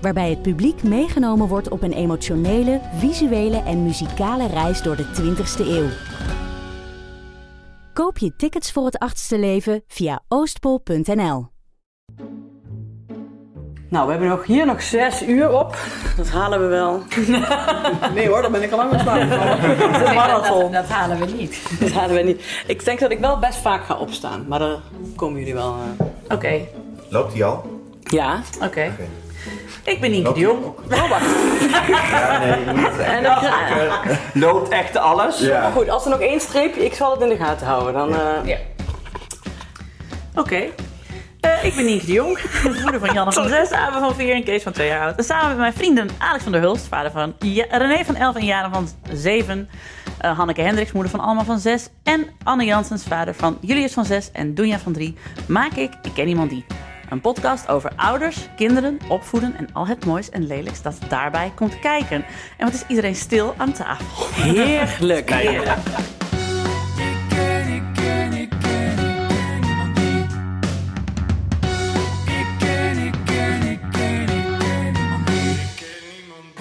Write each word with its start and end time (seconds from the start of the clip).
Waarbij 0.00 0.30
het 0.30 0.42
publiek 0.42 0.82
meegenomen 0.82 1.48
wordt 1.48 1.68
op 1.68 1.82
een 1.82 1.92
emotionele, 1.92 2.80
visuele 2.96 3.62
en 3.62 3.82
muzikale 3.82 4.46
reis 4.46 4.82
door 4.82 4.96
de 4.96 5.04
20ste 5.04 5.66
eeuw. 5.66 5.88
Koop 7.92 8.18
je 8.18 8.36
tickets 8.36 8.72
voor 8.72 8.84
het 8.84 8.98
achtste 8.98 9.38
leven 9.38 9.82
via 9.86 10.20
oostpol.nl. 10.28 11.46
Nou, 13.88 14.04
we 14.04 14.10
hebben 14.10 14.28
nog 14.28 14.46
hier 14.46 14.66
nog 14.66 14.82
zes 14.82 15.22
uur 15.26 15.58
op. 15.58 15.76
Dat 16.16 16.28
halen 16.28 16.60
we 16.60 16.66
wel. 16.66 17.02
Nee 18.14 18.28
hoor, 18.28 18.42
dan 18.42 18.52
ben 18.52 18.62
ik 18.62 18.70
al 18.70 18.76
lang 18.76 18.92
aan 18.92 19.18
het 19.18 20.14
marathon. 20.14 20.72
Dat 20.72 20.88
halen 20.88 21.18
we 21.18 21.24
niet. 21.26 21.80
Dat 21.80 21.90
halen 21.90 22.16
we 22.16 22.22
niet. 22.22 22.62
Ik 22.66 22.84
denk 22.84 23.00
dat 23.00 23.10
ik 23.10 23.18
wel 23.18 23.38
best 23.38 23.58
vaak 23.58 23.84
ga 23.84 23.96
opstaan. 23.96 24.44
Maar 24.48 24.58
daar 24.58 24.76
komen 25.16 25.38
jullie 25.38 25.54
wel... 25.54 25.74
eh, 25.98 26.06
Oké, 26.36 26.60
Loopt 27.08 27.32
die 27.32 27.44
al? 27.44 27.80
Ja. 28.04 28.40
oké. 28.62 28.90
Ik 29.84 30.00
ben 30.00 30.10
Nienke 30.10 30.32
de 30.32 30.40
Jong. 30.40 30.64
Oh, 30.64 31.08
wacht. 31.10 31.24
Ja, 32.10 32.38
nee, 32.38 32.74
niet. 32.74 32.98
En 33.16 33.22
dan, 33.22 33.38
Loopt 34.34 34.68
echt 34.68 34.96
alles? 34.96 35.38
Ja. 35.40 35.60
Maar 35.60 35.72
goed, 35.72 35.88
als 35.88 36.04
er 36.04 36.10
nog 36.10 36.20
één 36.20 36.40
streepje, 36.40 36.84
ik 36.84 36.94
zal 36.94 37.12
het 37.12 37.20
in 37.20 37.28
de 37.28 37.36
gaten 37.36 37.66
houden. 37.66 37.92
Dan, 37.92 38.14
eh, 38.14 38.18
Ja. 38.44 38.56
Oké. 40.34 40.62
Eh, 41.40 41.64
ik 41.64 41.74
ben 41.74 41.84
Nienke 41.84 42.06
de 42.06 42.12
Jong, 42.12 42.38
moeder 42.82 43.00
van 43.00 43.12
Janne 43.14 43.32
van 43.32 43.48
6, 43.48 43.70
Abe 43.72 43.98
van 43.98 44.14
4 44.14 44.34
en 44.34 44.44
Kees 44.44 44.62
van 44.62 44.72
2 44.72 44.86
jaar 44.88 45.00
oud. 45.06 45.16
En 45.16 45.24
samen 45.24 45.48
met 45.48 45.56
mijn 45.58 45.72
vrienden 45.72 46.08
Alex 46.18 46.42
van 46.42 46.52
der 46.52 46.60
Hulst, 46.60 46.86
vader 46.88 47.10
van 47.10 47.34
Ja- 47.38 47.66
René 47.70 48.04
van 48.04 48.14
11 48.16 48.36
en 48.36 48.44
Jaren 48.44 48.70
van 48.72 48.88
7. 49.12 49.68
eh, 50.20 50.36
Hanneke 50.38 50.60
Hendricks, 50.62 50.92
moeder 50.92 51.10
van 51.10 51.20
Alma 51.20 51.44
van 51.44 51.58
6. 51.58 51.88
En 52.02 52.26
Anne 52.44 52.64
Janssens, 52.64 53.04
vader 53.04 53.34
van 53.34 53.58
Julius 53.60 53.92
van 53.92 54.04
6 54.04 54.30
en 54.32 54.54
Dunja 54.54 54.78
van 54.78 54.92
3. 54.92 55.16
Maak 55.48 55.72
ik 55.72 55.92
Ik 56.02 56.10
Ken 56.14 56.28
Iemand 56.28 56.50
Die. 56.50 56.64
Een 57.10 57.20
podcast 57.20 57.68
over 57.68 57.92
ouders, 57.96 58.48
kinderen, 58.56 58.98
opvoeden 59.08 59.56
en 59.56 59.68
al 59.72 59.86
het 59.86 60.04
moois 60.04 60.30
en 60.30 60.46
lelijks 60.46 60.82
dat 60.82 60.98
daarbij 61.08 61.52
komt 61.54 61.78
kijken. 61.78 62.24
En 62.56 62.64
wat 62.64 62.74
is 62.74 62.84
iedereen 62.88 63.14
stil 63.14 63.54
aan 63.56 63.72
tafel? 63.72 64.26
heerlijk. 65.30 65.30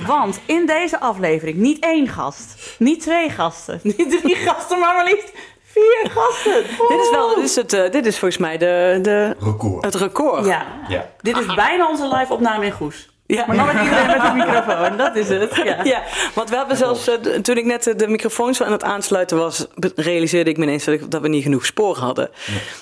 Want 0.06 0.40
in 0.46 0.66
deze 0.66 1.00
aflevering 1.00 1.58
niet 1.58 1.84
één 1.84 2.08
gast, 2.08 2.76
niet 2.80 3.02
twee 3.02 3.30
gasten, 3.30 3.80
niet 3.84 4.20
drie 4.22 4.36
gasten, 4.36 4.80
maar 4.80 4.96
maar 4.96 5.06
liefst 5.06 5.32
vier 5.80 6.12
gasten. 6.12 6.64
Dit 6.88 7.00
is 7.02 7.10
wel, 7.12 7.36
dit 7.36 7.44
is, 7.44 7.56
het, 7.56 7.74
eh, 7.74 7.92
dit 7.92 8.06
is 8.06 8.20
volgens 8.20 8.40
mij 8.42 8.58
de, 8.58 9.00
de, 9.02 9.36
Record. 9.40 9.86
het 9.86 9.96
record. 9.96 10.46
Ja, 10.46 10.66
Ja. 10.88 11.10
dit 11.22 11.38
is 11.38 11.46
bijna 11.56 11.88
onze 11.90 12.08
live 12.18 12.34
opname 12.34 12.66
in 12.66 12.72
Goes. 12.72 13.10
Ja. 13.26 13.44
Maar 13.48 13.56
dan 13.56 13.66
met 13.66 13.84
iedereen 13.84 14.08
met 14.08 14.24
een 14.24 14.36
microfoon, 14.38 14.98
dat 14.98 15.16
is 15.16 15.30
het. 15.30 15.56
Ja. 15.64 15.84
Ja, 15.84 16.04
want 16.34 16.50
we 16.50 16.56
hebben 16.56 16.78
zelfs, 16.78 17.08
eh, 17.08 17.16
toen 17.16 17.58
ik 17.58 17.66
net 17.66 17.84
de, 17.84 17.96
de 17.96 18.08
microfoons 18.08 18.58
zo 18.58 18.64
aan 18.64 18.72
het 18.72 18.84
aansluiten 18.84 19.38
was, 19.38 19.66
realiseerde 19.96 20.50
ik 20.50 20.58
me 20.58 20.64
ineens 20.64 20.84
dat, 20.84 20.94
ik- 20.96 21.12
dat 21.12 21.22
we 21.22 21.28
niet 21.28 21.44
genoeg 21.44 21.66
sporen 21.66 22.04
hadden. 22.04 22.30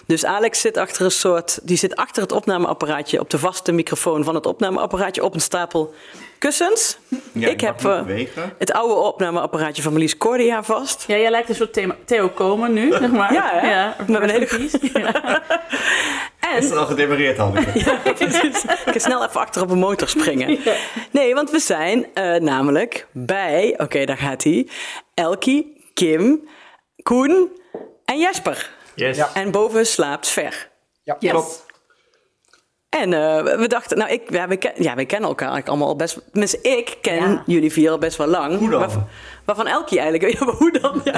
Dus 0.05 0.25
Alex 0.25 0.61
zit 0.61 0.77
achter 0.77 1.05
een 1.05 1.11
soort, 1.11 1.59
die 1.63 1.77
zit 1.77 1.95
achter 1.95 2.21
het 2.21 2.31
opnameapparaatje 2.31 3.19
op 3.19 3.29
de 3.29 3.39
vaste 3.39 3.71
microfoon 3.71 4.23
van 4.23 4.35
het 4.35 4.45
opnameapparaatje 4.45 5.23
op 5.23 5.33
een 5.33 5.41
stapel 5.41 5.93
kussens. 6.37 6.97
Ja, 7.31 7.47
ik 7.47 7.61
heb 7.61 7.85
eh, 7.85 8.01
het 8.57 8.71
oude 8.71 8.93
opnameapparaatje 8.93 9.81
van 9.81 9.91
Marlies 9.91 10.17
Cordia 10.17 10.63
vast. 10.63 11.03
Ja, 11.07 11.17
jij 11.17 11.29
lijkt 11.31 11.49
een 11.49 11.55
soort 11.55 11.73
thema- 11.73 11.95
Theo 12.05 12.29
Komen 12.29 12.73
nu, 12.73 12.91
zeg 12.91 13.11
maar. 13.11 13.33
Ja, 13.33 13.49
hè? 13.53 13.69
Ja, 13.69 13.95
Met 14.07 14.21
een 14.21 14.29
hele 14.29 14.45
peace. 14.45 14.79
Ja. 14.93 15.43
Is 16.57 16.63
En 16.63 16.69
het 16.69 16.77
al 16.77 16.85
gedemoreerd, 16.85 17.37
Hanneke? 17.37 17.69
Ik 18.85 18.91
ga 18.93 18.99
snel 18.99 19.23
even 19.27 19.39
achter 19.39 19.61
op 19.61 19.69
een 19.69 19.77
motor 19.79 20.07
springen. 20.07 20.59
Nee, 21.11 21.33
want 21.33 21.51
we 21.51 21.59
zijn 21.59 22.05
eh, 22.13 22.35
namelijk 22.35 23.07
bij, 23.11 23.73
oké, 23.77 24.05
daar 24.05 24.17
gaat 24.17 24.43
hij, 24.43 24.67
Elkie, 25.13 25.83
Kim, 25.93 26.47
Koen 27.03 27.51
en 28.05 28.19
Jesper. 28.19 28.69
Yes. 28.95 29.19
En 29.33 29.51
boven 29.51 29.85
slaapt 29.87 30.25
Sver. 30.25 30.69
Yes. 31.03 31.31
Klopt. 31.31 31.65
En 32.89 33.13
eh, 33.13 33.43
we 33.57 33.67
dachten, 33.67 33.97
nou, 33.97 34.11
ik, 34.11 34.21
ja, 34.31 34.47
we, 34.47 34.57
ken, 34.57 34.71
ja, 34.75 34.95
we 34.95 35.05
kennen 35.05 35.29
elkaar 35.29 35.47
eigenlijk 35.51 35.67
allemaal 35.67 35.87
al 35.87 35.95
best... 35.95 36.19
Tenminste, 36.31 36.61
ik 36.61 36.97
ken 37.01 37.15
Ja. 37.29 37.43
jullie 37.45 37.71
vier 37.71 37.91
al 37.91 37.97
best 37.97 38.17
wel 38.17 38.27
lang. 38.27 38.57
Hoe 38.57 38.69
dan? 38.69 38.79
Waarvan, 38.79 39.07
waarvan 39.45 39.67
Elkie 39.67 39.99
eigenlijk... 39.99 40.31
Ja, 40.39 40.45
maar 40.45 40.53
hoe 40.55 40.71
dan? 40.71 41.01
Ja. 41.03 41.13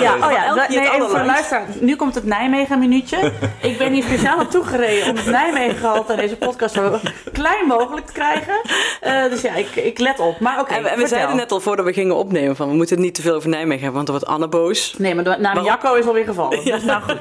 Ja, 0.00 0.14
oh 0.14 0.30
ja, 0.30 0.44
Elkie 0.46 0.54
dat- 0.54 0.66
het 0.66 0.68
nee, 0.76 0.90
even 0.90 1.08
voor 1.10 1.24
luisteraar. 1.24 1.66
Nu 1.80 1.96
komt 1.96 2.14
het 2.14 2.24
Nijmegen-minuutje. 2.24 3.32
Ik 3.60 3.78
ben 3.78 3.92
hier 3.92 4.02
speciaal 4.02 4.36
naartoe 4.36 4.64
gereden 4.64 5.08
om 5.10 5.16
het 5.16 5.26
Nijmegen-gehalte 5.26 6.12
in 6.12 6.18
deze 6.18 6.36
podcast 6.36 6.74
zo 6.74 6.98
klein 7.32 7.66
mogelijk 7.66 8.06
te 8.06 8.12
krijgen. 8.12 8.60
Eh, 9.00 9.24
dus 9.30 9.40
ja, 9.40 9.54
ik, 9.54 9.76
ik 9.76 9.98
let 9.98 10.18
op. 10.18 10.40
Maar 10.40 10.60
oké, 10.60 10.74
En, 10.74 10.82
we- 10.82 10.88
en 10.88 10.94
we 10.94 11.00
vertel. 11.00 11.16
zeiden 11.18 11.36
net 11.36 11.52
al 11.52 11.60
voordat 11.60 11.84
we 11.84 11.92
gingen 11.92 12.16
opnemen 12.16 12.56
van... 12.56 12.68
we 12.68 12.74
moeten 12.74 12.96
het 12.96 13.04
niet 13.04 13.14
te 13.14 13.22
veel 13.22 13.34
over 13.34 13.48
Nijmegen 13.48 13.82
hebben, 13.84 14.04
want 14.04 14.06
dan 14.06 14.16
wordt 14.16 14.30
Anne 14.32 14.48
boos. 14.48 14.94
Nee, 14.98 15.14
maar 15.14 15.24
de 15.24 15.30
naam 15.30 15.42
Waarom? 15.42 15.64
Jacco 15.64 15.94
is 15.94 16.06
alweer 16.06 16.24
gevallen. 16.24 16.64
Dus 16.64 16.82
nou 16.82 17.02
goed. 17.02 17.18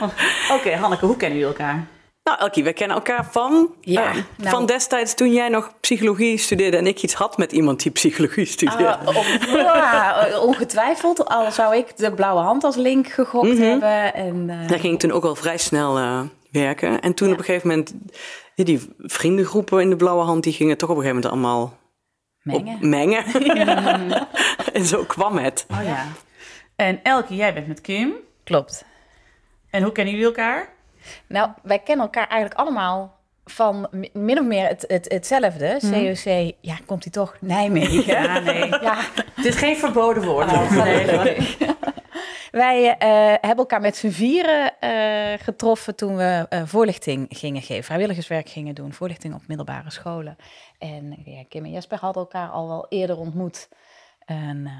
Oké, 0.58 0.74
Hanneke, 0.76 1.06
hoe 1.06 1.16
kennen 1.16 1.38
jullie 1.38 1.54
elkaar? 1.54 1.86
Nou, 2.28 2.40
Elkie, 2.40 2.64
we 2.64 2.72
kennen 2.72 2.96
elkaar 2.96 3.26
van, 3.30 3.74
Ja, 3.80 4.08
eh, 4.08 4.14
nou. 4.36 4.50
van 4.50 4.66
destijds 4.66 5.14
toen 5.14 5.32
jij 5.32 5.48
nog 5.48 5.72
psychologie 5.80 6.38
studeerde... 6.38 6.76
en 6.76 6.86
ik 6.86 7.02
iets 7.02 7.14
had 7.14 7.36
met 7.36 7.52
iemand 7.52 7.82
die 7.82 7.92
psychologie 7.92 8.44
studeerde. 8.44 8.96
Ah, 8.96 9.16
op- 9.16 9.24
ja, 9.46 10.38
ongetwijfeld. 10.40 11.28
Al 11.28 11.50
zou 11.52 11.76
ik 11.76 11.96
de 11.96 12.12
blauwe 12.14 12.40
hand 12.40 12.64
als 12.64 12.76
link 12.76 13.06
gegokt 13.08 13.48
Mhm. 13.52 13.62
hebben. 13.62 14.14
En, 14.14 14.50
eh, 14.50 14.68
Daar 14.68 14.78
ging 14.78 14.94
ik 14.94 14.98
toen 15.00 15.12
ook 15.12 15.24
al 15.24 15.34
vrij 15.34 15.58
snel 15.58 15.96
eh, 15.98 16.20
werken. 16.50 17.00
En 17.00 17.14
toen 17.14 17.32
op 17.32 17.38
een 17.38 17.44
gegeven 17.44 17.68
moment... 17.68 17.94
die 18.54 18.94
vriendengroepen 18.98 19.80
in 19.80 19.90
de 19.90 19.96
blauwe 19.96 20.24
hand... 20.24 20.42
die 20.44 20.52
gingen 20.52 20.76
toch 20.78 20.90
op 20.90 20.96
een 20.96 21.02
gegeven 21.02 21.30
moment 21.30 21.46
allemaal 21.46 21.78
mengen. 22.42 22.74
op 22.74 22.80
mengen. 22.82 23.24
en 24.72 24.84
zo 24.84 25.04
kwam 25.04 25.36
het. 25.38 25.66
Oh 25.70 25.84
ja. 25.84 26.06
En 26.76 27.00
Elke, 27.02 27.34
jij 27.36 27.54
bent 27.54 27.66
met 27.68 27.80
Kim. 27.80 28.12
Klopt. 28.44 28.84
En 29.70 29.82
hoe 29.82 29.92
kennen 29.92 30.12
jullie 30.14 30.28
elkaar? 30.28 30.76
Nou, 31.26 31.50
wij 31.62 31.78
kennen 31.78 32.04
elkaar 32.04 32.26
eigenlijk 32.28 32.60
allemaal 32.60 33.16
van 33.44 33.88
mi- 33.90 34.10
min 34.12 34.38
of 34.38 34.44
meer 34.46 34.68
het, 34.68 34.84
het, 34.88 35.12
hetzelfde. 35.12 35.78
COC, 35.80 36.54
ja, 36.60 36.76
komt 36.86 37.02
hij 37.02 37.12
toch? 37.12 37.36
Nijmegen. 37.40 38.06
Ja, 38.06 38.38
nee. 38.38 38.68
Ja, 38.88 38.96
Het 39.34 39.44
is 39.44 39.56
geen 39.56 39.76
verboden 39.76 40.24
woord. 40.24 40.52
Oh, 40.52 40.70
Nee, 40.84 41.06
wij 42.50 42.96
eh, 42.98 43.08
hebben 43.30 43.56
elkaar 43.56 43.80
met 43.80 43.96
z'n 43.96 44.08
vieren 44.10 44.78
eh, 44.80 45.38
getroffen 45.44 45.94
toen 45.96 46.16
we 46.16 46.46
eh, 46.48 46.62
voorlichting 46.64 47.26
gingen 47.30 47.62
geven. 47.62 47.84
Vrijwilligerswerk 47.84 48.48
gingen 48.48 48.74
doen, 48.74 48.92
voorlichting 48.92 49.34
op 49.34 49.42
middelbare 49.46 49.90
scholen. 49.90 50.36
En 50.78 51.22
ja, 51.24 51.44
Kim 51.48 51.64
en 51.64 51.70
Jesper 51.70 51.98
hadden 51.98 52.22
elkaar 52.22 52.48
al 52.48 52.68
wel 52.68 52.86
eerder 52.88 53.16
ontmoet. 53.18 53.68
En, 54.24 54.70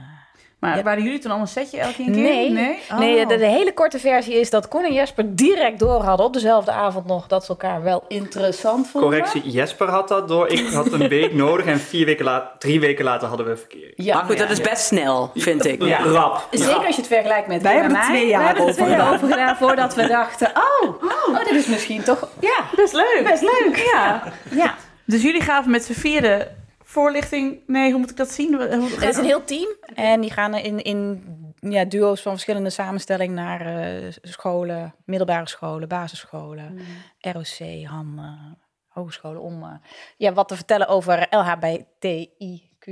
Maar 0.59 0.77
Ja. 0.77 0.83
waren 0.83 1.03
jullie 1.03 1.19
toen 1.19 1.31
allemaal 1.31 1.47
een 1.49 1.53
setje 1.63 1.79
elke 1.79 1.95
keer? 1.95 2.09
Nee, 2.11 2.51
Nee? 2.51 2.79
nee 2.99 3.23
Oh. 3.23 3.29
de, 3.29 3.37
de 3.37 3.47
hele 3.47 3.73
korte 3.75 3.99
versie 3.99 4.35
is 4.41 4.51
dat 4.51 4.69
Koen 4.69 4.85
en 4.85 4.93
Jesper 4.93 5.35
direct 5.35 5.79
door 5.79 6.03
hadden 6.03 6.27
op 6.27 6.33
dezelfde 6.33 6.71
avond 6.73 7.07
nog 7.07 7.27
dat 7.27 7.43
ze 7.45 7.49
elkaar 7.49 7.83
wel 7.83 8.05
interessant 8.09 8.89
vonden. 8.89 9.11
Correctie, 9.11 9.43
Jesper 9.51 9.89
had 9.89 10.09
dat 10.09 10.29
door. 10.29 10.49
Ik 10.49 10.69
had 10.73 10.93
een 10.93 11.09
week 11.09 11.35
nodig 11.45 11.67
en 11.67 11.79
vier 11.81 12.07
weken 12.07 12.25
later, 12.25 12.59
drie 12.59 12.81
weken 12.81 13.05
later 13.05 13.29
hadden 13.29 13.47
we 13.47 13.57
verkeer. 13.57 13.93
Ja, 13.97 14.15
maar 14.15 14.25
goed, 14.25 14.35
ja. 14.35 14.41
dat 14.47 14.51
is 14.51 14.61
best 14.61 14.85
snel, 14.87 15.31
vind 15.35 15.65
ik. 15.67 15.83
Ja. 15.83 15.99
Rap. 16.03 16.49
Zeker 16.51 16.87
als 16.87 16.95
je 16.95 17.01
het 17.03 17.07
vergelijkt 17.11 17.47
met 17.49 17.63
Wij 17.63 17.75
hebben 17.75 17.97
er 17.97 18.03
twee 18.05 18.27
jaar 18.27 18.41
We 18.41 18.47
hebben 18.47 18.63
er 18.65 18.69
over 18.71 18.83
twee 18.85 18.95
gedaan. 18.97 19.15
over 19.15 19.29
gedaan 19.29 19.57
voordat 19.57 19.95
we 19.95 20.07
dachten, 20.07 20.51
oh, 20.83 20.95
oh, 21.03 21.39
dit 21.45 21.55
is 21.55 21.67
misschien 21.67 22.03
toch, 22.03 22.29
ja, 22.41 22.65
Best 22.77 22.93
leuk. 22.93 23.21
best 23.25 23.43
leuk. 23.43 23.77
Ja. 23.93 24.23
Ja, 24.51 24.75
Dus 25.05 25.23
jullie 25.23 25.43
gaven 25.43 25.71
met 25.71 25.85
z'n 25.85 25.93
vieren 25.93 26.57
voorlichting. 26.89 27.63
Nee, 27.67 27.91
hoe 27.91 28.01
moet 28.01 28.11
ik 28.11 28.17
dat 28.17 28.31
zien? 28.31 28.53
Het 28.61 29.03
is 29.03 29.17
een 29.17 29.25
heel 29.25 29.45
team 29.45 29.77
en 29.95 30.21
die 30.21 30.31
gaan 30.31 30.55
in, 30.55 30.83
in 30.83 31.23
ja, 31.61 31.85
duo's 31.85 32.23
van 32.23 32.33
verschillende 32.33 32.71
samenstelling 32.71 33.35
naar 33.35 33.61
eh, 33.61 34.13
scholen, 34.23 34.95
middelbare 35.05 35.49
scholen, 35.49 35.89
basisscholen, 35.89 36.79
ROC, 37.19 37.85
HAN, 37.85 38.15
eh, 38.19 38.63
hogescholen 38.89 39.41
om 39.41 39.63
eh, 39.63 39.71
ja, 40.17 40.33
wat 40.33 40.49
te 40.49 40.57
vertellen 40.57 40.89
over 40.89 41.27
LHBTIQ. 41.31 42.87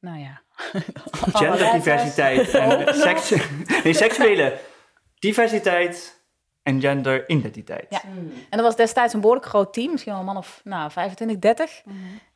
Nou 0.00 0.18
ja. 0.18 0.40
Genderdiversiteit 1.32 2.54
en 2.54 2.94
seksu 3.06 3.40
nee, 3.84 3.92
seksuele 3.92 4.58
diversiteit 5.18 6.22
en 6.62 6.80
genderidentiteit. 6.80 7.86
Ja. 7.88 8.02
En 8.50 8.50
dat 8.50 8.60
was 8.60 8.76
destijds 8.76 9.14
een 9.14 9.20
behoorlijk 9.20 9.46
groot 9.46 9.72
team, 9.72 9.90
misschien 9.90 10.12
wel 10.12 10.20
een 10.20 10.26
man 10.26 10.36
of 10.36 10.60
nou, 10.64 10.90
25, 10.90 11.38
30. 11.38 11.82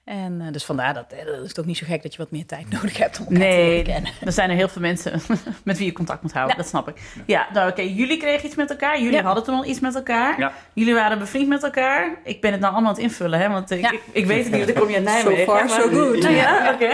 En 0.05 0.49
dus 0.53 0.65
vandaar 0.65 0.95
dat, 0.95 1.11
dat 1.11 1.43
is 1.43 1.49
het 1.49 1.59
ook 1.61 1.65
niet 1.67 1.77
zo 1.77 1.87
gek 1.89 2.03
dat 2.03 2.13
je 2.13 2.19
wat 2.19 2.31
meer 2.31 2.47
tijd 2.47 2.71
nodig 2.81 2.99
hebt 2.99 3.19
om 3.19 3.25
elkaar 3.25 3.39
te 3.41 3.45
Nee, 3.47 3.69
leren 3.69 3.85
kennen. 3.85 4.13
er 4.25 4.33
zijn 4.33 4.51
er 4.51 4.57
heel 4.57 4.69
veel 4.69 4.81
mensen 4.83 5.21
met 5.65 5.79
wie 5.79 5.87
je 5.87 5.93
contact 5.93 6.23
moet 6.23 6.33
houden. 6.33 6.57
Ja. 6.57 6.63
Dat 6.63 6.71
snap 6.71 6.89
ik. 6.89 6.97
Ja, 7.27 7.47
nou 7.53 7.71
oké. 7.71 7.81
Jullie 7.83 8.17
kregen 8.17 8.47
iets 8.47 8.55
met 8.55 8.71
elkaar. 8.71 8.99
Jullie 9.01 9.13
Ja. 9.19 9.23
hadden 9.23 9.45
toen 9.45 9.55
al 9.55 9.65
iets 9.65 9.81
met 9.81 9.95
elkaar. 9.95 10.39
Ja. 10.39 10.53
Jullie 10.73 10.95
waren 10.95 11.19
bevriend 11.19 11.49
met 11.49 11.63
elkaar. 11.63 12.15
Ik 12.25 12.41
ben 12.41 12.51
het 12.53 12.61
nou 12.61 12.73
allemaal 12.73 12.91
aan 12.91 12.97
het 12.97 13.05
invullen, 13.05 13.39
hè? 13.41 13.49
Want 13.49 13.71
ik, 13.71 13.81
Ja. 13.81 13.91
ik, 13.93 14.01
ik 14.13 14.27
weet 14.27 14.43
het 14.45 14.47
niet, 14.53 14.57
want 14.57 14.69
ik 14.69 14.75
kom 14.75 14.89
je 14.89 14.95
uit 14.95 15.05
Nijmegen. 15.25 15.45
far, 15.45 15.65
maar- 15.65 15.81
so 15.81 15.89
good. 15.89 16.23
Nou 16.23 16.35
ja, 16.35 16.73
oké. 16.75 16.91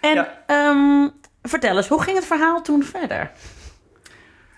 En 0.00 0.14
Ja. 0.14 0.28
ehm, 0.46 1.08
vertel 1.42 1.76
eens, 1.76 1.88
hoe 1.88 2.02
ging 2.02 2.16
het 2.16 2.26
verhaal 2.26 2.62
toen 2.62 2.82
verder? 2.82 3.30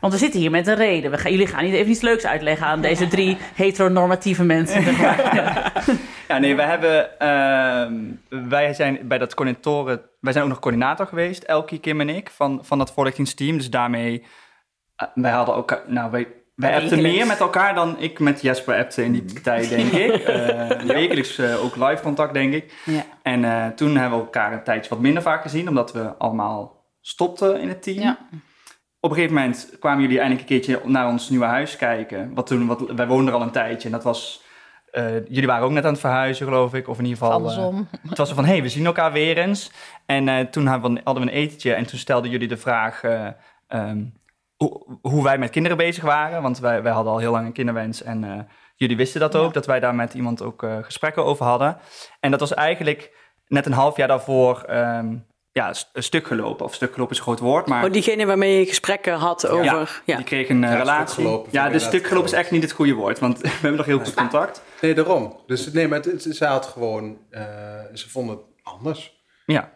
Want 0.00 0.12
we 0.12 0.18
zitten 0.18 0.40
hier 0.40 0.50
met 0.50 0.66
een 0.66 0.74
reden. 0.74 1.10
We 1.10 1.18
gaan, 1.18 1.30
jullie 1.30 1.46
gaan 1.46 1.64
niet 1.64 1.74
even 1.74 1.90
iets 1.90 2.00
leuks 2.00 2.26
uitleggen 2.26 2.66
aan 2.66 2.80
deze 2.80 3.08
drie 3.08 3.36
heteronormatieve 3.54 4.44
mensen. 4.44 4.96
Ja. 4.96 5.72
Ja, 6.28 6.38
nee, 6.38 6.56
we 6.56 6.62
hebben, 6.62 7.18
ehm, 7.18 7.94
wij 8.48 8.74
zijn 8.74 9.08
bij 9.08 9.18
dat 9.18 9.34
coördinatoren, 9.34 10.02
wij 10.20 10.32
zijn 10.32 10.44
ook 10.44 10.50
nog 10.50 10.60
coördinator 10.60 11.06
geweest, 11.06 11.42
Elkie, 11.42 11.80
Kim 11.80 12.00
en 12.00 12.08
ik, 12.08 12.30
van, 12.30 12.64
van 12.64 12.78
dat 12.78 12.92
voorlichtingsteam. 12.92 13.56
Dus 13.56 13.70
daarmee, 13.70 14.24
eh, 14.96 15.08
wij 15.14 15.30
hadden 15.30 15.54
ook, 15.54 15.82
nou, 15.86 16.10
wij, 16.10 16.26
wij 16.54 16.80
appten 16.80 17.02
meer 17.02 17.26
met 17.26 17.40
elkaar 17.40 17.74
dan 17.74 17.98
ik 17.98 18.18
met 18.18 18.40
Jesper 18.40 18.76
appte 18.76 19.04
in 19.04 19.12
die 19.12 19.40
tijd, 19.40 19.68
denk 19.68 19.92
ik. 19.92 20.12
Eh, 20.34 20.80
Wekelijks 20.80 21.38
eh, 21.38 21.64
ook 21.64 21.76
live 21.76 22.02
contact, 22.02 22.34
denk 22.34 22.52
ik. 22.54 22.72
Ja. 22.84 23.04
En 23.22 23.44
eh, 23.44 23.66
toen 23.66 23.96
hebben 23.96 24.18
we 24.18 24.24
elkaar 24.24 24.52
een 24.52 24.62
tijdje 24.62 24.90
wat 24.90 24.98
minder 24.98 25.22
vaak 25.22 25.42
gezien, 25.42 25.68
omdat 25.68 25.92
we 25.92 26.16
allemaal 26.16 26.86
stopten 27.00 27.60
in 27.60 27.68
het 27.68 27.82
team. 27.82 28.00
Ja. 28.00 28.18
Op 29.00 29.10
een 29.10 29.16
gegeven 29.16 29.36
moment 29.36 29.76
kwamen 29.80 30.02
jullie 30.02 30.18
eindelijk 30.18 30.50
een 30.50 30.56
keertje 30.56 30.80
naar 30.84 31.08
ons 31.08 31.28
nieuwe 31.28 31.44
huis 31.44 31.76
kijken. 31.76 32.34
Wat 32.34 32.46
toen, 32.46 32.66
wat, 32.66 32.90
wij 32.90 33.06
woonden 33.06 33.28
er 33.28 33.40
al 33.40 33.46
een 33.46 33.50
tijdje 33.50 33.88
en 33.88 33.94
dat 33.94 34.04
was... 34.04 34.43
eh, 34.94 35.14
jullie 35.26 35.46
waren 35.46 35.64
ook 35.64 35.70
net 35.70 35.84
aan 35.84 35.90
het 35.92 36.00
verhuizen, 36.00 36.46
geloof 36.46 36.74
ik. 36.74 36.88
Of 36.88 36.98
in 36.98 37.04
ieder 37.04 37.18
geval... 37.18 37.32
eh, 37.32 37.36
Andersom. 37.44 37.88
het 38.08 38.18
was 38.18 38.32
van, 38.32 38.44
hé, 38.44 38.50
hey, 38.52 38.62
we 38.62 38.68
zien 38.68 38.86
elkaar 38.86 39.12
weer 39.12 39.38
eens. 39.38 39.70
En 40.06 40.28
eh, 40.28 40.46
toen 40.46 40.66
hadden 40.66 40.94
we, 41.04 41.10
een 41.20 41.28
etentje 41.28 41.74
en 41.74 41.86
toen 41.86 41.98
stelden 41.98 42.30
jullie 42.30 42.48
de 42.48 42.56
vraag... 42.56 43.02
eh, 43.02 43.26
ehm, 43.68 44.04
hoe, 44.56 44.98
hoe 45.02 45.22
wij 45.22 45.38
met 45.38 45.50
kinderen 45.50 45.76
bezig 45.78 46.02
waren. 46.04 46.42
Want 46.42 46.58
wij, 46.58 46.82
wij 46.82 46.92
hadden 46.92 47.12
al 47.12 47.18
heel 47.18 47.32
lang 47.32 47.46
een 47.46 47.52
kinderwens 47.52 48.02
en... 48.02 48.24
eh, 48.24 48.38
Jullie 48.76 48.96
wisten 48.96 49.20
dat 49.20 49.36
ook, 49.36 49.54
dat 49.54 49.66
wij 49.66 49.80
daar 49.80 49.94
met 49.94 50.14
iemand 50.14 50.42
ook 50.42 50.62
eh, 50.62 50.76
gesprekken 50.82 51.24
over 51.24 51.46
hadden. 51.46 51.76
En 52.20 52.30
dat 52.30 52.40
was 52.40 52.54
eigenlijk 52.54 53.16
net 53.46 53.66
een 53.66 53.72
half 53.72 53.96
jaar 53.96 54.08
daarvoor 54.08 54.62
ehm, 54.62 55.16
ja, 55.54 55.72
een 55.92 56.02
stuk 56.02 56.26
gelopen. 56.26 56.64
Of 56.66 56.74
stuk 56.74 56.92
gelopen 56.92 57.12
is 57.12 57.18
een 57.18 57.24
groot 57.26 57.38
woord, 57.38 57.66
maar 57.66 57.84
Oh, 57.84 57.92
diegene 57.92 58.26
waarmee 58.26 58.58
je 58.58 58.66
gesprekken 58.66 59.14
had 59.14 59.46
over... 59.48 60.02
Ja, 60.04 60.16
die 60.16 60.24
kreeg 60.24 60.48
een 60.48 60.64
eh, 60.64 60.70
Ja, 60.70 60.76
relatie. 60.78 61.06
stuk 61.12 61.24
gelopen 61.24 61.50
vind 61.50 61.64
ja, 61.64 61.68
dus 61.70 61.84
stuk 61.84 62.06
gelopen 62.06 62.28
is 62.30 62.36
echt 62.36 62.50
niet 62.50 62.62
het 62.62 62.72
goede 62.72 62.92
woord, 62.94 63.18
want 63.18 63.38
we 63.42 63.48
hebben 63.48 63.76
nog 63.76 63.86
heel 63.86 63.98
goed 63.98 64.14
contact. 64.14 64.62
Nee, 64.80 64.94
daarom. 64.94 65.36
Dus 65.46 65.72
nee, 65.72 65.88
maar 65.88 65.98
het, 66.02 66.24
het- 66.24 66.36
ze 66.36 66.44
had 66.44 66.66
gewoon, 66.66 67.16
eh, 67.30 67.42
ze 67.94 68.10
vonden 68.10 68.36
het 68.36 68.44
anders. 68.62 69.22
Ja, 69.46 69.70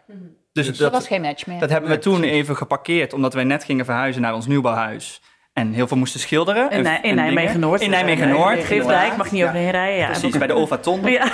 dus 0.53 0.67
Dat 0.67 0.77
dat, 0.77 0.91
was 0.91 1.07
geen 1.07 1.21
match 1.21 1.45
meer. 1.47 1.59
dat 1.59 1.69
hebben 1.69 1.89
we 1.89 1.99
toen 1.99 2.23
even 2.23 2.55
geparkeerd, 2.57 3.13
omdat 3.13 3.33
wij 3.33 3.43
net 3.43 3.63
gingen 3.63 3.85
verhuizen 3.85 4.21
naar 4.21 4.33
ons 4.33 4.47
nieuwbouwhuis. 4.47 5.21
En 5.53 5.73
heel 5.73 5.87
veel 5.87 5.97
moesten 5.97 6.19
schilderen. 6.19 6.69
In, 6.71 6.85
en- 6.85 7.03
in 7.03 7.15
Nijmegen 7.15 7.45
dingen. 7.45 7.59
Noord. 7.59 7.81
In 7.81 7.89
Nijmegen 7.89 8.29
Noord. 8.29 8.63
Geefdijk, 8.63 9.17
mag 9.17 9.31
niet 9.31 9.41
Ja. 9.41 9.47
overheen 9.47 9.71
rijden. 9.71 9.97
Ja, 9.99 10.05
Precies, 10.05 10.37
bij 10.37 10.47
de 10.47 10.55
Olfaton. 10.55 11.01
Ja. 11.11 11.31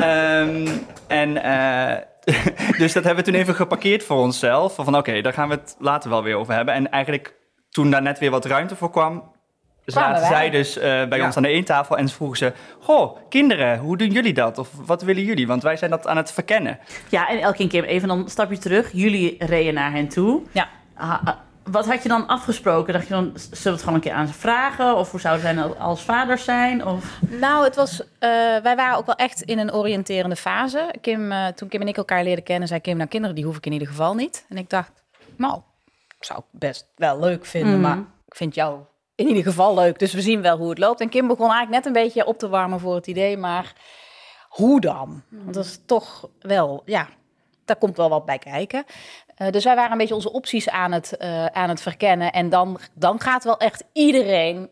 Ehm, 0.00 0.68
en 1.06 1.42
eh, 1.42 2.02
dus 2.78 2.92
dat 2.92 3.04
hebben 3.04 3.24
we 3.24 3.30
toen 3.30 3.40
even 3.40 3.54
geparkeerd 3.54 4.04
voor 4.04 4.16
onszelf. 4.16 4.74
Van 4.74 4.96
oké, 4.96 5.20
daar 5.20 5.32
gaan 5.32 5.48
we 5.48 5.54
het 5.54 5.76
later 5.78 6.10
wel 6.10 6.22
weer 6.22 6.36
over 6.36 6.54
hebben. 6.54 6.74
En 6.74 6.90
eigenlijk 6.90 7.34
toen 7.70 7.90
daar 7.90 8.02
net 8.02 8.18
weer 8.18 8.30
wat 8.30 8.44
ruimte 8.44 8.76
voor 8.76 8.90
kwam... 8.90 9.30
Kwamen 9.84 10.18
zaten 10.18 10.36
zij 10.36 10.50
dus 10.50 10.78
eh, 10.78 10.82
bij 11.08 11.18
Ja. 11.18 11.24
ons 11.24 11.36
aan 11.36 11.42
de 11.42 11.48
eentafel 11.48 11.98
en 11.98 12.08
ze 12.08 12.14
vroegen 12.14 12.38
ze... 12.38 12.52
Goh, 12.80 13.16
kinderen, 13.28 13.78
hoe 13.78 13.96
doen 13.96 14.10
jullie 14.10 14.32
dat? 14.32 14.58
Of 14.58 14.68
wat 14.86 15.02
willen 15.02 15.22
jullie? 15.22 15.46
Want 15.46 15.62
wij 15.62 15.76
zijn 15.76 15.90
dat 15.90 16.06
aan 16.06 16.16
het 16.16 16.32
verkennen. 16.32 16.78
Ja, 17.08 17.28
en 17.28 17.38
Elke 17.40 17.66
Kim, 17.66 17.84
even 17.84 18.08
dan 18.08 18.18
een 18.18 18.28
stapje 18.28 18.58
terug. 18.58 18.92
Jullie 18.92 19.36
reden 19.38 19.74
naar 19.74 19.92
hen 19.92 20.08
toe. 20.08 20.42
Ja. 20.52 20.68
Ah, 20.94 21.10
ah, 21.24 21.34
wat 21.64 21.86
had 21.86 22.02
je 22.02 22.08
dan 22.08 22.26
afgesproken? 22.26 22.92
Dacht 22.92 23.06
je 23.08 23.14
dan, 23.14 23.32
zullen 23.34 23.62
we 23.62 23.70
het 23.70 23.80
gewoon 23.80 23.94
een 23.94 24.00
keer 24.00 24.12
aan 24.12 24.26
ze 24.26 24.32
vragen? 24.32 24.96
Of 24.96 25.10
hoe 25.10 25.20
zouden 25.20 25.42
zij 25.42 25.52
nou 25.52 25.78
als 25.78 26.02
vaders 26.02 26.44
zijn? 26.44 26.86
Of... 26.86 27.20
Nou, 27.20 27.64
het 27.64 27.76
was, 27.76 28.00
eh, 28.18 28.28
wij 28.62 28.76
waren 28.76 28.96
ook 28.96 29.06
wel 29.06 29.14
echt 29.14 29.42
in 29.42 29.58
een 29.58 29.72
oriënterende 29.72 30.36
fase. 30.36 30.94
Kim, 31.00 31.32
eh, 31.32 31.46
toen 31.46 31.68
Kim 31.68 31.80
en 31.80 31.88
ik 31.88 31.96
elkaar 31.96 32.24
leerden 32.24 32.44
kennen, 32.44 32.68
zei 32.68 32.80
Kim, 32.80 32.96
nou 32.96 33.08
kinderen 33.08 33.36
die 33.36 33.44
hoef 33.44 33.56
ik 33.56 33.66
in 33.66 33.72
ieder 33.72 33.88
geval 33.88 34.14
niet. 34.14 34.44
En 34.48 34.56
ik 34.56 34.70
dacht, 34.70 34.92
nou, 35.36 35.60
zou 36.20 36.38
ik 36.38 36.44
best 36.50 36.88
wel 36.96 37.18
leuk 37.18 37.46
vinden, 37.46 37.72
Mhm. 37.72 37.80
maar 37.80 37.98
ik 38.26 38.34
vind 38.36 38.54
jou 38.54 38.78
in 39.14 39.26
ieder 39.28 39.42
geval 39.42 39.74
leuk. 39.74 39.98
Dus 39.98 40.12
we 40.12 40.20
zien 40.20 40.42
wel 40.42 40.56
hoe 40.58 40.68
het 40.70 40.78
loopt. 40.78 41.00
En 41.00 41.08
Kim 41.08 41.26
begon 41.26 41.50
eigenlijk 41.50 41.84
net 41.84 41.86
een 41.86 42.02
beetje 42.02 42.26
op 42.26 42.38
te 42.38 42.48
warmen 42.48 42.80
voor 42.80 42.94
het 42.94 43.06
idee, 43.06 43.36
maar 43.36 43.72
hoe 44.48 44.80
dan? 44.80 45.22
Want 45.28 45.54
dat 45.54 45.64
is 45.64 45.80
toch 45.86 46.28
wel, 46.40 46.82
ja, 46.84 47.08
daar 47.64 47.76
komt 47.76 47.96
wel 47.96 48.08
wat 48.08 48.24
bij 48.24 48.38
kijken. 48.38 48.84
Eh, 49.46 49.52
dus 49.52 49.64
wij 49.64 49.74
waren 49.74 49.92
een 49.92 49.98
beetje 49.98 50.14
onze 50.14 50.32
opties 50.32 50.68
aan 50.68 50.92
het, 50.92 51.16
eh, 51.16 51.46
aan 51.46 51.68
het 51.68 51.82
verkennen. 51.82 52.32
En 52.32 52.48
dan, 52.48 52.78
dan 52.94 53.20
gaat 53.20 53.44
wel 53.44 53.56
echt 53.58 53.84
iedereen 53.92 54.70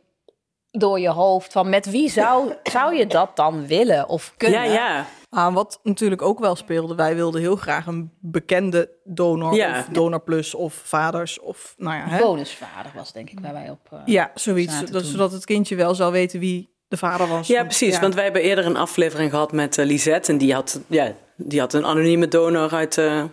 door 0.70 1.00
je 1.00 1.08
hoofd 1.08 1.52
van 1.52 1.69
met 1.69 1.90
wie 1.90 2.11
zou, 2.11 2.52
zou 2.62 2.94
je 2.96 3.06
dat 3.06 3.37
dan 3.37 3.67
willen 3.67 4.08
of 4.08 4.34
kunnen? 4.37 4.64
ja, 4.64 4.72
ja. 4.72 5.06
Ah, 5.31 5.55
wat 5.55 5.81
natuurlijk 5.82 6.22
ook 6.22 6.38
wel 6.38 6.56
speelde, 6.56 6.94
wij 6.94 7.14
wilden 7.14 7.40
heel 7.40 7.56
graag 7.56 7.87
een 7.87 8.11
bekende 8.20 8.90
donor 9.05 9.55
Ja. 9.55 9.78
of 9.78 9.84
donor 9.93 10.20
plus 10.20 10.55
of 10.55 10.75
vaders 10.75 11.40
of 11.40 11.75
nou 11.76 11.96
ja, 11.96 12.05
hè? 12.08 12.19
Bonusvader 12.19 12.93
was 12.94 13.12
denk 13.12 13.31
ik 13.31 13.40
waar 13.40 13.52
wij 13.52 13.70
op. 13.70 13.78
eh, 13.90 13.99
ja, 14.05 14.31
zoiets, 14.34 14.84
dat, 14.90 15.05
zodat 15.05 15.32
het 15.32 15.44
kindje 15.44 15.76
wel 15.76 15.94
zou 15.94 16.12
weten 16.12 16.40
wie 16.40 16.75
de 16.88 16.96
vader 16.96 17.28
was. 17.28 17.46
Ja, 17.46 17.55
Want, 17.56 17.67
precies. 17.67 17.94
ja. 17.94 18.00
Want 18.00 18.14
wij 18.14 18.25
hebben 18.25 18.43
eerder 18.43 18.67
een 18.67 18.76
aflevering 18.76 19.31
gehad 19.31 19.52
met 19.52 19.76
Lisette. 19.76 20.32
En 20.32 20.38
die 20.38 20.55
had, 20.55 20.81
ja, 20.87 21.12
die 21.37 21.61
had 21.61 21.72
een 21.72 21.84
anonieme 21.87 22.28
donor 22.28 22.75
uit 22.75 22.99
eh, 22.99 23.25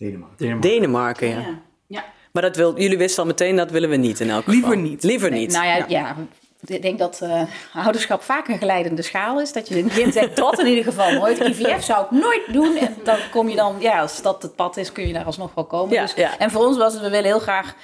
Denemarken. 0.00 0.60
Denemarken. 0.60 1.28
Ja. 1.28 1.38
Ja. 1.38 1.62
Ja. 1.86 2.04
Maar 2.32 2.42
dat 2.42 2.56
wil, 2.56 2.80
jullie 2.80 2.98
wisten 2.98 3.22
al 3.22 3.28
meteen, 3.28 3.56
dat 3.56 3.70
willen 3.70 3.90
we 3.90 3.96
niet 3.96 4.20
in 4.20 4.30
elk 4.30 4.44
geval. 4.44 4.54
Liever 4.54 4.76
niet. 4.76 5.02
Liever 5.02 5.30
Nee, 5.30 5.40
niet. 5.40 5.52
Nou 5.52 5.66
ja, 5.66 5.84
ja. 5.88 6.16
ik 6.64 6.82
denk 6.82 6.98
dat 6.98 7.20
eh, 7.20 7.42
ouderschap 7.74 8.22
vaak 8.22 8.48
een 8.48 8.58
geleidende 8.58 9.02
schaal 9.02 9.40
is. 9.40 9.52
Dat 9.52 9.68
je 9.68 9.78
in 9.78 9.84
het 9.84 9.94
begin 9.94 10.12
zegt, 10.12 10.36
dat 10.36 10.58
in 10.58 10.66
ieder 10.66 10.84
geval 10.84 11.12
nooit. 11.12 11.38
IVF 11.38 11.84
zou 11.84 12.04
ik 12.04 12.10
nooit 12.10 12.52
doen. 12.52 12.76
En 12.76 12.96
dan 13.04 13.18
kom 13.30 13.48
je 13.48 13.56
dan, 13.56 13.76
ja, 13.78 14.00
als 14.00 14.22
dat 14.22 14.42
het 14.42 14.54
pad 14.54 14.76
is, 14.76 14.92
kun 14.92 15.06
je 15.06 15.12
daar 15.12 15.24
alsnog 15.24 15.54
wel 15.54 15.64
komen. 15.64 15.94
Ja, 15.94 16.02
dus, 16.02 16.14
ja. 16.14 16.38
En 16.38 16.50
voor 16.50 16.66
ons 16.66 16.76
was 16.76 16.92
het, 16.92 17.02
we 17.02 17.10
willen 17.10 17.30
heel 17.30 17.38
graag 17.38 17.74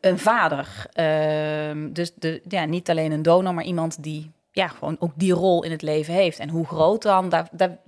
een 0.00 0.18
vader. 0.18 0.86
Ehm, 0.92 1.92
dus 1.92 2.12
de, 2.14 2.40
ja, 2.48 2.64
niet 2.64 2.90
alleen 2.90 3.12
een 3.12 3.22
donor, 3.22 3.54
maar 3.54 3.64
iemand 3.64 4.02
die 4.02 4.30
ja, 4.52 4.68
gewoon 4.68 4.96
ook 4.98 5.12
die 5.14 5.32
rol 5.32 5.64
in 5.64 5.70
het 5.70 5.82
leven 5.82 6.14
heeft. 6.14 6.38
En 6.38 6.48
hoe 6.48 6.66
groot 6.66 7.02
dan, 7.02 7.28
daar, 7.28 7.48
daar 7.52 7.78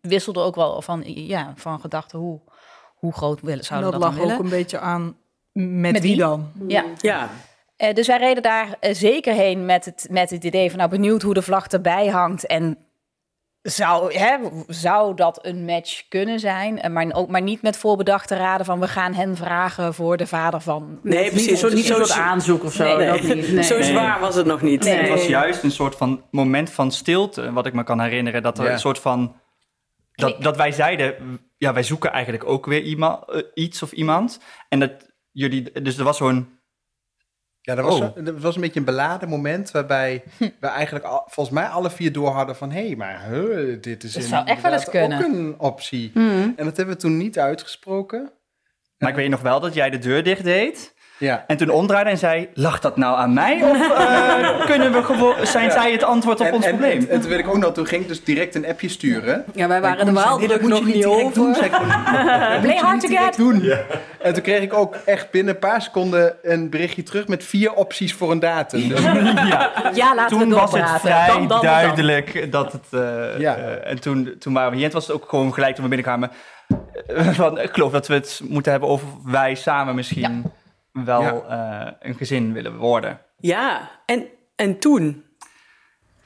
wisselde 0.00 0.40
ook 0.40 0.54
wel 0.54 0.82
van, 0.82 1.02
ja, 1.04 1.52
van 1.56 1.80
gedachten 1.80 2.18
hoe, 2.18 2.40
hoe 3.00 3.12
groot 3.12 3.40
willen, 3.40 3.58
En 3.58 3.64
zouden 3.64 3.90
dat 3.90 4.00
we 4.00 4.06
dat 4.06 4.14
lag 4.16 4.22
dan 4.26 4.30
ook 4.32 4.38
willen. 4.42 4.52
een 4.52 4.58
beetje 4.62 4.78
aan 4.78 5.16
met, 5.52 5.92
Met 5.92 6.02
wie 6.02 6.10
wie? 6.10 6.20
dan. 6.20 6.52
Ja. 6.68 6.84
Ja, 7.00 7.28
Eh, 7.76 7.94
dus 7.94 8.06
wij 8.06 8.18
reden 8.18 8.42
daar 8.42 8.76
eh, 8.80 8.94
zeker 8.94 9.34
heen 9.34 9.64
met 9.64 9.84
het, 9.84 10.06
met 10.10 10.30
het 10.30 10.44
idee 10.44 10.68
van, 10.68 10.78
nou 10.78 10.90
benieuwd 10.90 11.22
hoe 11.22 11.34
de 11.34 11.42
vlag 11.42 11.66
erbij 11.66 12.06
hangt. 12.06 12.46
En 12.46 12.78
zou, 13.62 14.14
hè, 14.14 14.36
zou 14.66 15.14
dat 15.14 15.38
een 15.46 15.64
match 15.64 16.08
kunnen 16.08 16.40
zijn? 16.40 16.80
Eh, 16.80 16.90
maar, 16.90 17.06
ook, 17.12 17.28
maar 17.28 17.42
niet 17.42 17.62
met 17.62 17.76
voorbedachte 17.76 18.36
raden 18.36 18.66
van, 18.66 18.80
we 18.80 18.88
gaan 18.88 19.14
hen 19.14 19.36
vragen 19.36 19.94
voor 19.94 20.16
de 20.16 20.26
vader 20.26 20.60
van... 20.60 20.98
nee, 21.02 21.30
precies. 21.30 21.58
soort, 21.60 21.74
niet 21.74 21.84
Zo- 21.84 21.94
soort 21.94 22.10
aanzoek 22.18 22.64
of 22.64 22.72
zo. 22.72 22.96
Nee, 22.96 23.06
dat 23.06 23.22
nee. 23.22 23.34
niet. 23.34 23.52
Nee. 23.52 23.62
Zo 23.62 23.82
zwaar 23.82 24.20
was 24.20 24.34
het 24.34 24.46
nog 24.46 24.62
niet. 24.62 24.84
Nee. 24.84 24.94
Het 24.96 25.08
was 25.08 25.26
juist 25.26 25.62
een 25.62 25.70
soort 25.70 25.96
van 25.96 26.22
moment 26.30 26.70
van 26.70 26.90
stilte, 26.92 27.52
wat 27.52 27.66
ik 27.66 27.72
me 27.72 27.84
kan 27.84 28.00
herinneren. 28.00 28.42
Dat 28.42 28.58
er 28.58 28.64
Ja. 28.64 28.72
een 28.72 28.78
soort 28.78 28.98
van. 28.98 29.34
Dat, 30.20 30.42
dat 30.42 30.56
wij 30.56 30.72
zeiden, 30.72 31.40
ja, 31.56 31.72
wij 31.72 31.82
zoeken 31.82 32.10
eigenlijk 32.10 32.44
ook 32.44 32.66
weer 32.66 32.82
iemand, 32.82 33.28
eh, 33.30 33.42
iets 33.54 33.82
of 33.82 33.92
iemand. 33.92 34.40
En 34.68 34.80
dat 34.80 34.92
jullie, 35.30 35.82
dus 35.82 35.98
er 35.98 36.04
was 36.04 36.16
zo'n. 36.16 36.58
Ja, 37.60 37.74
dat 37.74 37.84
was, 37.84 38.00
Oh. 38.00 38.24
dat 38.24 38.40
was 38.40 38.54
een 38.54 38.60
beetje 38.60 38.78
een 38.78 38.84
beladen 38.86 39.28
moment 39.28 39.70
waarbij 39.70 40.22
we 40.60 40.66
eigenlijk 40.66 41.04
al, 41.04 41.22
volgens 41.26 41.56
mij 41.56 41.66
alle 41.66 41.90
vier 41.90 42.12
door 42.12 42.28
hadden 42.30 42.56
van 42.56 42.70
hé, 42.70 42.94
maar 42.96 43.24
huh, 43.28 43.82
dit 43.82 44.02
is 44.04 44.12
Dat 44.12 44.22
zou 44.22 44.46
echt 44.46 44.62
wel 44.62 44.72
eens 44.72 44.84
kunnen. 44.90 45.18
ook 45.18 45.24
een 45.24 45.54
optie. 45.58 46.10
Hmm. 46.14 46.52
En 46.56 46.64
dat 46.64 46.76
hebben 46.76 46.94
we 46.94 47.00
toen 47.00 47.16
niet 47.16 47.38
uitgesproken. 47.38 48.32
Maar 48.98 49.08
ik 49.10 49.14
weet 49.16 49.30
nog 49.30 49.40
wel 49.40 49.60
dat 49.60 49.74
jij 49.74 49.90
de 49.90 49.98
deur 49.98 50.22
dicht 50.22 50.44
deed. 50.44 50.94
Ja. 51.20 51.44
En 51.46 51.56
toen 51.56 51.68
omdraaide 51.70 52.10
en 52.10 52.18
zei: 52.18 52.48
Lag 52.54 52.80
dat 52.80 52.96
nou 52.96 53.18
aan 53.18 53.32
mij? 53.34 53.62
Of 53.62 53.90
eh, 53.98 54.64
kunnen 54.70 54.92
we 54.92 55.02
gewoon, 55.02 55.34
zijn 55.42 55.70
zij 55.70 55.92
het 55.92 56.02
antwoord 56.04 56.40
op 56.40 56.46
En, 56.46 56.52
ons 56.54 56.64
en, 56.64 56.70
probleem? 56.76 56.98
en, 57.00 57.08
en 57.08 57.20
toen 57.20 57.30
weet 57.30 57.38
ik 57.38 57.48
ook 57.48 57.58
nog, 57.58 57.72
toen 57.72 57.86
ging 57.86 58.02
ik 58.02 58.08
dus 58.08 58.24
direct 58.24 58.54
een 58.54 58.66
appje 58.66 58.88
sturen. 58.88 59.44
Ja, 59.54 59.68
wij 59.68 59.80
waren 59.80 59.98
En 59.98 60.06
er 60.06 60.14
wel 60.14 60.38
druk 60.38 60.60
moet 60.60 60.70
nog 60.70 60.78
je 60.78 60.84
niet 60.84 60.94
direct 60.94 61.34
doen. 61.34 61.48
over. 61.50 61.70
Zei 61.70 62.60
Play 62.62 62.76
hard 62.76 63.00
to 63.00 63.08
get! 63.08 63.36
doen. 63.36 63.70
En 64.20 64.32
toen 64.34 64.42
kreeg 64.42 64.62
ik 64.62 64.72
ook 64.74 64.94
echt 65.04 65.30
binnen 65.30 65.54
een 65.54 65.60
paar 65.60 65.82
seconden 65.82 66.34
een 66.42 66.70
berichtje 66.70 67.02
terug 67.02 67.28
met 67.28 67.44
vier 67.44 67.72
opties 67.72 68.14
voor 68.14 68.30
een 68.30 68.38
datum. 68.40 68.88
Dus, 68.88 69.00
Ja, 69.94 70.14
laten 70.14 70.38
Toen 70.38 70.48
we 70.48 70.54
was 70.54 70.72
het 70.72 70.90
vrij 71.00 71.26
Dan, 71.26 71.36
dan, 71.36 71.48
dan. 71.48 71.60
duidelijk 71.62 72.52
dat 72.52 72.72
het. 72.72 72.84
eh, 72.90 73.38
Ja. 73.38 73.56
eh, 73.56 73.90
en 73.90 74.00
toen, 74.00 74.34
toen 74.38 74.52
waren 74.52 74.70
we 74.70 74.76
hier. 74.76 74.84
Het 74.84 74.94
was 74.94 75.10
ook 75.10 75.24
gewoon 75.28 75.54
gelijk 75.54 75.74
toen 75.74 75.84
we 75.88 75.90
binnenkwamen. 75.96 76.30
van, 77.30 77.58
ik 77.60 77.70
geloof 77.72 77.92
dat 77.92 78.06
we 78.06 78.14
het 78.14 78.40
moeten 78.48 78.70
hebben 78.72 78.88
over 78.88 79.06
wij 79.24 79.54
samen 79.54 79.94
misschien 79.94 80.52
wel 81.04 81.48
eh, 81.48 81.86
een 82.00 82.14
gezin 82.14 82.52
willen 82.52 82.76
worden. 82.76 83.20
Ja, 83.36 83.90
en, 84.06 84.26
en 84.56 84.78
toen? 84.78 85.24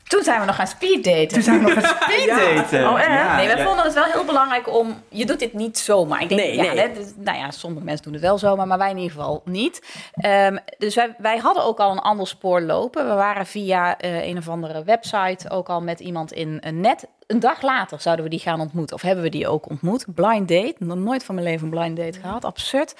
Toen 0.05 0.23
zijn 0.23 0.41
we 0.41 0.47
nog 0.47 0.55
gaan 0.55 0.67
speeddaten. 0.67 1.29
Toen 1.29 1.43
zijn 1.43 1.65
we 1.65 1.75
nog 1.75 1.85
gaan 1.87 1.97
speeddaten. 2.13 2.89
Oh, 2.89 2.99
echt? 2.99 3.09
Ja. 3.09 3.37
Nee, 3.37 3.47
wij 3.47 3.57
Ja. 3.57 3.65
vonden 3.65 3.85
het 3.85 3.95
wel 3.95 4.05
heel 4.05 4.25
belangrijk 4.25 4.69
om... 4.77 5.03
Je 5.09 5.27
doet 5.27 5.39
dit 5.39 5.53
niet 5.53 5.79
zomaar. 5.79 6.23
Ik 6.23 6.29
denk, 6.29 6.41
Nee, 6.41 6.55
ja, 6.57 6.63
nee. 6.63 6.79
hè, 6.79 6.93
dus- 6.93 7.13
nou 7.17 7.39
ja, 7.39 7.51
sommige 7.51 7.85
mensen 7.85 8.05
doen 8.05 8.13
het 8.13 8.23
wel 8.23 8.39
zomaar, 8.39 8.67
maar 8.67 8.79
wij 8.79 8.91
in 8.91 8.97
ieder 8.97 9.13
geval 9.17 9.43
niet. 9.45 9.83
Ehm, 10.15 10.57
dus 10.79 10.95
wij, 10.95 11.15
wij 11.19 11.37
hadden 11.39 11.65
ook 11.65 11.79
al 11.79 11.91
een 11.91 11.99
ander 11.99 12.27
spoor 12.27 12.61
lopen. 12.61 13.09
We 13.09 13.15
waren 13.15 13.47
via 13.47 13.99
eh, 13.99 14.27
een 14.27 14.39
of 14.39 14.49
andere 14.49 14.85
website 14.85 15.51
ook 15.51 15.69
al 15.69 15.81
met 15.83 16.01
iemand 16.01 16.33
in 16.33 16.59
een 16.61 16.81
net. 16.81 17.07
Een 17.27 17.41
dag 17.41 17.63
later 17.63 18.01
zouden 18.01 18.25
we 18.25 18.31
die 18.31 18.41
gaan 18.41 18.61
ontmoeten. 18.61 18.97
Of 18.97 19.03
hebben 19.03 19.25
we 19.25 19.31
die 19.31 19.49
ook 19.49 19.69
ontmoet. 19.71 20.05
Blind 20.15 20.49
date. 20.49 20.75
Nog 20.79 20.97
nooit 20.99 21.25
van 21.25 21.35
mijn 21.35 21.47
leven 21.47 21.65
een 21.65 21.71
blind 21.79 21.97
date 21.97 22.21
gehad. 22.21 22.45
Absurd. 22.45 22.95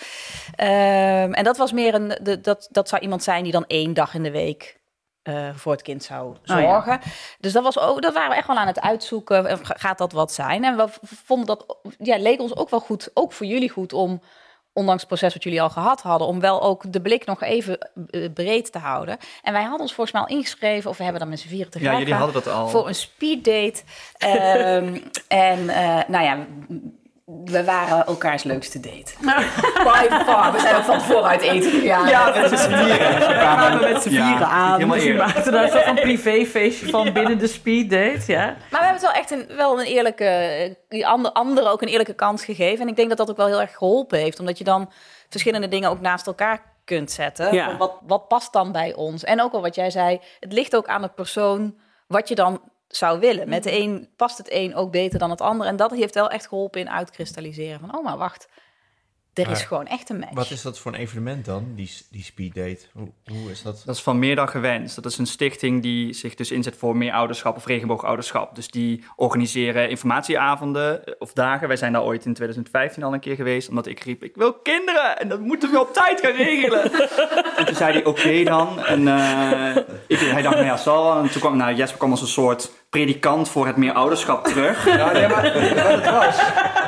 Ehm, 0.57 1.33
en 1.33 1.45
dat 1.45 1.57
was 1.57 1.73
meer 1.73 1.95
een... 1.95 2.19
De, 2.23 2.41
dat, 2.41 2.69
dat 2.71 2.89
zou 2.89 3.03
iemand 3.03 3.23
zijn 3.23 3.43
die 3.43 3.53
dan 3.53 3.65
één 3.67 3.95
dag 3.95 4.15
in 4.15 4.23
de 4.23 4.31
week... 4.31 4.83
eh, 5.25 5.49
voor 5.55 5.73
het 5.73 5.83
kind 5.83 6.03
zou 6.05 6.37
ja. 6.43 6.61
zorgen. 6.61 7.01
Dus 7.41 7.53
dat, 7.53 7.63
was 7.63 7.79
ook, 7.79 8.03
dat 8.03 8.15
waren 8.15 8.31
we 8.31 8.37
echt 8.37 8.47
wel 8.47 8.57
aan 8.57 8.67
het 8.67 8.81
uitzoeken. 8.81 9.47
Eh, 9.47 9.57
ga- 9.63 9.75
Gaat 9.79 9.99
dat 9.99 10.13
wat 10.13 10.33
zijn? 10.33 10.65
En 10.65 10.77
we 10.77 10.87
vonden 11.25 11.47
dat, 11.47 11.77
ja, 11.99 12.19
leek 12.19 12.41
ons 12.41 12.57
ook 12.57 12.71
wel 12.71 12.81
goed, 12.81 13.11
ook 13.15 13.33
voor 13.33 13.47
jullie 13.47 13.71
goed 13.71 13.93
om, 13.93 14.21
ondanks 14.73 15.01
het 15.01 15.09
proces 15.11 15.33
wat 15.35 15.43
jullie 15.43 15.63
al 15.63 15.71
gehad 15.71 16.03
hadden, 16.03 16.29
om 16.29 16.41
wel 16.41 16.63
ook 16.63 16.93
de 16.93 17.01
blik 17.01 17.27
nog 17.27 17.43
even 17.43 17.79
eh, 18.11 18.33
breed 18.35 18.73
te 18.73 18.79
houden. 18.79 19.17
En 19.43 19.53
wij 19.53 19.63
hadden 19.63 19.81
ons 19.81 19.95
volgens 19.95 20.17
mij 20.17 20.25
al 20.25 20.37
ingeschreven, 20.37 20.91
of 20.91 20.97
we 20.97 21.03
hebben 21.03 21.21
dan 21.21 21.31
met 21.31 21.41
z'n 21.41 21.49
vieren 21.49 21.71
tegelijk 21.71 21.97
Ja, 21.99 22.03
jullie 22.03 22.19
hadden 22.19 22.43
dat 22.43 22.53
al. 22.55 22.69
voor 22.69 22.89
een 22.89 22.95
speeddate. 22.95 23.83
Ehm 24.19 24.97
en 25.29 25.65
nou 26.09 26.25
ja, 26.25 26.47
we 27.45 27.65
waren 27.65 28.07
elkaars 28.07 28.43
leukste 28.43 28.81
date. 28.81 29.13
By 29.85 30.07
far. 30.25 30.53
We 30.53 30.59
zijn 30.61 30.77
ook 30.77 30.83
van 30.83 30.99
tevoren 30.99 31.25
uit 31.25 31.41
eten 31.41 31.71
gegaan. 31.71 32.09
Ja, 32.09 32.33
met 32.41 32.61
z'n 32.61 32.69
vieren. 32.69 33.19
We 33.19 33.35
kwamen 33.39 33.93
met 33.93 34.03
z'n 34.03 34.11
Ja, 34.11 34.27
vieren 34.27 34.47
aan. 34.49 34.73
helemaal 34.75 34.97
Dus 34.97 35.07
we 35.07 35.13
maakten 35.13 35.53
daar 35.53 35.63
een 35.65 35.71
soort 35.71 35.85
van 35.85 35.95
privéfeestje 36.11 36.89
van 36.89 37.13
binnen 37.13 37.39
de 37.39 37.47
speeddate. 37.47 38.33
Ja. 38.33 38.45
Maar 38.45 38.57
we 38.81 38.87
hebben 38.87 38.93
het 38.93 39.03
wel 39.03 39.13
echt 39.13 39.31
een, 39.31 39.47
wel 39.57 39.81
een 39.81 39.87
eerlijke, 39.87 40.77
die 40.89 41.07
ander, 41.07 41.33
anderen 41.33 41.71
ook 41.71 41.83
een 41.83 41.89
eerlijke 41.89 42.15
kans 42.15 42.45
gegeven. 42.45 42.81
En 42.81 42.89
ik 42.89 42.97
denk 42.97 43.09
dat 43.09 43.19
dat 43.19 43.31
ook 43.31 43.37
wel 43.37 43.47
heel 43.47 43.61
erg 43.61 43.77
geholpen 43.77 44.19
heeft. 44.19 44.41
Omdat 44.41 44.59
je 44.59 44.65
dan 44.65 44.91
verschillende 45.29 45.69
dingen 45.69 45.91
ook 45.91 46.01
naast 46.01 46.27
elkaar 46.27 46.63
kunt 46.85 47.11
zetten. 47.11 47.55
Ja. 47.55 47.69
Van 47.69 47.77
Wat, 47.79 47.93
wat 48.07 48.29
past 48.29 48.53
dan 48.53 48.73
bij 48.73 48.95
ons? 48.95 49.25
En 49.25 49.43
ook 49.43 49.53
al 49.53 49.63
wat 49.63 49.75
jij 49.75 49.91
zei, 49.91 50.21
het 50.41 50.53
ligt 50.53 50.77
ook 50.77 50.87
aan 50.87 51.03
de 51.03 51.09
persoon 51.09 51.75
wat 52.07 52.29
je 52.29 52.35
dan 52.35 52.61
zou 52.97 53.21
willen. 53.21 53.49
Met 53.49 53.63
de 53.63 53.79
een 53.79 54.09
past 54.17 54.39
het 54.39 54.53
een 54.53 54.75
ook 54.75 54.91
beter 54.91 55.19
dan 55.19 55.31
het 55.31 55.41
ander. 55.41 55.67
En 55.67 55.77
dat 55.77 55.91
heeft 55.91 56.15
wel 56.15 56.31
echt 56.31 56.47
geholpen 56.47 56.81
in 56.81 56.91
uitkristalliseren. 56.91 57.81
Van, 57.81 57.97
oh 57.97 58.05
maar 58.05 58.17
wacht, 58.17 58.49
er 59.35 59.51
is 59.51 59.63
gewoon 59.63 59.87
echt 59.87 60.11
een 60.11 60.19
match. 60.19 60.35
Wat 60.35 60.51
is 60.51 60.63
dat 60.63 60.79
voor 60.79 60.93
een 60.93 60.99
evenement 60.99 61.45
dan, 61.45 61.73
die, 61.75 61.91
die 62.11 62.23
speeddate? 62.23 62.79
Hoe, 62.93 63.09
hoe 63.25 63.51
is 63.51 63.63
dat? 63.63 63.83
Dat 63.85 63.95
is 63.95 64.03
van 64.03 64.19
meer 64.19 64.37
dan 64.37 64.49
gewenst. 64.49 64.95
Dat 64.95 65.05
is 65.05 65.19
een 65.19 65.27
stichting 65.27 65.83
die 65.83 66.13
zich 66.13 66.35
dus 66.35 66.51
inzet 66.51 66.77
voor 66.77 66.97
meer 66.97 67.13
ouderschap 67.13 67.57
of 67.57 67.67
regenboogouderschap. 67.67 68.55
Dus 68.55 68.69
die 68.69 69.05
organiseren 69.17 69.91
informatieavonden 69.91 71.07
eh, 71.07 71.15
of 71.19 71.33
dagen. 71.33 71.69
Wij 71.69 71.77
zijn 71.77 71.93
daar 71.93 72.03
ooit 72.03 72.25
in 72.25 72.35
2015 72.35 73.03
al 73.03 73.13
een 73.13 73.21
keer 73.21 73.37
geweest, 73.37 73.69
omdat 73.69 73.87
ik 73.87 74.01
riep, 74.01 74.23
ik 74.23 74.37
wil 74.37 74.53
kinderen 74.53 75.19
en 75.19 75.29
dat 75.29 75.41
moeten 75.41 75.71
we 75.71 75.81
op 75.81 75.93
tijd 75.93 76.21
gaan 76.21 76.35
regelen. 76.35 76.93
en 77.59 77.67
toen 77.67 77.77
zei 77.77 77.93
hij, 77.93 78.05
oké 78.05 78.45
dan. 78.45 78.85
En 78.85 79.09
eh, 79.09 79.77
ik, 80.07 80.19
hij 80.19 80.43
dacht, 80.43 80.55
nou 80.55 80.67
ja, 80.67 80.77
zal 80.77 81.05
wel. 81.05 81.23
En 81.23 81.31
toen 81.31 81.41
kwam 81.41 81.57
nou, 81.57 81.75
Jesper 81.75 81.99
kwam 81.99 82.11
als 82.11 82.21
een 82.21 82.27
soort 82.27 82.71
predikant 82.95 83.49
voor 83.49 83.67
het 83.67 83.77
meer 83.77 83.93
ouderschap 83.93 84.45
terug. 84.47 84.85
Nou, 84.95 85.13
nee, 85.13 85.29
maar 85.29 85.43
wat 85.75 85.93
het 85.93 86.11
was, 86.11 86.39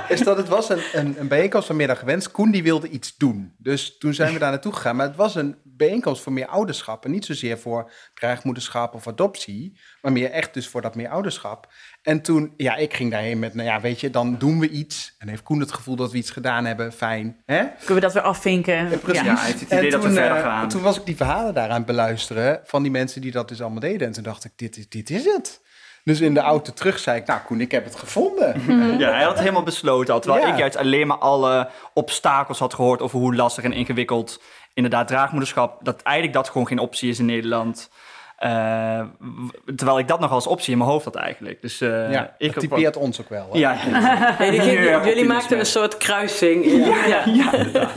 is 0.09 0.21
dat 0.21 0.37
het 0.37 0.49
was 0.49 0.69
een, 0.69 0.81
een, 0.93 1.15
een 1.19 1.29
bijeenkomst 1.29 1.67
van 1.67 1.77
Middag 1.77 1.99
Gewenst. 1.99 2.31
Koen 2.31 2.51
die 2.51 2.63
wilde 2.63 2.89
iets 2.89 3.17
doen. 3.17 3.55
Dus 3.59 3.99
toen 3.99 4.15
zijn 4.15 4.33
we 4.33 4.39
daar 4.39 4.51
naartoe 4.51 4.73
gegaan. 4.73 4.97
Maar 4.97 5.07
het 5.07 5.17
was 5.17 5.35
een 5.35 5.57
bijeenkomst 5.65 6.23
voor 6.23 6.33
meer 6.33 6.47
ouderschap. 6.47 7.05
En 7.05 7.11
niet 7.11 7.25
zozeer 7.25 7.59
voor 7.59 7.93
draagmoederschap 8.15 8.95
of 8.95 9.07
adoptie. 9.07 9.79
Maar 10.03 10.13
meer 10.13 10.31
echt 10.31 10.55
dus 10.55 10.69
voor 10.69 10.83
dat 10.83 10.95
meer 10.95 11.09
ouderschap. 11.09 11.73
En 12.03 12.23
toen, 12.23 12.53
ja, 12.57 12.77
ik 12.77 12.95
ging 12.95 13.11
daarheen 13.11 13.39
met, 13.39 13.55
nou 13.55 13.69
ja, 13.69 13.81
weet 13.81 14.01
je, 14.01 14.11
dan 14.11 14.39
doen 14.39 14.59
we 14.59 14.69
iets. 14.69 15.15
En 15.19 15.29
heeft 15.29 15.43
Koen 15.43 15.61
het 15.61 15.73
gevoel 15.73 15.97
dat 15.97 16.13
we 16.13 16.19
iets 16.19 16.31
gedaan 16.31 16.65
hebben. 16.65 16.93
Fijn, 16.93 17.43
hè? 17.47 17.59
Kunnen 17.59 17.95
we 17.95 18.01
dat 18.01 18.13
weer 18.13 18.23
afvinken? 18.23 19.01
precies. 19.01 19.23
Ja, 19.23 19.37
hij 19.37 19.47
heeft 19.47 19.61
het 19.61 19.69
idee 19.71 19.85
En 19.85 19.91
dat 19.91 20.01
we 20.01 20.07
toen, 20.07 20.17
verder 20.17 20.37
eh, 20.37 20.43
gaan. 20.43 20.69
Toen 20.69 20.83
was 20.83 20.97
ik 20.97 21.07
die 21.07 21.17
verhalen 21.17 21.55
daar 21.55 21.69
aan 21.69 21.77
het 21.77 21.87
beluisteren 21.87 22.61
van 22.65 22.83
die 22.83 22.91
mensen 22.93 23.21
die 23.21 23.33
dat 23.33 23.49
dus 23.49 23.61
allemaal 23.61 23.81
deden. 23.81 24.07
En 24.07 24.13
toen 24.13 24.23
dacht 24.23 24.45
ik, 24.45 24.53
dit 24.57 24.77
is, 24.77 24.89
dit 24.89 25.11
is 25.11 25.25
het. 25.25 25.65
Dus 26.07 26.21
in 26.21 26.35
de 26.35 26.41
auto 26.41 26.73
terug 26.73 26.99
zei 26.99 27.21
ik, 27.21 27.27
nou 27.27 27.41
Koen, 27.47 27.61
ik 27.61 27.71
heb 27.71 27.85
het 27.85 27.95
gevonden. 27.97 28.63
Ja, 28.99 29.11
hij 29.11 29.21
had 29.23 29.31
het 29.31 29.39
helemaal 29.41 29.63
besloten 29.63 30.15
al. 30.15 30.21
Terwijl 30.21 30.47
Ja. 30.47 30.53
ik 30.53 30.59
juist 30.59 30.77
alleen 30.77 31.07
maar 31.07 31.19
alle 31.19 31.69
obstakels 31.95 32.59
had 32.59 32.75
gehoord 32.75 33.01
over 33.03 33.19
hoe 33.19 33.35
lastig 33.35 33.65
en 33.65 33.73
ingewikkeld 33.73 34.41
inderdaad 34.75 35.09
draagmoederschap, 35.09 35.79
dat 35.85 36.03
eigenlijk 36.03 36.37
dat 36.37 36.49
gewoon 36.49 36.67
geen 36.67 36.79
optie 36.79 37.11
is 37.11 37.19
in 37.19 37.25
Nederland. 37.25 37.91
Eh, 38.37 39.01
terwijl 39.77 39.99
ik 39.99 40.09
dat 40.09 40.21
nog 40.21 40.31
als 40.31 40.47
optie 40.47 40.73
in 40.73 40.79
mijn 40.79 40.91
hoofd 40.91 41.05
had 41.05 41.15
eigenlijk. 41.15 41.61
Dus 41.63 41.81
eh, 41.81 42.13
ja, 42.13 42.35
ik 42.39 42.55
dat 42.55 42.63
typeert 42.63 42.97
ons 42.97 43.21
ook 43.21 43.29
wel. 43.29 43.49
hè? 43.53 43.59
Ja, 43.59 43.73
die- 44.51 44.63
jullie 44.63 44.97
optimisme. 44.97 45.27
maakten 45.27 45.59
een 45.59 45.67
soort 45.67 45.97
kruising. 45.97 46.65
Ja. 46.87 47.07
Ja. 47.07 47.23
Ja, 47.27 47.91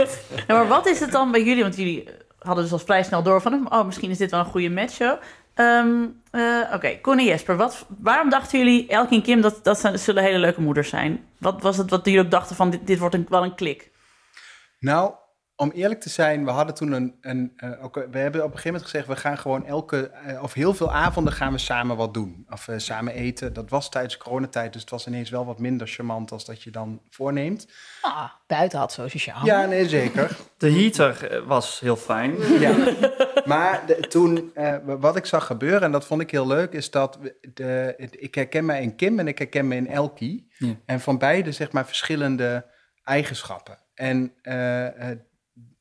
maar 0.56 0.68
wat 0.68 0.88
is 0.88 1.00
het 1.00 1.12
dan 1.12 1.32
bij 1.32 1.44
jullie? 1.44 1.64
Want 1.64 1.76
jullie 1.76 2.10
hadden 2.40 2.64
dus 2.64 2.74
al 2.74 2.80
vrij 2.80 3.04
snel 3.04 3.24
door 3.24 3.42
van... 3.42 3.74
oh, 3.74 3.86
misschien 3.86 4.10
is 4.10 4.18
dit 4.18 4.32
wel 4.32 4.40
een 4.40 4.46
goede 4.46 4.70
match 4.70 5.00
Ehm, 5.60 6.06
eh, 6.32 6.74
Oké, 6.74 6.98
Koen 7.02 7.18
en 7.18 7.26
Jesper. 7.26 7.56
Wat, 7.58 7.86
waarom 8.02 8.30
dachten 8.30 8.60
jullie, 8.60 8.88
Elke 8.88 9.16
en 9.16 9.22
Kim, 9.22 9.42
dat, 9.42 9.60
dat 9.64 9.80
zijn- 9.80 10.00
zullen 10.00 10.24
hele 10.24 10.40
leuke 10.40 10.62
moeders 10.62 10.90
zijn? 10.90 11.26
Wat 11.38 11.62
was 11.62 11.78
het 11.78 11.90
wat 11.90 12.06
jullie 12.06 12.20
ook 12.22 12.32
dachten 12.32 12.56
van, 12.56 12.70
dit, 12.70 12.88
dit 12.88 13.00
wordt 13.00 13.16
een, 13.16 13.26
wel 13.30 13.44
een 13.44 13.56
klik? 13.56 13.92
Nou, 14.80 15.14
om 15.56 15.72
eerlijk 15.72 16.02
te 16.02 16.10
zijn, 16.10 16.46
we 16.46 16.52
hadden 16.52 16.76
toen 16.76 16.92
een. 16.92 17.18
een 17.22 17.54
eh, 17.58 17.84
ook, 17.84 17.96
we 17.96 18.18
hebben 18.18 18.42
op 18.44 18.48
een 18.52 18.58
gegeven 18.58 18.64
moment 18.72 18.84
gezegd: 18.84 19.08
we 19.08 19.16
gaan 19.16 19.38
gewoon 19.38 19.66
elke. 19.66 20.10
eh, 20.10 20.44
of 20.44 20.54
heel 20.54 20.74
veel 20.74 20.92
avonden 20.92 21.34
gaan 21.34 21.52
we 21.52 21.58
samen 21.58 21.98
wat 21.98 22.14
doen. 22.14 22.46
Of 22.50 22.68
samen 22.78 23.14
eten. 23.14 23.54
Dat 23.54 23.70
was 23.70 23.90
tijdens 23.90 24.18
coronatijd, 24.18 24.74
dus 24.74 24.82
het 24.82 24.90
was 24.90 25.08
ineens 25.08 25.30
wel 25.30 25.46
wat 25.46 25.60
minder 25.60 25.88
charmant 25.88 26.32
als 26.32 26.46
dat 26.46 26.64
je 26.64 26.72
dan 26.72 27.02
voorneemt. 27.10 27.68
Ah, 28.02 28.30
buiten 28.48 28.80
had 28.80 28.94
zo 28.94 29.08
sociaal. 29.08 29.46
Ja, 29.46 29.66
nee, 29.66 29.90
zeker. 29.90 30.38
de 30.58 30.72
heater 30.72 31.44
was 31.48 31.80
heel 31.80 31.96
fijn. 31.96 32.36
ja. 32.60 32.76
Maar 33.50 33.84
de- 33.86 34.00
toen, 34.00 34.52
eh, 34.54 34.76
wat 34.84 35.16
ik 35.16 35.26
zag 35.26 35.46
gebeuren, 35.46 35.82
en 35.82 35.92
dat 35.92 36.06
vond 36.06 36.22
ik 36.22 36.32
heel 36.32 36.48
leuk, 36.48 36.74
is 36.74 36.92
dat 36.92 37.20
de, 37.54 37.94
ik 38.12 38.36
herken 38.36 38.66
mij 38.66 38.82
in 38.82 38.96
Kim 38.96 39.20
en 39.20 39.28
ik 39.28 39.38
herken 39.38 39.68
me 39.68 39.76
in 39.76 39.88
Elkie. 39.88 40.52
Ja. 40.58 40.76
En 40.86 41.00
van 41.00 41.18
beide, 41.18 41.52
zeg 41.52 41.72
maar, 41.72 41.86
verschillende 41.86 42.66
eigenschappen. 43.04 43.78
En 43.94 44.34
eh, 44.42 45.12
eh, 45.12 45.18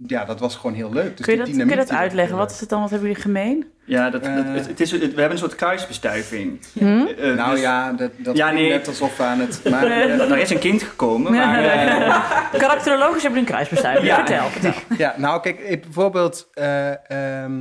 ja, 0.06 0.24
dat 0.24 0.40
was 0.40 0.56
gewoon 0.56 0.74
heel 0.74 0.92
leuk. 0.92 1.16
Dus 1.16 1.26
kun 1.26 1.36
je 1.36 1.44
die 1.44 1.46
dat, 1.46 1.46
kun 1.46 1.58
je 1.58 1.64
dynamiek 1.64 1.88
dat 1.88 1.98
uitleggen? 1.98 2.36
Wat 2.36 2.50
is 2.50 2.60
het 2.60 2.68
dan? 2.68 2.80
Wat 2.80 2.90
hebben 2.90 3.08
jullie 3.08 3.22
gemeen? 3.22 3.66
Ja, 3.84 4.10
dat, 4.10 4.22
Eh. 4.22 4.34
het, 4.34 4.46
het, 4.48 4.66
het 4.66 4.80
is, 4.80 4.90
het- 4.90 5.00
we 5.00 5.06
hebben 5.06 5.30
een 5.30 5.38
soort 5.38 5.54
kruisbestuiving. 5.54 6.60
Hm? 6.78 6.84
Eh, 7.18 7.34
Nou 7.34 7.50
dus- 7.50 7.60
ja, 7.60 7.92
dat, 7.92 8.10
dat 8.16 8.36
Ja, 8.36 8.48
klinkt 8.50 8.68
nee. 8.68 8.78
net 8.78 8.88
alsof 8.88 9.16
we 9.16 9.22
aan 9.22 9.40
het... 9.40 9.60
Maar, 9.70 9.84
eh, 9.90 10.30
Er 10.30 10.38
is 10.38 10.50
een 10.50 10.58
kind 10.58 10.82
gekomen, 10.82 11.32
maar... 11.32 11.64
eh, 11.64 12.30
Karakterologisch 12.60 13.22
hebben 13.22 13.22
jullie 13.22 13.38
een 13.38 13.44
kruisbestuiving. 13.44 14.06
Ja. 14.06 14.16
Vertel, 14.16 14.48
vertel. 14.48 14.72
ja, 14.98 15.14
nou 15.16 15.40
kijk, 15.40 15.58
ik, 15.58 15.82
bijvoorbeeld... 15.82 16.48
eh, 16.54 17.10
ehm, 17.42 17.52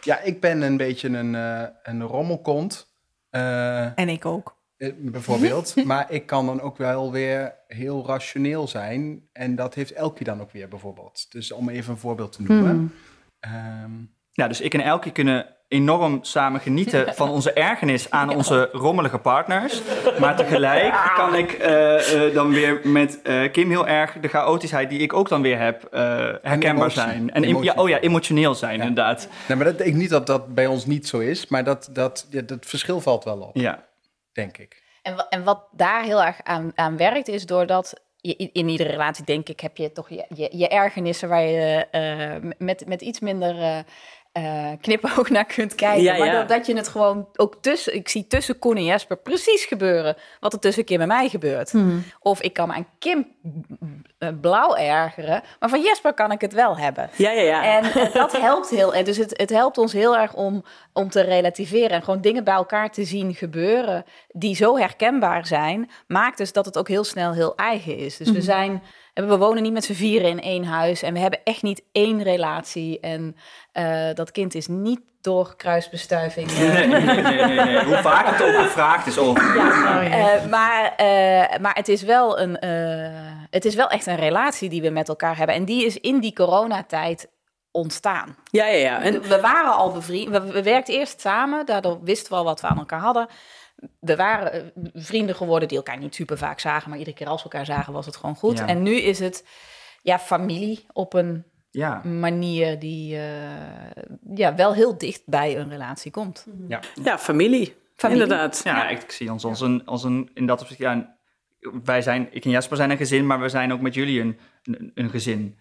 ja, 0.00 0.20
ik 0.20 0.40
ben 0.40 0.62
een 0.62 0.76
beetje 0.76 1.08
een, 1.08 1.34
eh, 1.34 1.62
een 1.82 2.02
rommelkont. 2.02 2.86
eh, 3.30 3.98
En 3.98 4.08
ik 4.08 4.24
ook. 4.24 4.55
Eh, 4.78 4.92
bijvoorbeeld. 5.16 5.74
maar 5.84 6.06
ik 6.08 6.26
kan 6.26 6.46
dan 6.46 6.60
ook 6.60 6.76
wel 6.76 7.12
weer 7.12 7.54
heel 7.68 8.06
rationeel 8.06 8.68
zijn. 8.68 9.28
En 9.32 9.54
dat 9.56 9.74
heeft 9.74 9.92
Elkie 9.92 10.24
dan 10.26 10.40
ook 10.40 10.52
weer 10.52 10.68
bijvoorbeeld. 10.68 11.26
Dus 11.32 11.52
om 11.52 11.68
even 11.68 11.92
een 11.92 11.98
voorbeeld 11.98 12.32
te 12.32 12.42
noemen. 12.42 12.70
Hmm. 12.70 12.92
Ehm, 13.40 13.90
Ja, 14.32 14.48
dus 14.48 14.60
ik 14.60 14.74
en 14.74 14.80
Elke 14.80 15.10
kunnen 15.10 15.46
enorm 15.68 16.18
samen 16.22 16.60
genieten 16.60 17.14
van 17.14 17.28
onze 17.30 17.52
ergernis 17.52 18.10
aan 18.10 18.30
onze 18.34 18.68
rommelige 18.72 19.18
partners. 19.18 19.82
Maar 20.20 20.36
tegelijk 20.36 21.12
kan 21.16 21.34
ik 21.34 21.52
eh, 21.52 22.26
eh, 22.26 22.34
dan 22.34 22.50
weer 22.50 22.80
met 22.84 23.22
eh, 23.22 23.52
Kim 23.52 23.68
heel 23.70 23.86
erg 23.86 24.12
de 24.20 24.28
chaotischheid 24.28 24.90
die 24.90 24.98
ik 24.98 25.12
ook 25.12 25.28
dan 25.28 25.42
weer 25.42 25.58
heb 25.58 25.84
eh, 25.84 26.00
herkenbaar 26.42 26.90
zijn. 26.90 27.30
En 27.30 27.42
em- 27.42 27.48
Emotie. 27.48 27.64
ja, 27.64 27.82
oh 27.82 27.88
ja, 27.88 28.00
emotioneel 28.00 28.54
zijn 28.54 28.76
Ja. 28.78 28.84
inderdaad. 28.84 29.28
nou, 29.48 29.58
maar 29.60 29.68
dat 29.68 29.78
denk 29.78 29.90
ik 29.90 29.96
niet 29.96 30.10
dat 30.10 30.26
dat 30.26 30.54
bij 30.54 30.66
ons 30.66 30.86
niet 30.86 31.06
zo 31.08 31.18
is. 31.18 31.46
Maar 31.46 31.64
dat, 31.64 31.88
dat, 31.92 32.26
ja, 32.30 32.40
dat 32.42 32.66
verschil 32.66 33.00
valt 33.00 33.24
wel 33.24 33.38
op, 33.38 33.56
Ja. 33.56 33.84
Denk 34.36 34.58
ik. 34.58 34.82
En, 35.02 35.26
en 35.28 35.44
wat 35.44 35.68
daar 35.72 36.02
heel 36.02 36.22
erg 36.22 36.42
aan, 36.42 36.72
aan 36.74 36.96
werkt, 36.96 37.28
is 37.28 37.46
doordat 37.46 38.00
je, 38.16 38.36
in- 38.36 38.68
iedere 38.68 38.90
relatie, 38.90 39.24
denk 39.24 39.48
ik, 39.48 39.60
heb 39.60 39.76
je 39.76 39.92
toch 39.92 40.08
je, 40.08 40.24
je, 40.34 40.48
je 40.52 40.68
ergernissen 40.68 41.28
waar 41.28 41.42
je 41.42 41.86
eh, 41.90 42.52
met, 42.58 42.86
met 42.86 43.02
iets 43.02 43.20
minder 43.20 43.62
eh 43.62 43.78
eh, 44.36 44.70
knipoog 44.80 45.30
naar 45.30 45.44
kunt 45.44 45.74
kijken. 45.74 46.02
Ja, 46.02 46.16
maar 46.18 46.26
ja. 46.26 46.32
dat, 46.32 46.48
dat 46.48 46.66
je 46.66 46.76
het 46.76 46.88
gewoon 46.88 47.28
ook 47.36 47.56
tussen, 47.60 47.94
ik 47.94 48.08
zie 48.08 48.26
tussen 48.26 48.58
Koen 48.58 48.76
en 48.76 48.84
Jesper 48.84 49.16
precies 49.16 49.64
gebeuren 49.64 50.16
wat 50.40 50.52
er 50.52 50.58
tussen 50.58 50.84
Kim 50.84 51.00
en 51.00 51.08
mij 51.08 51.28
gebeurt. 51.28 51.72
Of 52.20 52.40
ik 52.40 52.52
kan 52.52 52.68
me 52.68 52.74
aan 52.74 52.86
Kim 52.98 53.26
eh, 54.18 54.28
blauw 54.40 54.74
ergeren, 54.74 55.42
maar 55.60 55.68
van 55.68 55.80
Jesper 55.80 56.14
kan 56.14 56.32
ik 56.32 56.40
het 56.40 56.52
wel 56.52 56.78
hebben. 56.78 57.10
Ja, 57.16 57.30
ja, 57.30 57.40
ja. 57.40 57.64
En 57.64 57.84
eh, 57.84 58.14
dat 58.14 58.36
helpt 58.40 58.70
heel 58.70 58.94
erg. 58.94 59.04
Dus 59.04 59.16
het, 59.16 59.36
het 59.36 59.50
helpt 59.50 59.78
ons 59.78 59.92
heel 59.92 60.16
erg 60.16 60.34
om, 60.34 60.64
om 60.92 61.10
te 61.10 61.20
relativeren 61.20 61.90
en 61.90 62.02
gewoon 62.02 62.20
dingen 62.20 62.44
bij 62.44 62.54
elkaar 62.54 62.90
te 62.90 63.04
zien 63.04 63.34
gebeuren 63.34 64.04
die 64.28 64.56
zo 64.56 64.78
herkenbaar 64.78 65.46
zijn, 65.46 65.90
maakt 66.06 66.38
dus 66.38 66.52
dat 66.52 66.64
het 66.64 66.78
ook 66.78 66.88
heel 66.88 67.04
snel 67.04 67.32
heel 67.32 67.56
eigen 67.56 67.96
is. 67.96 68.16
Dus 68.16 68.30
we 68.30 68.42
zijn, 68.42 68.82
we 69.24 69.36
wonen 69.38 69.62
niet 69.62 69.72
met 69.72 69.84
z'n 69.84 69.92
vieren 69.92 70.28
in 70.30 70.40
één 70.40 70.64
huis 70.64 71.02
en 71.02 71.12
we 71.12 71.18
hebben 71.18 71.40
echt 71.44 71.62
niet 71.62 71.82
één 71.92 72.22
relatie. 72.22 73.00
En 73.00 73.36
eh, 73.72 74.08
dat 74.14 74.30
kind 74.30 74.54
is 74.54 74.66
niet 74.66 75.00
door 75.20 75.56
kruisbestuiving. 75.56 76.50
eh, 76.50 76.58
Nee, 76.58 76.86
nee, 76.86 77.00
nee, 77.00 77.22
nee, 77.44 77.64
nee. 77.64 77.84
Hoe 77.84 77.96
vaak 77.96 78.26
het 78.26 78.42
ook 78.42 78.62
gevraagd 78.66 79.06
is 79.06 79.18
over. 79.18 79.56
Ja, 79.56 79.96
Oh, 79.98 80.02
jee. 80.02 80.10
eh, 80.12 80.46
maar, 80.50 80.92
eh, 80.96 81.58
maar 81.60 81.74
het, 81.74 81.88
is 81.88 82.02
wel 82.02 82.38
een, 82.40 82.58
eh, 82.58 83.10
het 83.50 83.64
is 83.64 83.74
wel 83.74 83.88
echt 83.88 84.06
een 84.06 84.16
relatie 84.16 84.68
die 84.68 84.82
we 84.82 84.90
met 84.90 85.08
elkaar 85.08 85.36
hebben. 85.36 85.54
En 85.56 85.64
die 85.64 85.84
is 85.86 86.00
in 86.00 86.20
die 86.20 86.32
coronatijd 86.32 87.28
ontstaan. 87.70 88.36
Ja, 88.50 88.66
ja, 88.66 88.76
ja. 88.76 89.02
En, 89.02 89.22
we 89.22 89.40
waren 89.40 89.72
al 89.74 89.92
bevriend. 89.92 90.28
We, 90.30 90.40
we 90.52 90.62
werkten 90.62 90.94
eerst 90.94 91.20
samen, 91.20 91.66
daardoor 91.66 91.98
wisten 92.02 92.30
we 92.32 92.38
al 92.38 92.44
wat 92.44 92.60
we 92.60 92.66
aan 92.66 92.78
elkaar 92.78 93.00
hadden. 93.00 93.28
We 94.00 94.16
waren 94.16 94.52
eh, 94.52 94.62
vrienden 94.94 95.34
geworden 95.34 95.68
die 95.68 95.76
elkaar 95.76 95.98
niet 95.98 96.14
super 96.14 96.38
vaak 96.38 96.60
zagen, 96.60 96.88
maar 96.90 96.98
iedere 96.98 97.16
keer 97.16 97.26
als 97.26 97.42
we 97.42 97.50
elkaar 97.50 97.66
zagen 97.66 97.92
was 97.92 98.06
het 98.06 98.16
gewoon 98.16 98.36
goed. 98.36 98.58
Ja. 98.58 98.66
En 98.66 98.82
nu 98.82 98.94
is 98.94 99.18
het 99.18 99.46
ja, 100.02 100.18
familie 100.18 100.86
op 100.92 101.14
een 101.14 101.44
Ja. 101.70 102.00
manier 102.04 102.78
die 102.78 103.16
eh, 103.16 104.02
ja, 104.34 104.54
wel 104.54 104.74
heel 104.74 104.98
dicht 104.98 105.22
bij 105.26 105.58
een 105.58 105.68
relatie 105.68 106.10
komt. 106.10 106.46
ja, 107.02 107.18
familie. 107.18 107.76
Familie. 107.96 108.22
Inderdaad. 108.22 108.60
Ja, 108.64 108.88
ik 108.88 109.10
zie 109.10 109.32
ons 109.32 109.44
als 109.44 109.60
een, 109.60 109.86
als 109.86 110.04
een 110.04 110.30
in 110.34 110.46
dat 110.46 110.60
opzicht, 110.60 110.80
ja, 110.80 111.16
wij 111.84 112.02
zijn, 112.02 112.28
ik 112.30 112.44
en 112.44 112.50
Jasper 112.50 112.76
zijn 112.76 112.90
een 112.90 112.96
gezin, 112.96 113.26
maar 113.26 113.40
we 113.40 113.48
zijn 113.48 113.72
ook 113.72 113.80
met 113.80 113.94
jullie 113.94 114.20
een, 114.20 114.38
een, 114.62 114.90
een 114.94 115.10
gezin. 115.10 115.58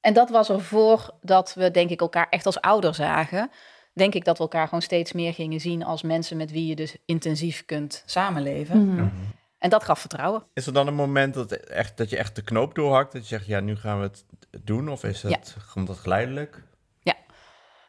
En 0.00 0.12
dat 0.14 0.30
was 0.30 0.48
er 0.48 0.60
voordat 0.60 1.54
we, 1.54 1.70
denk 1.70 1.90
ik, 1.90 2.00
elkaar 2.00 2.26
echt 2.30 2.46
als 2.46 2.60
ouder 2.60 2.94
zagen. 2.94 3.50
Denk 3.92 4.14
ik 4.14 4.24
dat 4.24 4.36
we 4.36 4.42
elkaar 4.42 4.64
gewoon 4.64 4.82
steeds 4.82 5.12
meer 5.12 5.34
gingen 5.34 5.60
zien 5.60 5.84
als 5.84 6.02
mensen 6.02 6.36
met 6.36 6.50
wie 6.50 6.66
je 6.66 6.76
dus 6.76 6.96
intensief 7.04 7.64
kunt 7.66 8.02
samenleven. 8.06 9.12
En 9.58 9.70
dat 9.70 9.84
gaf 9.84 9.98
vertrouwen. 10.00 10.42
Is 10.54 10.66
er 10.66 10.72
dan 10.72 10.86
een 10.86 10.94
moment 10.94 11.34
dat, 11.34 11.52
echt, 11.52 11.96
dat 11.96 12.10
je 12.10 12.16
echt 12.16 12.36
de 12.36 12.42
knoop 12.42 12.74
doorhakt? 12.74 13.12
Dat 13.12 13.22
je 13.22 13.28
zegt, 13.28 13.46
ja, 13.46 13.60
nu 13.60 13.76
gaan 13.76 13.98
we 13.98 14.02
het 14.04 14.24
doen? 14.64 14.88
Of 14.88 15.04
is 15.04 15.22
het, 15.22 15.56
komt 15.72 15.86
dat 15.86 15.98
geleidelijk? 15.98 16.62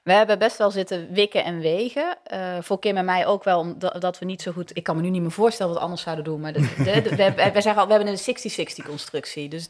We 0.03 0.11
hebben 0.13 0.39
best 0.39 0.57
wel 0.57 0.71
zitten 0.71 1.13
wikken 1.13 1.43
en 1.43 1.59
wegen. 1.59 2.17
Eh, 2.23 2.57
voor 2.61 2.79
Kim 2.79 2.97
en 2.97 3.05
mij 3.05 3.25
ook 3.25 3.43
wel, 3.43 3.59
omdat 3.59 4.01
dat 4.01 4.19
we 4.19 4.25
niet 4.25 4.41
zo 4.41 4.51
goed... 4.51 4.75
Ik 4.77 4.83
kan 4.83 4.95
me 4.95 5.01
nu 5.01 5.09
niet 5.09 5.21
meer 5.21 5.31
voorstellen 5.31 5.67
wat 5.71 5.77
we 5.81 5.83
anders 5.87 6.03
zouden 6.03 6.25
doen. 6.25 6.39
Maar 6.39 6.53
de, 6.53 6.59
de, 6.77 7.01
de- 7.01 7.15
we, 7.15 7.21
hebben- 7.21 7.53
wij 7.53 7.61
zeggen 7.61 7.81
al, 7.81 7.87
we 7.87 7.93
hebben 7.93 8.13
een 8.13 8.71
60-60 8.83 8.85
constructie. 8.85 9.49
Dus 9.49 9.67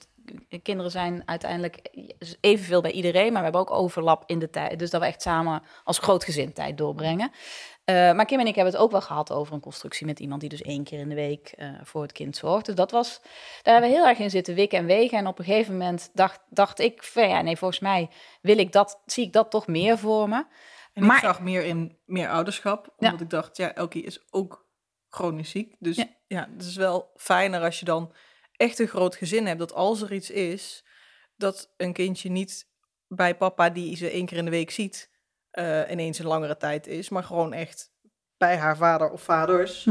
kinderen 0.63 0.91
zijn 0.91 1.23
uiteindelijk 1.25 1.89
evenveel 2.41 2.81
bij 2.81 2.91
iedereen. 2.91 3.25
Maar 3.31 3.37
we 3.37 3.43
hebben 3.43 3.61
ook 3.61 3.71
overlap 3.71 4.23
in 4.25 4.39
de 4.39 4.49
tijd. 4.49 4.79
Dus 4.79 4.89
dat 4.89 5.01
we 5.01 5.07
echt 5.07 5.21
samen 5.21 5.63
als 5.83 5.97
groot 5.97 6.23
gezin 6.23 6.53
tijd 6.53 6.77
doorbrengen. 6.77 7.31
Eh, 7.83 7.95
maar 7.95 8.25
Kim 8.25 8.39
en 8.39 8.47
ik 8.47 8.55
hebben 8.55 8.73
het 8.73 8.81
ook 8.81 8.91
wel 8.91 9.01
gehad 9.01 9.31
over 9.31 9.53
een 9.53 9.59
constructie 9.59 10.05
met 10.05 10.19
iemand 10.19 10.41
die 10.41 10.49
dus 10.49 10.61
één 10.61 10.83
keer 10.83 10.99
in 10.99 11.09
de 11.09 11.15
week 11.15 11.53
eh, 11.57 11.69
voor 11.83 12.01
het 12.01 12.11
kind 12.11 12.35
zorgt. 12.37 12.65
Dus 12.65 12.75
dat 12.75 12.91
was, 12.91 13.19
daar 13.63 13.73
hebben 13.73 13.91
we 13.91 13.95
heel 13.97 14.07
erg 14.07 14.19
in 14.19 14.29
zitten 14.29 14.55
wikken 14.55 14.77
en 14.79 14.85
wegen. 14.85 15.17
En 15.17 15.27
op 15.27 15.39
een 15.39 15.45
gegeven 15.45 15.71
moment 15.77 16.09
dacht, 16.13 16.39
dacht 16.49 16.79
ik, 16.79 17.03
van, 17.03 17.29
ja, 17.29 17.41
nee, 17.41 17.57
volgens 17.57 17.79
mij 17.79 18.09
wil 18.41 18.57
ik 18.57 18.71
dat, 18.71 19.01
zie 19.05 19.25
ik 19.25 19.33
dat 19.33 19.51
toch 19.51 19.67
meer 19.67 19.97
voor 19.97 20.29
me. 20.29 20.45
En 20.93 21.05
Maar- 21.05 21.15
ik 21.15 21.23
zag 21.23 21.41
meer 21.41 21.63
in 21.63 21.97
meer 22.05 22.29
ouderschap, 22.29 22.93
omdat 22.97 23.21
ik 23.21 23.29
dacht, 23.29 23.57
ja, 23.57 23.73
Elkie 23.73 24.03
is 24.03 24.25
ook 24.29 24.65
chronisch 25.09 25.49
ziek. 25.49 25.75
Dus 25.79 25.95
Ja. 25.95 26.05
ja. 26.27 26.49
het 26.53 26.65
is 26.65 26.75
wel 26.75 27.11
fijner 27.15 27.61
als 27.61 27.79
je 27.79 27.85
dan 27.85 28.13
echt 28.61 28.79
een 28.79 28.87
groot 28.87 29.15
gezin 29.15 29.45
hebt, 29.45 29.59
dat 29.59 29.73
als 29.73 30.01
er 30.01 30.13
iets 30.13 30.29
is, 30.29 30.83
dat 31.35 31.73
een 31.77 31.93
kindje 31.93 32.29
niet 32.29 32.67
bij 33.07 33.35
papa 33.35 33.69
die 33.69 33.95
ze 33.95 34.09
één 34.09 34.25
keer 34.25 34.37
in 34.37 34.45
de 34.45 34.51
week 34.51 34.71
ziet, 34.71 35.09
eh, 35.51 35.91
ineens 35.91 36.19
een 36.19 36.25
langere 36.25 36.57
tijd 36.57 36.87
is, 36.87 37.09
maar 37.09 37.23
gewoon 37.23 37.53
echt 37.53 37.91
bij 38.37 38.57
haar 38.57 38.77
vader 38.77 39.09
of 39.09 39.21
vaders, 39.21 39.85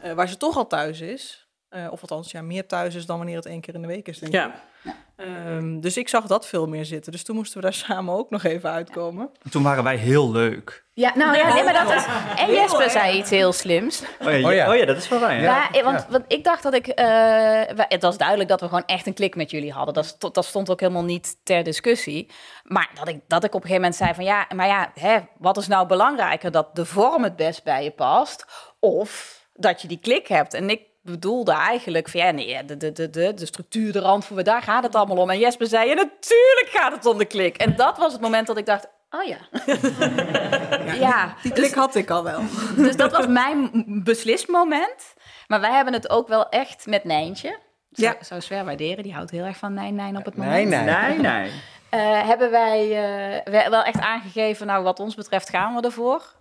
eh, 0.00 0.12
waar 0.12 0.28
ze 0.28 0.36
toch 0.36 0.56
al 0.56 0.66
thuis 0.66 1.00
is. 1.00 1.48
Eh, 1.68 1.88
of 1.90 2.00
althans, 2.00 2.30
ja, 2.30 2.42
meer 2.42 2.66
thuis 2.66 2.94
is 2.94 3.06
dan 3.06 3.16
wanneer 3.16 3.36
het 3.36 3.46
één 3.46 3.60
keer 3.60 3.74
in 3.74 3.82
de 3.82 3.86
week 3.86 4.08
is, 4.08 4.18
denk 4.18 4.32
ik. 4.32 4.38
Ehm, 5.16 5.80
dus 5.80 5.96
ik 5.96 6.08
zag 6.08 6.26
dat 6.26 6.46
veel 6.46 6.66
meer 6.66 6.84
zitten. 6.84 7.12
Dus 7.12 7.22
toen 7.24 7.36
moesten 7.36 7.56
we 7.56 7.62
daar 7.62 7.74
samen 7.86 8.14
ook 8.14 8.30
nog 8.30 8.44
even 8.44 8.70
uitkomen. 8.70 9.30
Toen 9.50 9.62
waren 9.62 9.84
wij 9.84 9.96
heel 9.96 10.30
leuk. 10.30 10.84
Ja, 10.92 11.12
nou 11.14 11.36
ja, 11.36 11.54
nee, 11.54 11.64
maar 11.64 11.72
dat 11.84 11.94
is... 11.96 12.04
En 12.36 12.52
Jesper 12.52 12.90
zei 12.90 13.18
iets 13.18 13.30
heel 13.30 13.52
slims. 13.52 14.02
Oh 14.20 14.30
ja, 14.32 14.48
Oh 14.48 14.54
ja. 14.54 14.70
oh 14.70 14.76
ja 14.76 14.84
dat 14.84 14.96
is 14.96 15.08
wel 15.08 15.20
waar. 15.20 15.34
Ja. 15.34 15.42
Ja, 15.42 15.70
eh, 15.70 15.84
want, 15.84 16.06
want 16.10 16.24
ik 16.28 16.44
dacht 16.44 16.62
dat 16.62 16.74
ik... 16.74 16.86
eh, 16.86 17.60
het 17.76 18.02
was 18.02 18.16
duidelijk 18.18 18.48
dat 18.48 18.60
we 18.60 18.66
gewoon 18.66 18.84
echt 18.86 19.06
een 19.06 19.14
klik 19.14 19.36
met 19.36 19.50
jullie 19.50 19.72
hadden. 19.72 19.94
Dat, 19.94 20.16
dat 20.34 20.44
stond 20.44 20.70
ook 20.70 20.80
helemaal 20.80 21.04
niet 21.04 21.36
ter 21.42 21.62
discussie. 21.64 22.30
Maar 22.62 22.90
dat 22.94 23.08
ik, 23.08 23.20
dat 23.28 23.44
ik 23.44 23.54
op 23.54 23.62
een 23.62 23.68
gegeven 23.68 23.80
moment 23.82 23.96
zei 23.96 24.14
van... 24.14 24.24
Ja, 24.24 24.46
maar 24.54 24.66
ja, 24.66 24.90
hè, 24.94 25.18
wat 25.38 25.56
is 25.56 25.66
nou 25.66 25.86
belangrijker? 25.86 26.50
Dat 26.50 26.76
de 26.76 26.84
vorm 26.84 27.22
het 27.22 27.36
best 27.36 27.64
bij 27.64 27.84
je 27.84 27.90
past? 27.90 28.44
Of 28.80 29.40
dat 29.54 29.82
je 29.82 29.88
die 29.88 29.98
klik 30.00 30.26
hebt? 30.26 30.54
En 30.54 30.70
ik 30.70 30.80
bedoelde 31.06 31.52
eigenlijk 31.52 32.08
van... 32.08 32.20
Ja, 32.20 32.30
nee, 32.30 32.64
de, 32.64 32.76
de, 32.76 32.92
de, 32.92 33.10
de, 33.10 33.34
de 33.34 33.46
structuur, 33.46 33.92
de 33.92 33.98
randvoer, 34.00 34.44
daar 34.44 34.62
gaat 34.62 34.82
het 34.82 34.94
allemaal 34.94 35.16
om. 35.16 35.30
En 35.30 35.38
Jesper 35.38 35.66
zei, 35.66 35.88
ja, 35.88 35.94
natuurlijk 35.94 36.68
gaat 36.70 36.92
het 36.92 37.06
om 37.06 37.18
de 37.18 37.24
klik. 37.24 37.56
En 37.56 37.76
dat 37.76 37.98
was 37.98 38.12
het 38.12 38.20
moment 38.20 38.46
dat 38.46 38.58
ik 38.58 38.66
dacht... 38.66 38.88
Oh 39.10 39.22
ja. 39.24 39.36
ja, 41.06 41.34
Die 41.42 41.52
klik 41.52 41.74
had 41.74 41.94
ik 41.94 42.10
al 42.10 42.22
wel. 42.24 42.40
dus 42.76 42.96
dat 42.96 43.12
was 43.12 43.26
mijn 43.26 43.70
beslismoment. 44.04 45.14
Maar 45.46 45.60
wij 45.60 45.72
hebben 45.72 45.92
het 45.92 46.10
ook 46.10 46.28
wel 46.28 46.48
echt 46.48 46.86
met 46.86 47.04
Nijntje. 47.04 47.58
Zou, 47.90 48.12
Ja. 48.18 48.24
zou 48.24 48.40
Sver 48.40 48.64
waarderen, 48.64 49.02
die 49.02 49.14
houdt 49.14 49.30
heel 49.30 49.44
erg 49.44 49.56
van 49.56 49.74
Nijn 49.74 49.94
Nijn 49.94 50.16
op 50.16 50.24
het 50.24 50.36
moment. 50.36 50.68
nee. 50.68 50.84
Nee, 50.84 51.18
nee. 51.18 51.50
Eh, 51.90 52.26
hebben 52.26 52.50
wij 52.50 52.80
eh, 52.82 53.52
we- 53.52 53.70
wel 53.70 53.82
echt 53.82 54.00
aangegeven, 54.00 54.66
nou 54.66 54.82
wat 54.82 55.00
ons 55.00 55.14
betreft 55.14 55.48
gaan 55.48 55.74
we 55.74 55.80
ervoor. 55.82 56.34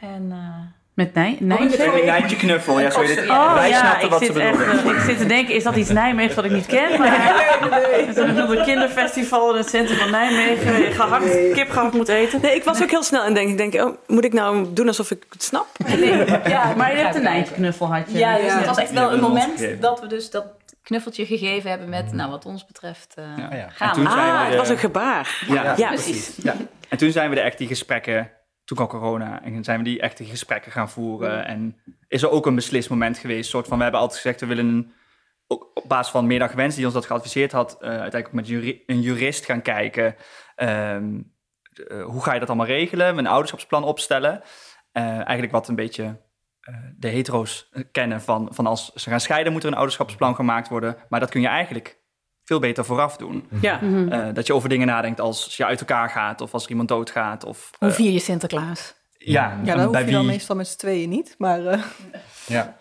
En 0.00 0.28
eh, 0.30 0.81
Met 0.94 1.14
Nij 1.14 1.36
Een 1.40 1.46
Nijmegen? 1.46 2.04
Nijntje 2.06 2.36
knuffel. 2.36 2.80
Ja, 2.80 2.90
sorry, 2.90 3.06
dit, 3.14 3.28
Oh 3.28 3.54
wij 3.54 3.68
ja, 3.68 3.98
ik 4.00 4.10
wat 4.10 4.24
ze 4.24 4.32
bedoelden. 4.32 4.84
eh, 4.84 4.90
ik 4.96 5.00
zit 5.00 5.18
te 5.18 5.26
denken, 5.26 5.54
is 5.54 5.62
dat 5.62 5.76
iets 5.76 5.88
Nijmeegs 5.90 6.34
wat 6.34 6.44
ik 6.44 6.50
niet 6.50 6.66
ken? 6.66 6.98
Maar 6.98 7.08
het 8.06 8.08
is 8.08 8.16
een 8.16 8.50
een 8.50 8.64
kinderfestival 8.64 9.50
in 9.52 9.56
het 9.56 9.68
centrum 9.68 9.96
van 9.98 10.10
Nijmegen. 10.10 10.78
Je 10.82 10.90
gehakt, 10.90 11.52
kip 11.52 11.70
gehakt 11.70 11.94
moet 11.94 12.08
eten. 12.08 12.40
Nee, 12.40 12.54
ik 12.54 12.64
was 12.64 12.82
ook 12.82 12.90
heel 12.90 13.02
snel 13.02 13.22
en 13.24 13.34
denk, 13.34 13.48
ik 13.48 13.56
denk, 13.56 13.74
oh, 13.86 13.96
moet 14.06 14.24
ik 14.24 14.32
nou 14.32 14.66
doen 14.72 14.86
alsof 14.86 15.10
ik 15.10 15.24
het 15.30 15.42
snap? 15.42 15.66
ja, 16.44 16.72
Maar 16.76 16.96
je 16.96 17.02
hebt 17.02 17.14
een 17.14 17.22
Nijntje 17.22 17.54
knuffel 17.54 17.94
had 17.94 18.04
je. 18.12 18.18
Ja, 18.18 18.36
dus 18.36 18.44
Ja. 18.46 18.56
het 18.56 18.66
was 18.66 18.78
echt 18.78 18.92
wel 18.92 19.12
een 19.12 19.20
moment 19.20 19.80
dat 19.80 20.00
we 20.00 20.06
dus 20.06 20.30
dat 20.30 20.44
knuffeltje 20.82 21.26
gegeven 21.26 21.70
hebben 21.70 21.88
met, 21.88 22.12
nou 22.12 22.30
wat 22.30 22.44
ons 22.46 22.66
betreft, 22.66 23.14
eh, 23.14 23.24
Ja. 23.36 23.56
ja. 23.56 23.66
gaan 23.72 24.06
Ah, 24.06 24.40
de- 24.40 24.46
het 24.48 24.56
was 24.56 24.68
een 24.68 24.78
gebaar. 24.78 25.44
Ja, 25.48 25.74
Ja, 25.76 25.88
precies. 25.88 26.30
Ja. 26.42 26.54
En 26.88 26.98
toen 26.98 27.10
zijn 27.12 27.30
we 27.30 27.36
er 27.36 27.44
echt 27.44 27.58
die 27.58 27.66
gesprekken, 27.68 28.30
toen 28.64 28.76
kwam 28.76 28.88
corona, 28.88 29.42
en 29.42 29.64
zijn 29.64 29.78
we 29.78 29.84
die 29.84 30.00
echt 30.00 30.16
die 30.16 30.26
gesprekken 30.26 30.72
gaan 30.72 30.90
voeren. 30.90 31.44
En 31.46 31.76
is 32.08 32.22
er 32.22 32.30
ook 32.30 32.46
een 32.46 32.54
beslismoment 32.54 33.18
geweest, 33.18 33.50
soort 33.50 33.66
van, 33.66 33.76
we 33.76 33.82
hebben 33.82 34.00
altijd 34.00 34.20
gezegd, 34.20 34.40
we 34.40 34.46
willen 34.46 34.92
ook 35.46 35.70
op 35.74 35.84
basis 35.88 36.12
van 36.12 36.26
Middag 36.26 36.52
Wens, 36.52 36.74
die 36.74 36.84
ons 36.84 36.94
dat 36.94 37.06
geadviseerd 37.06 37.52
had, 37.52 37.72
eh, 37.72 37.88
uiteindelijk 37.88 38.26
ook 38.26 38.32
met 38.32 38.46
juri- 38.48 38.82
een 38.86 39.00
jurist 39.00 39.44
gaan 39.44 39.62
kijken. 39.62 40.16
ehm, 40.54 41.20
eh, 41.88 42.04
hoe 42.04 42.22
ga 42.22 42.32
je 42.32 42.38
dat 42.40 42.48
allemaal 42.48 42.66
regelen? 42.66 43.18
Een 43.18 43.26
ouderschapsplan 43.26 43.84
opstellen. 43.84 44.42
Eh, 44.92 45.02
eigenlijk 45.04 45.52
wat 45.52 45.68
een 45.68 45.74
beetje 45.74 46.20
de 46.96 47.08
hetero's 47.08 47.70
kennen 47.92 48.20
van, 48.20 48.48
van 48.50 48.66
als 48.66 48.92
ze 48.92 49.10
gaan 49.10 49.20
scheiden, 49.20 49.52
moet 49.52 49.62
er 49.62 49.68
een 49.68 49.76
ouderschapsplan 49.76 50.34
gemaakt 50.34 50.68
worden. 50.68 50.96
Maar 51.08 51.20
dat 51.20 51.30
kun 51.30 51.40
je 51.40 51.46
eigenlijk 51.46 52.00
veel 52.44 52.58
beter 52.58 52.84
vooraf 52.84 53.16
doen. 53.16 53.48
Ja. 53.60 53.80
Eh, 54.10 54.26
dat 54.32 54.46
je 54.46 54.54
over 54.54 54.68
dingen 54.68 54.86
nadenkt 54.86 55.20
als 55.20 55.56
je 55.56 55.64
uit 55.64 55.80
elkaar 55.80 56.10
gaat 56.10 56.40
of 56.40 56.52
als 56.52 56.64
er 56.64 56.70
iemand 56.70 56.88
doodgaat. 56.88 57.44
Of, 57.44 57.70
Hoe 57.78 57.88
eh, 57.88 57.94
vier 57.94 58.12
je 58.12 58.18
Sinterklaas? 58.18 58.94
ja, 59.18 59.58
Ja, 59.64 59.74
dat 59.74 59.84
hoef 59.84 59.92
bij 59.92 60.04
je 60.04 60.10
dan 60.10 60.20
wie. 60.20 60.30
meestal 60.30 60.56
met 60.56 60.68
z'n 60.68 60.78
tweeën 60.78 61.08
niet. 61.08 61.34
Maar 61.38 61.66
eh, 61.66 61.82
Ja. 62.46 62.80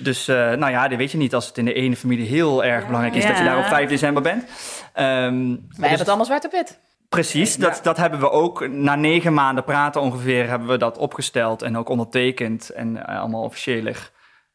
Dus 0.00 0.28
eh, 0.28 0.36
nou 0.36 0.70
ja, 0.70 0.88
dat 0.88 0.98
weet 0.98 1.10
je 1.10 1.18
niet 1.18 1.34
als 1.34 1.46
het 1.46 1.58
in 1.58 1.64
de 1.64 1.72
ene 1.72 1.96
familie 1.96 2.26
heel 2.26 2.64
erg 2.64 2.86
belangrijk 2.86 3.14
is 3.14 3.26
dat 3.26 3.38
je 3.38 3.44
daar 3.44 3.58
op 3.58 3.64
5 3.64 3.88
december 3.88 4.22
bent. 4.22 4.44
Ehm, 4.92 5.04
Wij 5.48 5.56
dus 5.68 5.78
hebben 5.78 5.98
het 5.98 6.08
allemaal 6.08 6.26
zwart 6.26 6.44
op 6.44 6.50
wit. 6.52 6.78
Precies, 7.08 7.56
dat, 7.56 7.80
dat 7.82 7.96
hebben 7.96 8.20
we 8.20 8.30
ook. 8.30 8.68
Na 8.68 8.94
negen 8.94 9.34
maanden 9.34 9.64
praten 9.64 10.00
ongeveer 10.00 10.48
hebben 10.48 10.68
we 10.68 10.76
dat 10.76 10.98
opgesteld 10.98 11.62
en 11.62 11.76
ook 11.76 11.88
ondertekend 11.88 12.70
en 12.70 13.04
allemaal 13.06 13.42
officiëler, 13.42 14.10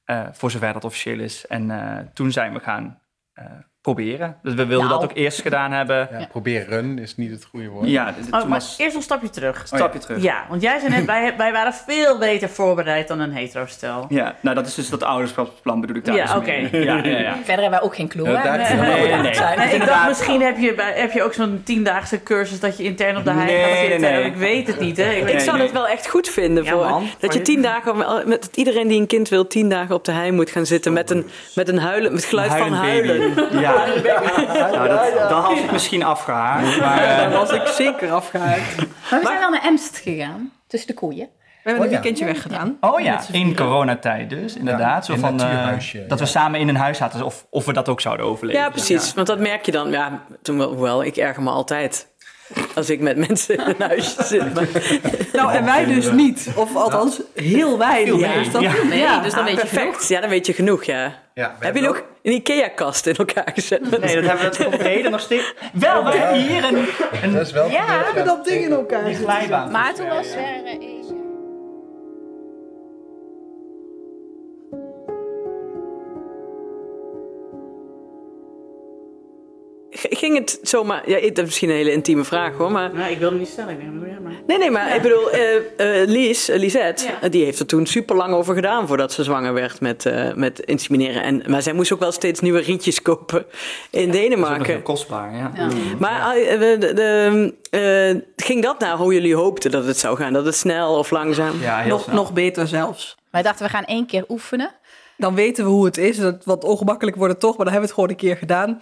eh, 0.06 0.22
voor 0.32 0.52
zover 0.52 0.74
dat 0.74 0.84
officieel 0.84 1.20
is. 1.20 1.48
En 1.48 1.72
eh, 1.72 2.06
toen 2.14 2.32
zijn 2.32 2.54
we 2.54 2.60
gaan 2.60 3.00
eh, 3.34 3.46
proberen. 3.94 4.36
Dus 4.44 4.54
we 4.54 4.66
wilden 4.66 4.88
Nou. 4.88 5.02
dat 5.02 5.10
ook 5.12 5.18
eerst 5.18 5.42
gedaan 5.42 5.72
hebben. 5.72 6.08
Ja, 6.12 6.26
proberen 6.30 7.00
is 7.00 7.16
niet 7.18 7.32
het 7.32 7.46
goede 7.52 7.68
woord. 7.68 7.90
Ja, 7.90 8.12
d- 8.14 8.26
Oh, 8.26 8.32
maar 8.32 8.48
was 8.50 8.76
eerst 8.78 8.96
een 8.96 9.02
stapje 9.02 9.30
terug. 9.30 9.62
stapje 9.66 10.00
terug. 10.00 10.22
Ja, 10.22 10.46
want 10.50 10.62
jij 10.62 10.80
zei 10.80 10.92
net, 10.92 11.06
wij, 11.16 11.34
wij 11.38 11.52
waren 11.52 11.74
veel 11.74 12.18
beter 12.18 12.50
voorbereid 12.50 13.08
dan 13.08 13.20
een 13.20 13.32
hetero-stel. 13.32 14.06
Ja, 14.10 14.36
nou 14.40 14.56
dat 14.56 14.68
is 14.68 14.74
dus 14.76 14.90
dat 14.90 15.04
ouderschapsplan 15.04 15.82
bedoel 15.82 15.96
ik 15.96 16.06
daar 16.06 16.16
Ja, 16.16 16.40
dus 16.40 16.46
mee. 16.46 16.84
Ja, 16.84 16.96
ja, 17.04 17.20
ja. 17.20 17.34
Verder 17.48 17.52
hebben 17.62 17.70
wij 17.70 17.82
ook 17.82 17.96
geen 17.96 18.08
clue. 18.08 18.30
Ja, 18.30 18.56
Nee, 18.56 18.68
nee, 18.76 18.90
nee, 18.90 19.08
nee, 19.12 19.22
nee. 19.22 19.34
zijn. 19.34 19.58
Nee, 19.60 19.76
ik 19.76 19.86
dacht, 19.86 20.08
misschien 20.08 20.42
heb 20.42 20.58
je, 20.58 20.74
heb 20.96 21.12
je 21.12 21.24
ook 21.24 21.34
zo'n 21.34 21.62
tiendaagse 21.64 22.24
cursus 22.24 22.60
dat 22.60 22.78
je 22.78 22.84
intern 22.84 23.18
op 23.18 23.24
de 23.24 23.32
hei 23.32 23.46
Nee, 23.46 23.64
gaat 23.64 23.78
zitten. 23.78 24.02
nee. 24.02 24.24
Ik 24.24 24.36
weet 24.36 24.68
het 24.68 24.80
niet, 24.80 24.98
hè. 24.98 25.12
Ik, 25.12 25.40
zou 25.40 25.58
nee. 25.58 25.66
het 25.66 25.76
wel 25.76 25.88
echt 25.88 26.08
goed 26.10 26.30
vinden. 26.30 26.64
Ja, 26.64 26.72
voor, 26.72 26.86
man. 26.90 27.04
dat 27.20 27.30
Voor 27.32 27.34
je 27.34 27.42
tien 27.42 27.62
dagen, 27.62 27.96
met 28.30 28.50
iedereen 28.56 28.88
die 28.88 29.00
een 29.00 29.08
kind 29.08 29.30
wil, 29.30 29.48
tien 29.48 29.70
dagen 29.70 29.96
op 29.96 30.06
de 30.06 30.12
hei 30.12 30.32
moet 30.32 30.50
gaan 30.50 30.66
zitten 30.66 30.94
met 30.94 31.10
een, 31.10 31.26
met 31.56 31.68
een 31.70 31.78
huilen, 31.80 32.14
met 32.14 32.26
geluid 32.26 32.54
van 32.54 32.74
huilen. 32.74 33.34
Ja, 33.60 33.77
nou, 33.86 34.88
dat, 34.88 35.30
dan 35.30 35.42
had 35.42 35.58
ik 35.58 35.72
misschien 35.72 36.04
afgehaakt. 36.04 36.80
Maar, 36.80 37.04
eh, 37.04 37.18
daar 37.18 37.32
was 37.32 37.52
ik 37.52 37.68
zeker 37.68 38.12
afgehaakt. 38.12 38.76
We 38.76 38.88
Maar 39.12 39.20
we 39.20 39.26
zijn 39.26 39.40
wel 39.40 39.50
naar 39.50 39.64
Emst 39.64 39.98
gegaan, 39.98 40.52
tussen 40.68 40.88
de 40.88 40.96
koeien. 40.96 41.30
hebben 41.64 41.74
een 41.74 41.88
Oh 41.88 41.94
ja. 41.94 42.02
weekendje 42.02 42.26
weggedaan. 42.26 42.78
Oh 42.82 43.00
ja, 43.00 43.22
in 43.32 43.56
coronatijd 43.56 44.30
dus, 44.30 44.56
inderdaad. 44.56 45.08
Ja, 45.08 45.14
zo 45.14 45.20
van, 45.20 45.30
eh, 45.30 45.46
natuurhuisje, 45.46 46.06
dat 46.08 46.20
we 46.20 46.26
samen 46.26 46.60
in 46.60 46.68
een 46.68 46.76
huis 46.76 46.98
zaten, 46.98 47.26
of, 47.26 47.46
of 47.50 47.66
we 47.66 47.74
dat 47.74 47.90
ook 47.90 48.02
zouden 48.02 48.26
overleven. 48.26 48.62
Ja, 48.62 48.70
precies. 48.70 49.14
Want 49.14 49.28
dat 49.28 49.40
merk 49.40 49.66
je 49.66 49.72
dan. 49.72 49.92
Ja, 49.92 50.22
toen 50.42 50.58
wel, 50.58 50.74
hoewel, 50.74 51.04
ik 51.04 51.18
erger 51.18 51.44
me 51.44 51.50
altijd 51.50 52.08
Als 52.76 52.90
ik 52.90 53.00
met 53.00 53.28
mensen 53.28 53.56
in 53.56 53.64
een 53.78 53.88
huisje 53.88 54.24
zit. 54.24 54.54
Maar, 54.54 54.68
Nou, 55.34 55.54
en 55.54 55.66
wij 55.66 55.86
dus 55.86 56.12
niet. 56.12 56.48
Of 56.56 56.76
althans, 56.76 57.22
heel 57.34 57.78
weinig. 57.78 58.20
Ja. 58.20 58.34
Dus 58.34 58.52
dat, 58.52 58.62
Ja. 58.62 58.74
Nee, 58.90 59.00
ja. 59.00 59.20
dus 59.22 59.34
dan 59.34 59.44
weet 59.44 59.54
je 59.54 59.60
perfect. 59.60 59.82
genoeg. 59.96 60.08
Ja, 60.08 60.20
dan 60.22 60.30
weet 60.30 60.46
je 60.46 60.54
genoeg, 60.54 60.84
ja. 60.84 61.02
Ja, 61.04 61.14
we 61.34 61.42
Heb 61.42 61.62
hebben 61.64 61.82
je 61.82 61.90
ook 61.90 62.04
een 62.24 62.32
IKEA-kast 62.32 63.06
in 63.08 63.16
elkaar 63.16 63.52
gezet? 63.54 63.82
Nee, 63.82 64.16
dat 64.16 64.26
hebben 64.26 64.50
we 64.50 64.58
tot 64.58 64.66
op 64.66 64.82
heden 64.82 65.12
nog 65.12 65.20
steeds. 65.20 65.54
Wel, 65.74 66.04
we 66.04 66.12
hebben 66.18 66.42
hier 66.42 66.64
een, 66.64 66.88
een 67.24 67.34
Dat 67.34 67.46
is 67.46 67.52
wel 67.52 67.70
Ja, 67.70 67.82
gebeurd, 67.82 68.06
hebben 68.06 68.26
dat 68.26 68.46
ding 68.46 68.64
in 68.66 68.72
elkaar 68.72 69.14
glijbaan. 69.14 69.72
Maar 69.72 69.94
toen 69.94 70.08
was 70.08 70.28
er 70.28 70.78
Ging 80.10 80.38
het 80.38 80.60
zomaar... 80.62 81.10
Ja, 81.10 81.20
dat 81.22 81.38
is 81.38 81.44
misschien 81.44 81.70
een 81.70 81.76
hele 81.76 81.92
intieme 81.92 82.24
vraag 82.24 82.54
hoor, 82.58 82.72
maar... 82.72 82.94
Nou, 82.94 83.12
ik 83.12 83.18
wilde 83.20 83.36
niet 83.38 83.48
stellen. 83.48 83.78
Maar. 84.24 84.32
Nee, 84.48 84.58
nee, 84.58 84.72
maar 84.72 84.96
ik 84.96 85.02
bedoel, 85.02 85.32
eh 85.32 85.56
eh, 86.02 86.08
Lies, 86.10 86.50
eh, 86.50 86.60
Lisette, 86.60 87.06
Ja. 87.22 87.30
die 87.30 87.44
heeft 87.44 87.60
er 87.60 87.66
toen 87.66 87.86
super 87.86 88.16
lang 88.16 88.34
over 88.34 88.56
gedaan 88.56 88.88
voordat 88.88 89.12
ze 89.12 89.24
zwanger 89.24 89.54
werd 89.54 89.82
met, 89.82 90.06
eh, 90.06 90.34
met 90.34 90.60
insemineren. 90.60 91.24
En, 91.24 91.44
maar 91.48 91.62
zij 91.62 91.74
moest 91.74 91.92
ook 91.94 92.00
wel 92.00 92.12
steeds 92.12 92.40
nieuwe 92.40 92.60
rietjes 92.60 93.02
kopen 93.02 93.46
in 93.90 94.06
Dat 94.06 94.16
is 94.16 94.22
Denemarken. 94.22 94.66
heel 94.66 94.82
kostbaar, 94.82 95.36
ja. 95.36 95.52
Ja. 95.56 95.68
Maar 96.00 96.34
de, 96.36 97.54
eh, 97.70 98.22
ging 98.46 98.64
dat 98.64 98.80
naar 98.80 98.98
hoe 98.98 99.14
jullie 99.14 99.36
hoopten 99.36 99.72
dat 99.72 99.86
het 99.86 99.98
zou 99.98 100.18
gaan? 100.18 100.34
Dat 100.34 100.46
het 100.46 100.56
snel 100.56 100.98
of 100.98 101.10
langzaam? 101.12 101.62
Ja, 101.62 101.78
heel 101.80 101.90
Nog, 101.90 102.02
snel. 102.04 102.16
nog 102.16 102.34
beter 102.34 102.68
zelfs. 102.68 103.16
Wij 103.32 103.42
dachten, 103.42 103.66
we 103.66 103.72
gaan 103.72 103.86
één 103.86 104.06
keer 104.06 104.26
oefenen. 104.30 104.72
Dan 105.18 105.36
weten 105.36 105.64
we 105.64 105.70
hoe 105.70 105.86
het 105.86 105.98
is. 105.98 106.18
Dat 106.18 106.46
wat 106.46 106.64
ongemakkelijk 106.64 107.16
wordt 107.18 107.32
het 107.32 107.42
toch, 107.42 107.58
maar 107.58 107.66
dan 107.66 107.74
hebben 107.74 107.90
we 107.90 107.96
het 107.96 108.06
gewoon 108.06 108.10
een 108.10 108.30
keer 108.30 108.38
gedaan. 108.38 108.80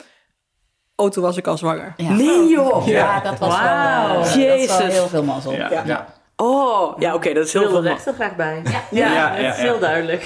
Oh, 0.96 1.10
toen 1.10 1.24
was 1.24 1.38
ik 1.38 1.48
al 1.48 1.58
zwanger. 1.58 1.94
Ja. 1.98 2.12
Nee 2.12 2.48
joh! 2.50 2.88
Ja, 2.88 3.20
dat 3.20 3.40
was 3.40 3.60
wel, 3.60 3.68
eh, 3.68 4.14
dat 4.14 4.34
Jezus. 4.34 4.68
was 4.68 4.78
wel 4.78 4.88
heel 4.88 5.08
veel 5.08 5.24
mazzel. 5.24 5.52
Ja. 5.54 5.70
Ja. 5.86 6.06
Oh, 6.36 7.00
ja 7.00 7.14
oké, 7.14 7.34
dat 7.34 7.46
is 7.46 7.54
Ik 7.56 7.62
heel 7.62 7.70
veel. 7.70 7.86
er 7.86 7.92
echt 7.92 8.06
heel 8.06 8.14
graag 8.14 8.36
bij. 8.36 8.62
Ja, 8.64 8.82
Ja, 8.92 9.30
dat 9.30 9.42
ja, 9.42 9.50
is 9.50 9.56
ja. 9.58 9.62
heel 9.64 9.80
duidelijk. 9.80 10.24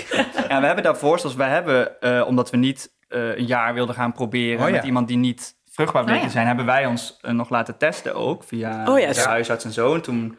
En 0.48 0.60
we 0.60 0.66
hebben 0.66 0.84
daarvoor, 0.84 1.20
zoals 1.20 1.36
wij 1.36 1.50
hebben, 1.50 2.02
eh, 2.02 2.24
omdat 2.28 2.50
we 2.50 2.58
niet 2.58 2.92
eh, 3.08 3.38
een 3.38 3.46
jaar 3.46 3.74
wilden 3.74 3.96
gaan 3.96 4.12
proberen 4.14 4.62
Oh, 4.64 4.70
ja. 4.70 4.76
met 4.76 4.84
iemand 4.84 5.08
die 5.08 5.18
niet 5.18 5.56
vruchtbaar 5.72 6.04
bleek 6.04 6.16
Oh, 6.16 6.22
ja. 6.22 6.28
te 6.28 6.34
zijn, 6.34 6.48
hebben 6.48 6.66
wij 6.66 6.86
ons 6.86 7.18
eh, 7.22 7.32
nog 7.32 7.50
laten 7.50 7.78
testen 7.78 8.16
ook 8.16 8.44
via 8.44 8.86
Oh, 8.90 9.00
ja, 9.00 9.14
de 9.14 9.20
huisarts 9.22 9.66
en 9.66 9.72
zo. 9.72 9.94
En 9.94 10.02
toen 10.02 10.38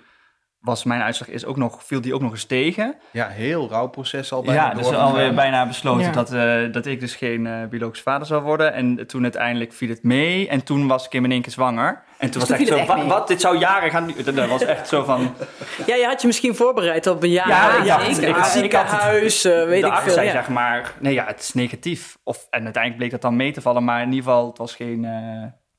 was 0.60 0.84
mijn 0.84 1.02
uitslag 1.02 1.28
is 1.28 1.44
ook 1.44 1.56
nog, 1.56 1.84
viel 1.84 2.00
die 2.00 2.14
ook 2.14 2.20
nog 2.20 2.30
eens 2.30 2.44
tegen. 2.44 2.94
Ja, 3.10 3.26
heel 3.28 3.68
rauw 3.68 3.86
proces 3.88 4.32
al 4.32 4.42
bijna 4.42 4.68
ja, 4.68 4.74
dus 4.74 4.92
alweer 4.92 5.34
bijna 5.34 5.66
besloten 5.66 6.02
Ja. 6.06 6.12
dat, 6.12 6.32
eh, 6.32 6.72
dat 6.72 6.86
ik 6.86 7.00
dus 7.00 7.14
geen 7.14 7.46
eh, 7.46 7.52
biologisch 7.70 8.00
vader 8.02 8.26
zou 8.26 8.42
worden. 8.42 8.72
En 8.72 9.06
toen 9.06 9.22
uiteindelijk 9.22 9.72
viel 9.72 9.88
het 9.88 10.02
mee. 10.02 10.48
En 10.48 10.64
toen 10.64 10.86
was 10.86 11.04
ik 11.06 11.12
in 11.14 11.30
één 11.30 11.42
keer 11.42 11.52
zwanger. 11.52 12.02
En 12.18 12.30
toen 12.30 12.40
was 12.40 12.48
toen 12.48 12.58
echt 12.58 12.68
zo, 12.68 12.76
echt 12.76 13.06
wat, 13.06 13.28
dit 13.28 13.40
zou 13.40 13.58
jaren 13.58 13.90
gaan 13.90 14.06
duren. 14.06 14.34
Dat 14.34 14.48
was 14.48 14.64
echt 14.64 14.88
zo 14.88 15.04
van, 15.04 15.34
Ja, 15.86 15.94
je 15.94 16.04
had 16.06 16.20
je 16.20 16.26
misschien 16.26 16.54
voorbereid 16.54 17.06
op 17.06 17.22
een 17.22 17.30
jaar. 17.30 17.48
Ja, 17.48 17.78
een 17.78 17.84
ja, 17.84 17.98
Ik 18.00 18.06
had- 18.06 18.22
ik 18.22 18.28
had 18.34 18.36
het- 18.44 18.46
ziekenhuis, 18.52 19.44
eh, 19.44 19.64
weet 19.64 19.82
de 19.82 19.88
ik 19.88 19.94
veel. 19.94 20.12
zei 20.12 20.26
ja. 20.26 20.32
zeg 20.32 20.48
maar, 20.48 20.92
nee 20.98 21.14
ja, 21.14 21.24
het 21.26 21.40
is 21.40 21.52
negatief. 21.54 22.18
Of, 22.24 22.36
en 22.50 22.62
uiteindelijk 22.64 22.96
bleek 22.96 23.10
dat 23.10 23.22
dan 23.22 23.36
mee 23.36 23.52
te 23.52 23.60
vallen. 23.60 23.84
Maar 23.84 24.02
in 24.02 24.08
ieder 24.12 24.24
geval, 24.24 24.46
het 24.48 24.58
was 24.58 24.74
geen 24.74 25.04
eh 25.04 25.12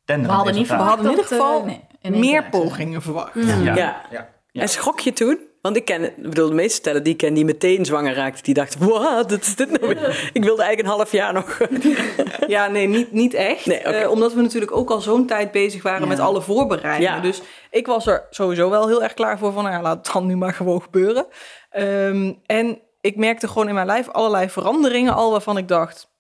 tender. 0.06 0.28
We 0.30 0.36
hadden 0.36 0.54
niet 0.56 0.68
We 0.68 0.74
hadden 0.74 1.06
in 1.06 1.10
ieder 1.12 1.26
eh, 1.32 1.32
geval 1.32 1.66
nee, 1.66 2.12
meer 2.20 2.44
pogingen 2.50 3.02
verwacht. 3.02 3.32
Ja. 3.64 3.76
Ja. 4.10 4.30
En 4.54 4.70
schrok 4.70 5.00
je 5.00 5.14
toen? 5.14 5.50
Want 5.62 5.76
ik 5.76 5.86
ken, 5.86 6.04
ik 6.04 6.16
bedoel, 6.30 6.50
de 6.50 6.56
meeste 6.56 6.76
stellen 6.76 7.04
die 7.04 7.14
ik 7.14 7.18
ken 7.20 7.34
die 7.34 7.46
meteen 7.46 7.86
zwanger 7.86 8.14
raakten, 8.14 8.44
die 8.44 8.54
dachten, 8.54 8.88
wat, 8.88 9.32
is 9.32 9.56
dit 9.56 9.70
nou 9.70 9.88
weer? 9.88 10.30
Ik 10.34 10.44
wilde 10.44 10.62
eigenlijk 10.64 10.80
een 10.80 10.96
half 10.96 11.12
jaar 11.12 11.34
nog. 11.34 11.58
Ja, 12.48 12.68
nee, 12.68 12.88
niet, 12.88 13.12
niet 13.12 13.34
echt. 13.34 13.66
Nee. 13.66 13.78
Eh, 13.78 14.10
omdat 14.10 14.34
we 14.34 14.42
natuurlijk 14.42 14.72
ook 14.72 14.90
al 14.92 15.02
zo'n 15.02 15.26
tijd 15.28 15.52
bezig 15.52 15.84
waren 15.84 16.02
Ja. 16.02 16.08
met 16.08 16.20
alle 16.20 16.42
voorbereidingen. 16.42 17.16
Ja. 17.16 17.22
Dus 17.22 17.42
ik 17.70 17.88
was 17.88 18.08
er 18.08 18.28
sowieso 18.30 18.70
wel 18.70 18.88
heel 18.88 19.04
erg 19.04 19.14
klaar 19.14 19.38
voor 19.38 19.52
van, 19.52 19.64
nou 19.64 19.76
ja, 19.76 19.82
laat 19.82 19.98
het 20.06 20.14
dan 20.14 20.26
nu 20.26 20.36
maar 20.36 20.54
gewoon 20.54 20.82
gebeuren. 20.82 21.26
Ehm, 21.70 22.34
en 22.46 22.80
ik 23.02 23.16
merkte 23.16 23.48
gewoon 23.48 23.68
in 23.68 23.74
mijn 23.74 23.86
lijf 23.86 24.10
allerlei 24.10 24.50
veranderingen 24.50 25.14
al 25.14 25.32
waarvan 25.32 25.58
ik 25.58 25.68
dacht, 25.68 26.12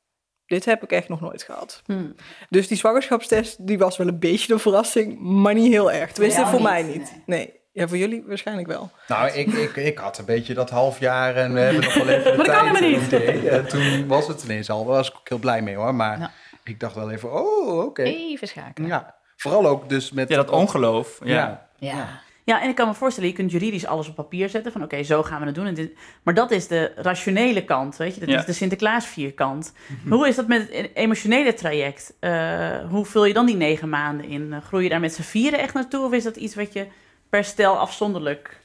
dit 0.46 0.66
heb 0.66 0.84
ik 0.84 0.92
echt 0.92 1.10
nog 1.10 1.22
nooit 1.22 1.44
gehad. 1.44 1.82
Hmm. 1.86 2.16
Dus 2.50 2.68
die 2.68 2.78
zwangerschapstest, 2.78 3.68
die 3.68 3.78
was 3.78 3.98
wel 3.98 4.08
een 4.08 4.20
beetje 4.20 4.54
een 4.54 4.60
verrassing, 4.60 5.20
maar 5.20 5.54
niet 5.54 5.72
heel 5.72 5.92
erg. 5.92 6.12
Tenminste, 6.12 6.42
voor 6.42 6.54
niet, 6.54 6.62
mij 6.62 6.84
niet. 6.84 7.22
Nee. 7.26 7.60
Ja, 7.74 7.88
voor 7.88 7.98
jullie 7.98 8.24
waarschijnlijk 8.28 8.68
wel. 8.68 8.92
Nou, 9.08 9.32
ik, 9.32 9.48
ik, 9.54 9.76
ik 9.76 9.98
had 9.98 10.18
een 10.18 10.26
beetje 10.26 10.54
dat 10.54 10.70
half 10.70 11.00
jaar 11.00 11.36
en 11.36 11.54
we 11.54 11.60
hebben 11.66 11.84
nog 11.84 11.94
wel 11.94 12.08
even 12.08 12.32
de 12.32 12.38
Maar 12.38 12.46
dat 12.46 12.56
kan 12.56 12.72
tijd. 12.74 12.80
helemaal 13.12 13.34
niet. 13.42 13.44
En 13.50 13.68
toen 13.68 14.08
was 14.08 14.28
het 14.28 14.44
ineens 14.44 14.70
al. 14.70 14.86
Daar 14.86 14.96
was 14.96 15.10
ik 15.10 15.16
ook 15.16 15.30
heel 15.30 15.38
blij 15.38 15.62
mee 15.62 15.76
hoor. 15.76 15.96
Maar 15.96 16.20
Ja. 16.20 16.32
ik 16.64 16.80
dacht 16.80 16.96
wel 16.96 17.12
even, 17.12 17.34
oh, 17.34 17.78
oké. 17.86 18.02
Even 18.04 18.48
schakelen. 18.48 18.90
Ja, 18.90 19.16
vooral 19.38 19.68
ook 19.68 19.90
dus 19.90 20.12
met... 20.12 20.30
Ja, 20.30 20.36
dat 20.36 20.50
ongeloof. 20.50 21.20
Ja. 21.24 21.36
Ja. 21.36 21.68
Ja. 21.94 22.22
Ja, 22.44 22.62
en 22.62 22.70
ik 22.70 22.76
kan 22.76 22.88
me 22.88 22.94
voorstellen, 22.94 23.30
je 23.30 23.36
kunt 23.36 23.52
juridisch 23.52 23.86
alles 23.86 24.08
op 24.10 24.16
papier 24.16 24.50
zetten. 24.50 24.72
Van 24.72 24.84
oké, 24.84 25.04
zo 25.04 25.24
gaan 25.24 25.40
we 25.40 25.46
het 25.46 25.56
doen. 25.56 25.66
En 25.66 25.74
dit, 25.74 25.92
maar 26.24 26.34
dat 26.34 26.52
is 26.52 26.68
de 26.68 26.92
rationele 26.96 27.66
kant, 27.66 27.98
weet 27.98 28.14
je. 28.14 28.20
Dat 28.20 28.30
Ja. 28.30 28.40
is 28.40 28.46
de 28.46 28.54
Sinterklaas 28.54 29.06
vierkant. 29.06 29.74
Hoe 30.10 30.28
is 30.28 30.36
dat 30.36 30.48
met 30.48 30.68
het 30.72 30.90
emotionele 30.94 31.54
traject? 31.54 32.14
Eh, 32.20 32.90
hoe 32.90 33.06
vul 33.06 33.26
je 33.26 33.34
dan 33.34 33.46
die 33.46 33.56
negen 33.56 33.90
maanden 33.90 34.26
in? 34.26 34.62
Groei 34.66 34.84
je 34.84 34.90
daar 34.90 35.00
met 35.00 35.14
z'n 35.14 35.22
vieren 35.22 35.60
echt 35.60 35.74
naartoe? 35.74 36.06
Of 36.06 36.12
is 36.14 36.24
dat 36.24 36.36
iets 36.36 36.56
wat 36.56 36.74
je 36.74 36.88
per 37.32 37.44
stel 37.44 37.78
afzonderlijk 37.78 38.60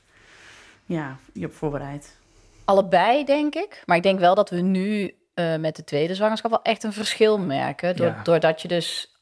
ja, 0.85 1.17
je 1.33 1.47
op 1.47 1.55
voorbereidt? 1.55 2.19
Allebei, 2.65 3.25
denk 3.25 3.55
ik. 3.55 3.83
Maar 3.87 3.97
ik 3.97 4.03
denk 4.03 4.19
wel 4.19 4.35
dat 4.35 4.51
we 4.51 4.61
nu 4.61 5.15
eh, 5.35 5.57
met 5.57 5.77
de 5.77 5.85
tweede 5.85 6.15
zwangerschap 6.15 6.51
wel 6.51 6.63
echt 6.63 6.83
een 6.83 6.93
verschil 6.93 7.39
merken. 7.39 7.97
Ja. 7.97 8.21
Doordat 8.23 8.63
je 8.63 8.69
dus 8.69 9.19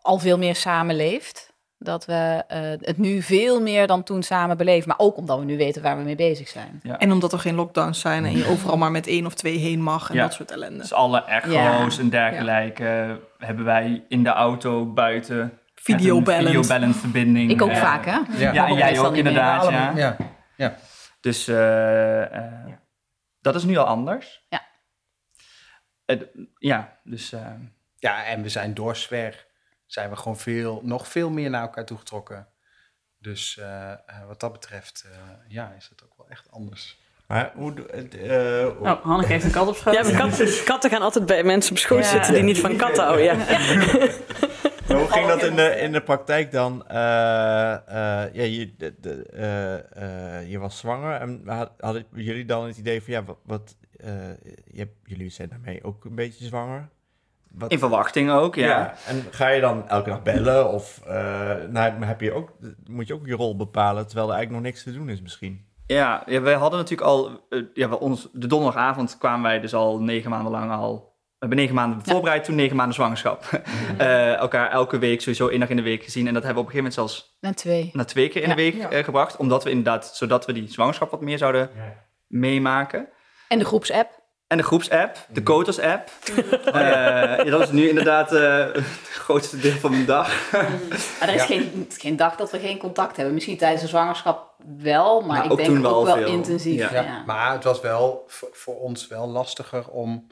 al 0.00 0.18
veel 0.18 0.38
meer 0.38 0.54
samenleeft. 0.56 1.54
Dat 1.78 2.04
we 2.04 2.44
eh, 2.48 2.60
het 2.80 2.98
nu 2.98 3.22
veel 3.22 3.60
meer 3.60 3.86
dan 3.86 4.02
toen 4.02 4.22
samen 4.22 4.56
beleven. 4.56 4.88
Maar 4.88 4.98
ook 4.98 5.16
omdat 5.16 5.38
we 5.38 5.44
nu 5.44 5.56
weten 5.56 5.82
waar 5.82 5.96
we 5.98 6.02
mee 6.02 6.16
bezig 6.16 6.48
zijn. 6.48 6.80
Ja. 6.82 6.98
En 6.98 7.12
omdat 7.12 7.32
er 7.32 7.38
geen 7.38 7.54
lockdowns 7.54 8.00
zijn 8.00 8.24
en 8.24 8.36
je 8.36 8.48
overal 8.48 8.76
maar 8.76 8.90
met 8.90 9.06
één 9.06 9.26
of 9.26 9.34
twee 9.34 9.56
heen 9.58 9.82
mag 9.82 10.08
en 10.08 10.14
Ja. 10.14 10.22
dat 10.22 10.32
soort 10.32 10.50
ellende. 10.50 10.78
Dus 10.78 10.92
alle 10.92 11.24
echo's 11.24 11.52
Ja. 11.52 11.88
en 11.98 12.08
dergelijke 12.08 13.20
hebben 13.38 13.64
wij 13.64 14.04
in 14.08 14.22
de 14.22 14.30
auto 14.30 14.86
buiten. 14.86 15.58
Videobellend. 15.94 16.46
Videobellend 16.46 16.96
verbinding. 16.96 17.50
Ik 17.50 17.62
ook 17.62 17.70
Eh, 17.70 17.76
vaak, 17.80 18.04
hè? 18.04 18.10
Ja. 18.10 18.52
Ja, 18.52 18.64
en 18.64 18.68
Mag 18.68 18.78
jij 18.78 18.98
ook 18.98 19.16
inderdaad. 19.16 19.70
Ja. 19.96 20.16
ja. 20.56 20.76
Dus 21.20 21.48
eh, 21.48 22.22
eh, 22.36 22.52
dat 23.40 23.54
is 23.54 23.64
nu 23.64 23.76
al 23.76 23.84
anders. 23.86 24.46
Ja. 24.48 24.64
Ja, 26.58 26.98
dus 27.04 27.34
Ja, 27.98 28.24
en 28.24 28.42
we 28.42 28.48
zijn 28.48 28.74
door 28.74 28.96
Zwer 28.96 29.46
zijn 29.86 30.10
we 30.10 30.16
gewoon 30.16 30.36
veel, 30.38 30.80
nog 30.84 31.08
veel 31.08 31.30
meer 31.30 31.50
naar 31.50 31.62
elkaar 31.62 31.84
toegetrokken. 31.84 32.48
Dus 33.18 33.60
wat 34.28 34.40
dat 34.40 34.52
betreft, 34.52 35.04
eh, 35.12 35.18
ja, 35.48 35.72
is 35.78 35.88
het 35.88 36.04
ook 36.04 36.16
wel 36.16 36.28
echt 36.28 36.50
anders. 36.50 36.98
Maar 37.26 37.50
hoe... 37.54 37.86
eh, 37.86 38.64
eh, 38.64 38.80
Oh, 38.82 39.04
Hanneke 39.04 39.32
heeft 39.32 39.44
een 39.44 39.50
kat 39.50 39.68
op 39.68 39.76
schoot. 39.76 39.94
Ja, 39.94 40.16
katten, 40.18 40.64
katten 40.64 40.90
gaan 40.90 41.02
altijd 41.02 41.26
bij 41.26 41.42
mensen 41.42 41.72
op 41.72 41.78
schoot 41.78 42.04
Ja. 42.04 42.10
zitten 42.10 42.32
die 42.34 42.42
niet 42.42 42.58
van 42.60 42.76
katten 42.76 43.04
houden. 43.04 43.24
Ja. 43.24 43.36
Maar 44.88 44.96
hoe 44.96 45.10
ging 45.10 45.26
dat 45.26 45.42
in 45.42 45.56
de, 45.56 45.80
in 45.80 45.92
de 45.92 46.00
praktijk 46.00 46.52
dan? 46.52 46.86
Eh, 46.86 47.72
eh, 47.72 48.34
ja, 48.34 48.42
je, 48.42 48.74
de, 48.76 48.94
de, 49.00 49.22
eh, 49.22 50.50
je 50.50 50.58
was 50.58 50.78
zwanger 50.78 51.20
en 51.20 51.42
had- 51.46 51.72
hadden 51.78 52.04
jullie 52.12 52.44
dan 52.44 52.66
het 52.66 52.76
idee 52.76 53.02
van 53.02 53.12
ja, 53.12 53.24
wat, 53.24 53.38
wat 53.42 53.76
je 54.64 54.88
jullie 55.04 55.30
zijn 55.30 55.48
daarmee 55.48 55.84
ook 55.84 56.04
een 56.04 56.14
beetje 56.14 56.44
zwanger? 56.44 56.88
Wat, 57.50 57.70
in 57.70 57.78
verwachting 57.78 58.30
ook, 58.30 58.54
ja. 58.54 58.66
ja. 58.66 58.94
En 59.06 59.24
ga 59.30 59.48
je 59.48 59.60
dan 59.60 59.88
elke 59.88 60.10
dag 60.10 60.22
bellen 60.22 60.72
of 60.72 61.00
nou, 61.68 62.04
heb 62.04 62.20
je 62.20 62.32
ook, 62.32 62.52
moet 62.86 63.06
je 63.06 63.14
ook 63.14 63.26
je 63.26 63.34
rol 63.34 63.56
bepalen 63.56 64.06
terwijl 64.06 64.28
er 64.28 64.34
eigenlijk 64.34 64.64
nog 64.64 64.72
niks 64.72 64.84
te 64.84 64.92
doen 64.92 65.08
is 65.08 65.22
misschien? 65.22 65.64
Ja, 65.86 66.22
ja 66.26 66.40
wij 66.40 66.54
hadden 66.54 66.78
natuurlijk 66.78 67.08
al... 67.08 67.46
ja, 67.74 67.88
ons, 67.88 68.28
de 68.32 68.46
donderdagavond 68.46 69.18
kwamen 69.18 69.42
wij 69.42 69.60
dus 69.60 69.74
al 69.74 70.00
negen 70.00 70.30
maanden 70.30 70.52
lang 70.52 70.70
al... 70.70 71.05
We 71.38 71.46
hebben 71.46 71.58
negen 71.58 71.74
maanden 71.74 72.04
voorbereid, 72.04 72.44
toen 72.44 72.54
negen 72.54 72.76
maanden 72.76 72.94
zwangerschap. 72.94 73.44
Eh, 73.98 74.34
elkaar 74.34 74.70
elke 74.70 74.98
week 74.98 75.20
sowieso 75.20 75.48
één 75.48 75.60
dag 75.60 75.68
in 75.68 75.76
de 75.76 75.82
week 75.82 76.02
gezien. 76.04 76.26
En 76.26 76.34
dat 76.34 76.42
hebben 76.42 76.62
we 76.62 76.68
op 76.68 76.74
een 76.74 76.80
gegeven 76.80 77.00
moment 77.02 77.16
zelfs 77.18 77.36
Na 77.40 77.54
twee. 77.54 77.90
naar 77.92 78.06
twee 78.06 78.28
keer 78.28 78.42
in 78.42 78.48
Ja. 78.48 78.54
de 78.54 78.62
week 78.62 78.82
eh, 78.82 79.04
gebracht. 79.04 79.36
Omdat 79.36 79.64
we 79.64 79.70
inderdaad, 79.70 80.10
zodat 80.16 80.46
we 80.46 80.52
die 80.52 80.70
zwangerschap 80.72 81.10
wat 81.10 81.20
meer 81.20 81.38
zouden 81.38 81.70
meemaken. 82.26 83.08
En 83.48 83.58
de 83.58 83.64
groepsapp. 83.64 84.24
En 84.46 84.56
de 84.56 84.62
groepsapp, 84.62 85.16
de 85.32 85.42
Kotos-app. 85.42 86.08
Eh, 86.64 86.72
ja, 86.74 87.44
dat 87.44 87.60
is 87.60 87.70
nu 87.70 87.88
inderdaad 87.88 88.32
eh, 88.32 88.72
het 88.72 88.84
grootste 89.12 89.58
deel 89.58 89.72
van 89.72 89.90
mijn 89.90 90.06
dag. 90.06 90.52
Maar 91.20 91.28
er 91.28 91.34
is 91.34 91.42
geen, 91.52 91.88
geen 91.98 92.16
dag 92.16 92.36
dat 92.36 92.50
we 92.50 92.58
geen 92.58 92.78
contact 92.78 93.16
hebben. 93.16 93.34
Misschien 93.34 93.56
tijdens 93.56 93.82
de 93.82 93.88
zwangerschap 93.88 94.54
wel, 94.78 95.20
maar 95.20 95.32
Nou, 95.34 95.44
ik 95.44 95.50
ook 95.50 95.56
denk 95.58 95.68
toen 95.70 95.82
wel 95.82 95.94
ook 95.96 96.06
wel 96.06 96.16
veel. 96.16 96.26
intensief. 96.26 96.78
Ja. 96.80 96.92
Ja. 96.92 97.02
Ja, 97.02 97.22
Maar 97.26 97.52
het 97.52 97.64
was 97.64 97.80
wel 97.80 98.24
voor, 98.26 98.48
voor 98.52 98.80
ons 98.80 99.06
wel 99.06 99.28
lastiger 99.28 99.88
om 99.88 100.26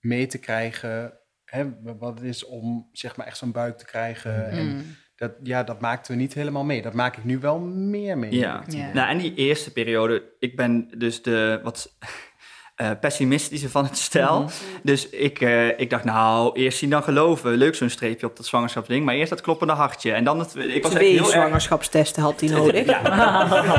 mee 0.00 0.26
te 0.26 0.38
krijgen 0.38 1.18
hè, 1.44 1.64
wat 1.82 2.14
het 2.18 2.22
is 2.28 2.44
om 2.44 2.88
zeg 2.92 3.16
maar 3.16 3.26
echt 3.26 3.36
zo'n 3.36 3.52
buik 3.52 3.78
te 3.78 3.84
krijgen. 3.84 4.50
En 4.50 4.66
Mm. 4.66 4.82
dat, 5.16 5.32
ja, 5.42 5.62
dat 5.64 5.80
maakten 5.80 6.12
we 6.14 6.20
niet 6.20 6.34
helemaal 6.34 6.64
mee. 6.64 6.82
Dat 6.82 6.94
maak 6.94 7.16
ik 7.16 7.24
nu 7.24 7.38
wel 7.38 7.58
meer 7.60 8.18
mee. 8.18 8.34
Ja. 8.34 8.64
Ja. 8.66 8.92
Nou, 8.92 9.08
en 9.08 9.18
die 9.18 9.34
eerste 9.34 9.72
periode, 9.72 10.22
ik 10.38 10.56
ben 10.56 10.88
dus 10.98 11.22
de, 11.22 11.60
wat, 11.62 11.96
eh, 12.80 12.90
pessimistische 13.00 13.68
van 13.70 13.84
het 13.84 13.98
stel. 13.98 14.50
Dus 14.82 15.08
ik, 15.08 15.40
eh, 15.40 15.78
ik 15.80 15.90
dacht, 15.90 16.04
nou, 16.04 16.50
eerst 16.54 16.78
zien 16.78 16.90
dan 16.90 17.02
geloven. 17.02 17.50
Leuk 17.56 17.74
zo'n 17.74 17.88
streepje 17.90 18.26
op 18.26 18.36
dat 18.36 18.46
zwangerschapsding. 18.46 19.04
Maar 19.04 19.14
eerst 19.14 19.30
dat 19.30 19.40
kloppende 19.40 19.72
hartje. 19.72 20.12
En 20.12 20.24
dan 20.24 20.38
het, 20.38 20.54
ik 20.56 20.82
was 20.82 20.92
echt 20.92 21.00
Twee 21.00 21.10
heel 21.12 21.20
erg- 21.22 21.30
zwangerschapstesten 21.30 22.22
had 22.22 22.40
hij 22.40 22.48
nodig. 22.48 22.86
ja. 22.86 23.02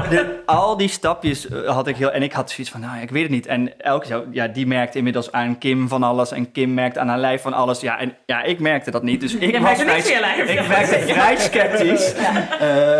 De- 0.09 0.39
al 0.45 0.77
die 0.77 0.87
stapjes 0.89 1.47
eh, 1.47 1.69
had 1.69 1.87
ik 1.87 1.95
heel... 1.95 2.11
En 2.11 2.23
ik 2.23 2.31
had 2.31 2.49
zoiets 2.51 2.71
van, 2.71 2.81
nou, 2.81 3.01
ik 3.01 3.09
weet 3.09 3.21
het 3.21 3.31
niet. 3.31 3.45
En 3.47 3.79
elke 3.81 4.05
zo, 4.05 4.23
ja, 4.31 4.47
die 4.47 4.67
merkte 4.67 4.97
inmiddels 4.97 5.31
aan 5.31 5.57
Kim 5.57 5.87
van 5.87 6.03
alles. 6.03 6.31
En 6.31 6.51
Kim 6.51 6.73
merkte 6.73 6.99
aan 6.99 7.07
haar 7.07 7.19
lijf 7.19 7.41
van 7.41 7.53
alles. 7.53 7.79
Ja, 7.79 7.99
en 7.99 8.15
ja, 8.25 8.43
ik 8.43 8.59
merkte 8.59 8.91
dat 8.91 9.03
niet. 9.03 9.21
Dus 9.21 9.33
ik 9.35 9.41
Jij 9.51 9.51
was 9.51 9.61
merkte 9.61 9.83
niks 9.85 10.07
vrij, 10.07 10.19
lijf. 10.19 10.49
ik 10.49 10.67
merkte 10.67 11.13
vrij 11.13 11.37
sceptisch. 11.37 12.13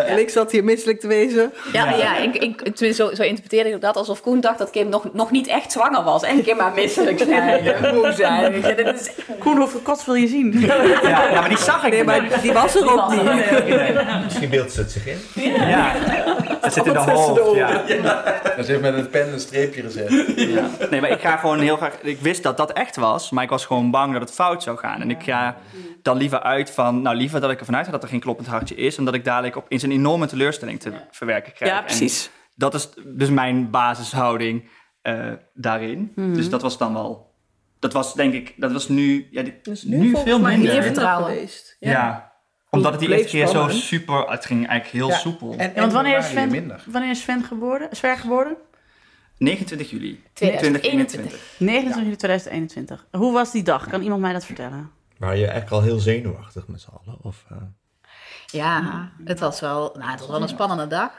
En 0.08 0.20
ik 0.20 0.30
zat 0.30 0.52
hier 0.52 0.64
misselijk 0.64 1.00
te 1.00 1.08
wezen. 1.08 1.54
Ja, 1.74 1.90
ja. 1.96 2.18
ik, 2.18 2.36
ik, 2.36 2.62
tenminste, 2.62 3.04
zo, 3.04 3.14
zo 3.16 3.24
interpreteerde 3.24 3.70
ik 3.70 3.82
dat 3.82 3.96
alsof 3.96 4.22
Koen 4.22 4.40
dacht 4.40 4.58
dat 4.58 4.70
Kim 4.70 4.90
nog, 4.90 5.14
nog 5.14 5.32
niet 5.32 5.48
echt 5.48 5.72
zwanger 5.72 5.90
was. 5.91 6.23
En 6.23 6.43
Kim 6.43 6.58
maar 6.58 6.73
misselijk 6.73 7.17
zijn, 7.27 7.65
en 7.65 7.95
moe 7.95 8.12
zijn. 8.12 8.51
weet 8.51 8.65
je. 8.65 8.75
Dit 8.75 8.99
is, 8.99 9.12
Koen, 9.39 9.58
hoeveel 9.58 9.80
kots 9.80 10.06
wil 10.06 10.15
je 10.15 10.27
zien? 10.27 10.60
Ja, 10.60 10.84
ja, 11.04 11.39
maar 11.39 11.49
die 11.49 11.58
zag 11.58 11.84
ik 11.84 11.91
Nee, 11.91 12.04
maar 12.04 12.41
die 12.41 12.54
was 12.54 12.75
er 12.75 12.91
ook 12.91 13.12
niet. 13.12 13.23
Misschien 14.23 14.49
beeldt 14.49 14.71
ze 14.71 14.80
het 14.80 14.91
zich 14.91 15.08
in. 15.08 15.19
Ja, 15.54 15.93
dat 16.62 16.73
zit 16.73 16.86
in 16.86 16.93
de 16.93 16.99
hoofd. 16.99 17.56
Ja. 17.56 18.23
Dat 18.56 18.67
heeft 18.67 18.82
met 18.82 18.93
een 18.93 19.10
pen 19.10 19.34
een 19.34 19.39
streepje 19.39 19.82
gezet. 19.82 20.10
Nee, 20.89 21.01
maar 21.01 21.10
ik 21.10 21.21
ga 21.21 21.38
gewoon 21.38 21.60
heel 21.60 21.77
graag... 21.77 21.93
Ik 22.01 22.19
wist 22.19 22.43
dat 22.43 22.58
dat 22.58 22.71
echt 22.71 22.95
was, 22.95 23.30
maar 23.32 23.43
ik 23.43 23.49
was 23.49 23.65
gewoon 23.65 23.91
bang 23.91 24.13
dat 24.13 24.21
het 24.21 24.32
fout 24.32 24.63
zou 24.63 24.77
gaan. 24.77 25.01
En 25.01 25.10
ik 25.10 25.23
ga 25.23 25.56
dan 26.01 26.17
liever 26.17 26.39
uit 26.41 26.71
van... 26.71 27.01
Nou, 27.01 27.15
liever 27.15 27.41
dat 27.41 27.51
ik 27.51 27.60
ervan 27.60 27.75
uit 27.75 27.86
ga 27.86 27.91
dat 27.91 28.04
er 28.04 28.10
geen 28.10 28.19
kloppend 28.19 28.47
hartje 28.47 28.75
is... 28.75 28.97
en 28.97 29.06
dat 29.06 29.13
ik 29.13 29.23
dadelijk 29.25 29.56
op, 29.56 29.65
in 29.67 29.80
zijn 29.80 29.91
enorme 29.91 30.25
teleurstelling 30.27 30.80
te 30.80 30.91
verwerken 31.12 31.54
krijg. 31.54 31.71
Ja, 31.71 31.77
En 31.80 31.86
precies. 31.86 32.30
dat 32.56 32.73
is 32.73 32.89
dus 33.06 33.30
mijn 33.30 33.69
basishouding 33.69 34.69
eh, 35.02 35.32
daarin. 35.54 36.12
Dus 36.16 36.50
dat 36.50 36.62
was 36.62 36.78
dan 36.78 36.94
wel... 36.94 37.30
Dat 37.80 37.94
was 37.94 38.14
denk 38.14 38.34
ik... 38.34 38.54
Dat 38.58 38.72
was 38.72 38.88
nu... 38.88 39.28
Ja, 39.32 39.44
dit, 39.44 39.66
Dus 39.66 39.84
nu, 39.84 40.16
veel 40.18 40.40
minder. 40.40 40.74
meer 40.74 40.84
vertrouwen. 40.84 41.30
geweest. 41.34 41.76
Ja. 41.80 42.32
Omdat 42.70 42.92
het 42.92 43.00
die 43.02 43.12
eerste 43.12 43.28
keer 43.28 43.48
zo 43.48 43.68
super... 43.70 44.30
Het 44.30 44.46
ging 44.46 44.68
eigenlijk 44.68 45.06
heel 45.06 45.10
Ja. 45.16 45.18
soepel. 45.18 45.56
En, 45.58 45.74
want 45.76 45.92
wanneer 45.94 46.18
is, 46.18 46.30
Sven, 46.30 46.80
wanneer 46.86 47.10
is 47.10 47.22
Sven 47.22 47.44
geboren? 47.44 47.88
Sver 47.92 48.18
geboren? 48.18 48.56
29 49.38 49.90
juli 49.90 50.24
2021. 50.34 51.40
29 51.58 52.04
juli 52.04 52.16
2021. 52.16 53.08
Hoe 53.12 53.34
was 53.34 53.52
die 53.52 53.64
dag? 53.64 53.88
Kan 53.88 54.02
iemand 54.02 54.22
mij 54.22 54.34
dat 54.34 54.46
vertellen? 54.46 54.92
Waren 55.18 55.38
je 55.38 55.48
echt 55.48 55.72
al 55.72 55.82
heel 55.82 56.00
zenuwachtig 56.00 56.68
met 56.68 56.82
z'n 56.82 56.90
allen? 57.04 57.18
Of, 57.22 57.46
eh? 57.50 57.58
Ja, 58.46 59.10
het 59.26 59.40
was 59.40 59.60
wel, 59.60 59.96
nou, 59.98 60.12
het 60.12 60.20
was 60.20 60.30
wel 60.30 60.42
een 60.42 60.48
spannende 60.48 60.88
dag. 60.88 61.12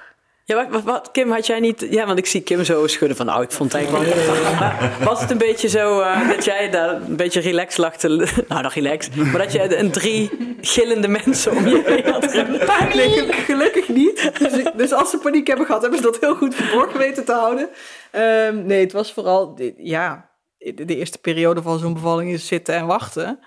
Ja, 0.44 0.54
wat, 0.56 0.66
wat, 0.70 0.82
wat, 0.82 1.10
Kim, 1.10 1.30
had 1.30 1.46
jij 1.46 1.60
niet... 1.60 1.86
Ja, 1.90 2.06
want 2.06 2.18
ik 2.18 2.26
zie 2.26 2.40
Kim 2.42 2.64
zo 2.64 2.86
schudden 2.86 3.16
van... 3.16 3.26
Nou, 3.26 3.42
ik 3.42 3.50
vond 3.52 3.72
het 3.72 3.82
eigenlijk 3.82 4.04
wel 4.14 4.24
heel 4.24 4.54
Maar 4.54 4.92
Was 5.04 5.20
het 5.20 5.30
een 5.30 5.38
beetje 5.38 5.68
zo 5.68 6.00
eh, 6.00 6.28
dat 6.28 6.44
jij 6.44 6.70
daar 6.70 6.94
een 7.02 7.16
beetje 7.16 7.40
relaxed 7.40 7.78
lag 7.78 7.96
te... 7.96 8.08
Nou, 8.48 8.62
nog 8.62 8.74
relaxed. 8.74 9.16
Maar 9.16 9.38
dat 9.38 9.52
je 9.52 9.76
een 9.76 9.90
drie 9.90 10.30
gillende 10.60 11.08
mensen 11.08 11.52
om 11.56 11.66
je 11.68 11.82
heen 11.86 12.12
had. 12.12 12.94
Nee, 12.94 13.32
gelukkig 13.32 13.88
niet. 13.88 14.30
Dus, 14.38 14.52
ik- 14.52 14.72
dus 14.76 14.92
als 14.92 15.10
ze 15.10 15.18
paniek 15.18 15.46
hebben 15.46 15.66
gehad, 15.66 15.80
hebben 15.82 15.98
ze 16.00 16.04
dat 16.10 16.20
heel 16.20 16.34
goed 16.34 16.54
verborgen 16.54 16.98
weten 16.98 17.24
te 17.24 17.32
houden. 17.32 17.68
Ehm, 18.10 18.66
nee, 18.66 18.80
het 18.80 18.92
was 18.92 19.12
vooral, 19.12 19.54
de- 19.54 19.74
ja, 19.76 20.30
de, 20.58 20.96
eerste 20.96 21.18
periode 21.18 21.62
van 21.62 21.78
zo'n 21.78 21.94
bevalling 21.94 22.30
is 22.32 22.46
zitten 22.46 22.74
en 22.74 22.86
wachten. 22.86 23.38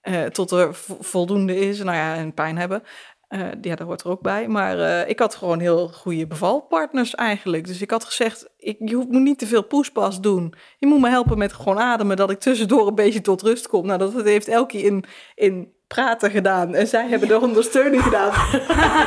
Eh, 0.00 0.22
tot 0.24 0.50
er 0.50 0.74
vo- 0.74 0.96
voldoende 1.00 1.56
is, 1.58 1.78
nou 1.78 1.96
ja, 1.96 2.14
en 2.14 2.34
pijn 2.34 2.58
hebben. 2.58 2.82
Eh, 3.30 3.40
ja, 3.60 3.74
dat 3.74 3.86
hoort 3.86 4.02
er 4.02 4.10
ook 4.10 4.20
bij. 4.20 4.48
Maar 4.48 4.78
eh, 4.78 5.08
ik 5.08 5.18
had 5.18 5.34
gewoon 5.34 5.58
heel 5.58 5.88
goede 5.88 6.26
bevalpartners 6.26 7.14
eigenlijk. 7.14 7.66
Dus 7.66 7.82
ik 7.82 7.90
had 7.90 8.04
gezegd, 8.04 8.48
ik, 8.58 8.76
je 8.84 8.94
hoeft 8.94 9.08
moet 9.08 9.22
niet 9.22 9.38
te 9.38 9.46
veel 9.46 9.64
poespas 9.64 10.20
doen. 10.20 10.54
Je 10.78 10.86
moet 10.86 11.00
me 11.00 11.08
helpen 11.08 11.38
met 11.38 11.52
gewoon 11.52 11.78
ademen, 11.78 12.16
dat 12.16 12.30
ik 12.30 12.40
tussendoor 12.40 12.86
een 12.86 12.94
beetje 12.94 13.20
tot 13.20 13.42
rust 13.42 13.68
kom. 13.68 13.86
Nou, 13.86 13.98
dat 13.98 14.22
heeft 14.22 14.48
Elkie 14.48 14.82
in, 14.82 15.04
in 15.34 15.72
praten 15.86 16.30
gedaan. 16.30 16.74
En 16.74 16.86
zij 16.86 17.06
hebben 17.08 17.28
de 17.28 17.40
ondersteuning 17.40 18.02
gedaan. 18.02 18.32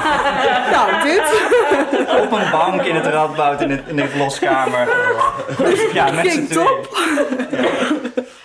nou, 0.76 1.04
dit. 1.04 1.42
Op 2.24 2.32
een 2.32 2.52
bank 2.52 2.82
in 2.82 2.96
het 2.96 3.06
radboud 3.06 3.62
in, 3.62 3.72
het, 3.72 3.82
in 3.88 3.96
de 3.96 4.08
verloskamer. 4.08 4.88
Ja, 5.94 6.12
met 6.12 6.32
z'n. 6.32 6.58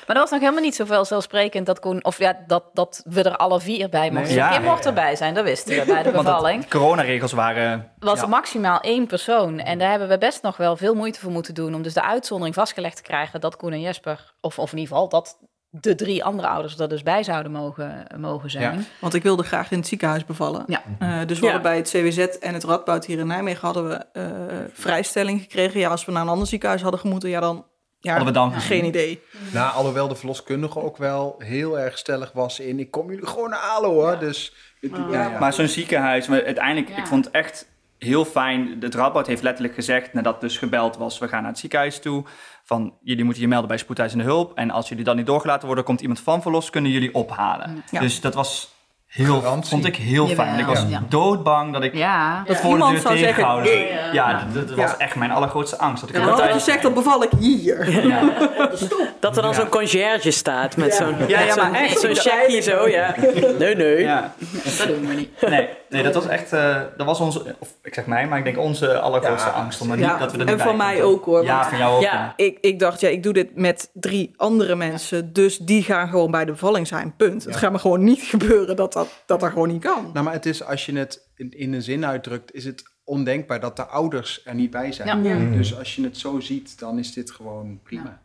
Maar 0.09 0.17
dat 0.17 0.31
was 0.31 0.31
nog 0.31 0.41
helemaal 0.41 0.63
niet 0.69 0.75
zo 0.75 0.85
vanzelfsprekend 0.85 1.67
dat 1.67 1.81
Koen, 1.81 2.05
of 2.05 2.19
ja, 2.19 2.39
dat, 2.47 2.65
dat 2.73 3.03
we 3.05 3.23
er 3.23 3.37
alle 3.37 3.61
vier 3.61 3.89
bij 3.89 4.11
mochten. 4.11 4.29
Nee. 4.29 4.37
Ja. 4.37 4.51
Kim 4.51 4.63
mocht 4.63 4.87
erbij 4.87 5.17
zijn, 5.17 5.35
dat 5.35 5.45
wisten 5.45 5.77
we 5.79 5.85
bij 5.85 6.03
de 6.03 6.11
Want 6.13 6.25
bevalling. 6.27 6.63
de 6.63 6.69
coronaregels 6.69 7.33
waren... 7.33 7.91
was 7.99 8.21
ja. 8.21 8.27
maximaal 8.27 8.81
één 8.81 9.07
persoon. 9.07 9.59
En 9.59 9.79
daar 9.79 9.91
hebben 9.91 10.09
we 10.09 10.19
best 10.19 10.43
nog 10.43 10.57
wel 10.57 10.77
veel 10.77 10.95
moeite 10.95 11.21
voor 11.21 11.31
moeten 11.31 11.55
doen. 11.55 11.75
Om 11.75 11.83
dus 11.83 11.95
de 11.95 12.03
uitzondering 12.03 12.55
vastgelegd 12.55 12.97
te 12.97 13.03
krijgen 13.03 13.41
dat 13.41 13.57
Koen 13.57 13.73
en 13.73 13.81
Jesper, 13.81 14.35
of, 14.41 14.59
of 14.59 14.73
in 14.73 14.79
ieder 14.79 14.95
geval 14.95 15.09
dat 15.09 15.39
de 15.71 15.95
drie 15.95 16.25
andere 16.25 16.49
ouders 16.49 16.79
er 16.79 16.89
dus 16.89 17.03
bij 17.03 17.23
zouden 17.23 17.53
mogen, 17.53 18.07
mogen 18.17 18.51
zijn. 18.51 18.79
Ja. 18.79 18.85
Want 19.01 19.15
ik 19.15 19.23
wilde 19.23 19.43
graag 19.43 19.71
in 19.71 19.79
het 19.79 19.87
ziekenhuis 19.87 20.25
bevallen. 20.25 20.65
Ja. 20.67 20.83
Eh, 20.99 21.27
dus 21.27 21.39
we 21.39 21.47
Ja. 21.47 21.53
hadden 21.53 21.71
bij 21.71 21.77
het 21.77 21.89
CWZ 21.89 22.19
en 22.19 22.55
het 22.55 22.65
Radboud 22.65 23.05
hier 23.07 23.19
in 23.19 23.27
Nijmegen 23.27 23.61
hadden 23.61 23.89
we 23.89 23.95
eh, 24.13 24.25
vrijstelling 24.73 25.41
gekregen. 25.41 25.81
Ja, 25.81 25.89
als 25.91 26.05
we 26.05 26.13
naar 26.13 26.23
een 26.23 26.29
ander 26.29 26.47
ziekenhuis 26.47 26.83
hadden 26.83 27.01
gemoeten, 27.01 27.29
ja 27.31 27.41
dan... 27.41 27.65
Ja, 28.01 28.11
Hadden 28.15 28.33
we 28.33 28.39
dan 28.39 28.53
geen 28.53 28.85
idee. 28.85 29.23
Nou, 29.53 29.75
alhoewel 29.75 30.09
de 30.09 30.15
verloskundige 30.15 30.81
ook 30.81 30.97
wel 30.97 31.35
heel 31.39 31.79
erg 31.79 31.99
stellig 31.99 32.33
was 32.33 32.61
in... 32.61 32.79
ik 32.79 32.91
kom 32.91 33.11
jullie 33.11 33.27
gewoon 33.27 33.53
halen 33.53 33.91
hoor, 33.91 34.19
dus... 34.19 34.53
ja, 34.81 34.91
ja. 35.11 35.39
Maar 35.39 35.53
zo'n 35.53 35.69
ziekenhuis, 35.69 36.29
maar 36.29 36.45
uiteindelijk, 36.45 36.89
Ja. 36.89 36.97
ik 36.97 37.07
vond 37.07 37.25
het 37.25 37.35
echt 37.35 37.69
heel 37.99 38.25
fijn. 38.25 38.77
Het 38.81 38.95
Radboud 38.95 39.27
heeft 39.27 39.43
letterlijk 39.43 39.75
gezegd, 39.75 40.13
nadat 40.13 40.41
dus 40.41 40.59
gebeld 40.59 40.97
was, 40.97 41.19
we 41.19 41.29
gaan 41.29 41.43
naar 41.43 41.51
het 41.51 41.61
ziekenhuis 41.61 42.01
toe. 42.01 42.25
Van, 42.65 42.95
jullie 43.03 43.25
moeten 43.25 43.43
je 43.43 43.49
melden 43.49 43.69
bij 43.69 43.79
spoedeisende 43.79 44.25
hulp. 44.25 44.55
En 44.55 44.71
als 44.71 44.89
jullie 44.89 45.05
dan 45.05 45.17
niet 45.17 45.27
doorgelaten 45.27 45.67
worden, 45.67 45.85
komt 45.85 46.01
iemand 46.01 46.21
van 46.21 46.43
verlos, 46.43 46.71
kunnen 46.71 46.91
jullie 46.91 47.15
ophalen. 47.15 47.85
Ja. 47.91 48.01
Dus 48.01 48.21
dat 48.21 48.35
was 48.35 48.77
heel, 49.09 49.41
Garantie. 49.41 49.71
vond 49.71 49.85
ik 49.87 49.97
heel 49.97 50.27
fijn. 50.27 50.59
Ik 50.59 50.67
was 50.67 50.85
ja. 50.89 51.03
doodbang 51.09 51.73
dat 51.73 51.83
ik 51.83 51.95
Ja, 51.95 52.43
Dat 52.47 52.57
voor 52.57 52.69
de 52.71 52.75
iemand 52.77 53.03
deur 53.09 53.17
zeggen, 53.17 53.63
nee. 53.63 53.89
Ja, 54.13 54.47
dat, 54.55 54.69
dat 54.69 54.77
was 54.77 54.97
echt 54.97 55.15
mijn 55.17 55.31
allergrootste 55.31 55.79
angst. 55.79 56.01
Dat 56.01 56.11
ik 56.11 56.17
En 56.17 56.23
hadden 56.23 56.39
thuis- 56.49 56.53
gezegd, 56.65 56.83
dan 56.83 56.95
beval 56.95 57.23
ik 57.23 57.31
hier. 57.39 58.07
Ja. 58.07 58.21
Dat 59.21 59.37
er 59.37 59.43
dan 59.43 59.55
zo'n 59.55 59.69
conciërge 59.69 60.31
staat 60.31 60.77
met 60.77 60.95
zo'n 60.95 61.15
Ja, 61.29 61.41
ja, 61.41 61.47
met 61.47 61.57
maar 61.57 61.65
zo'n- 61.67 61.75
echt. 61.75 62.01
zo'n 62.01 62.15
checkie 62.15 62.61
zo, 62.63 62.89
ja. 62.89 63.15
Nee, 63.59 63.75
nee. 63.77 63.99
Ja. 64.01 64.33
dat 64.79 64.87
doen 64.87 65.07
we 65.09 65.15
niet. 65.15 65.31
Nee, 65.49 65.69
nee, 65.89 66.03
dat 66.03 66.15
was 66.15 66.27
echt, 66.27 66.53
eh, 66.53 66.81
dat 66.97 67.07
was 67.07 67.21
onze, 67.21 67.57
of 67.59 67.75
ik 67.83 67.95
zeg 67.95 68.07
mij, 68.07 68.29
maar 68.29 68.39
ik 68.39 68.45
denk 68.45 68.59
onze 68.59 68.99
allergrootste 68.99 69.49
Ja, 69.49 69.55
angst. 69.55 69.81
Om 69.81 69.91
er 69.91 69.99
Ja, 69.99 70.11
niet, 70.11 70.19
dat 70.19 70.33
we 70.33 70.39
er 70.39 70.47
en 70.47 70.53
niet 70.55 70.63
van 70.63 70.77
bij 70.77 70.87
mij 70.87 71.03
ook, 71.03 71.25
hoor, 71.25 71.45
Ja, 71.45 71.69
van 71.69 71.79
jou 71.79 71.97
ook. 71.97 72.03
Ja. 72.03 72.33
Ik, 72.37 72.59
ik 72.61 72.79
dacht, 72.79 73.01
ja, 73.01 73.09
ik 73.09 73.23
doe 73.23 73.33
dit 73.33 73.57
met 73.57 73.91
drie 73.93 74.35
andere 74.37 74.75
mensen. 74.75 75.33
Dus 75.33 75.59
die 75.59 75.83
gaan 75.83 76.09
gewoon 76.09 76.31
bij 76.31 76.45
de 76.45 76.53
bevalling 76.53 76.87
zijn, 76.87 77.15
punt. 77.17 77.45
Het 77.45 77.57
gaat 77.57 77.73
me 77.73 77.79
gewoon 77.79 78.05
niet 78.05 78.23
gebeuren 78.23 78.77
dat 78.77 78.93
dat, 78.93 79.23
dat, 79.27 79.41
dat 79.41 79.51
gewoon 79.51 79.69
niet 79.69 79.83
kan. 79.83 80.11
Nou, 80.13 80.25
maar 80.25 80.35
het 80.35 80.47
is, 80.47 80.65
als 80.65 80.87
je 80.87 80.97
het 80.97 81.29
in, 81.35 81.51
in 81.51 81.73
een 81.73 81.83
zin 81.83 82.07
uitdrukt, 82.07 82.55
is 82.55 82.65
het 82.65 82.83
ondenkbaar 83.05 83.61
dat 83.61 83.77
de 83.77 83.87
ouders 83.87 84.41
er 84.45 84.55
niet 84.55 84.71
bij 84.71 84.93
zijn. 84.93 85.23
Ja. 85.23 85.57
Dus 85.57 85.79
als 85.79 85.97
je 85.97 86.03
het 86.03 86.19
zo 86.19 86.41
ziet, 86.41 86.79
dan 86.79 86.99
is 86.99 87.13
dit 87.13 87.31
gewoon 87.31 87.81
prima. 87.83 88.21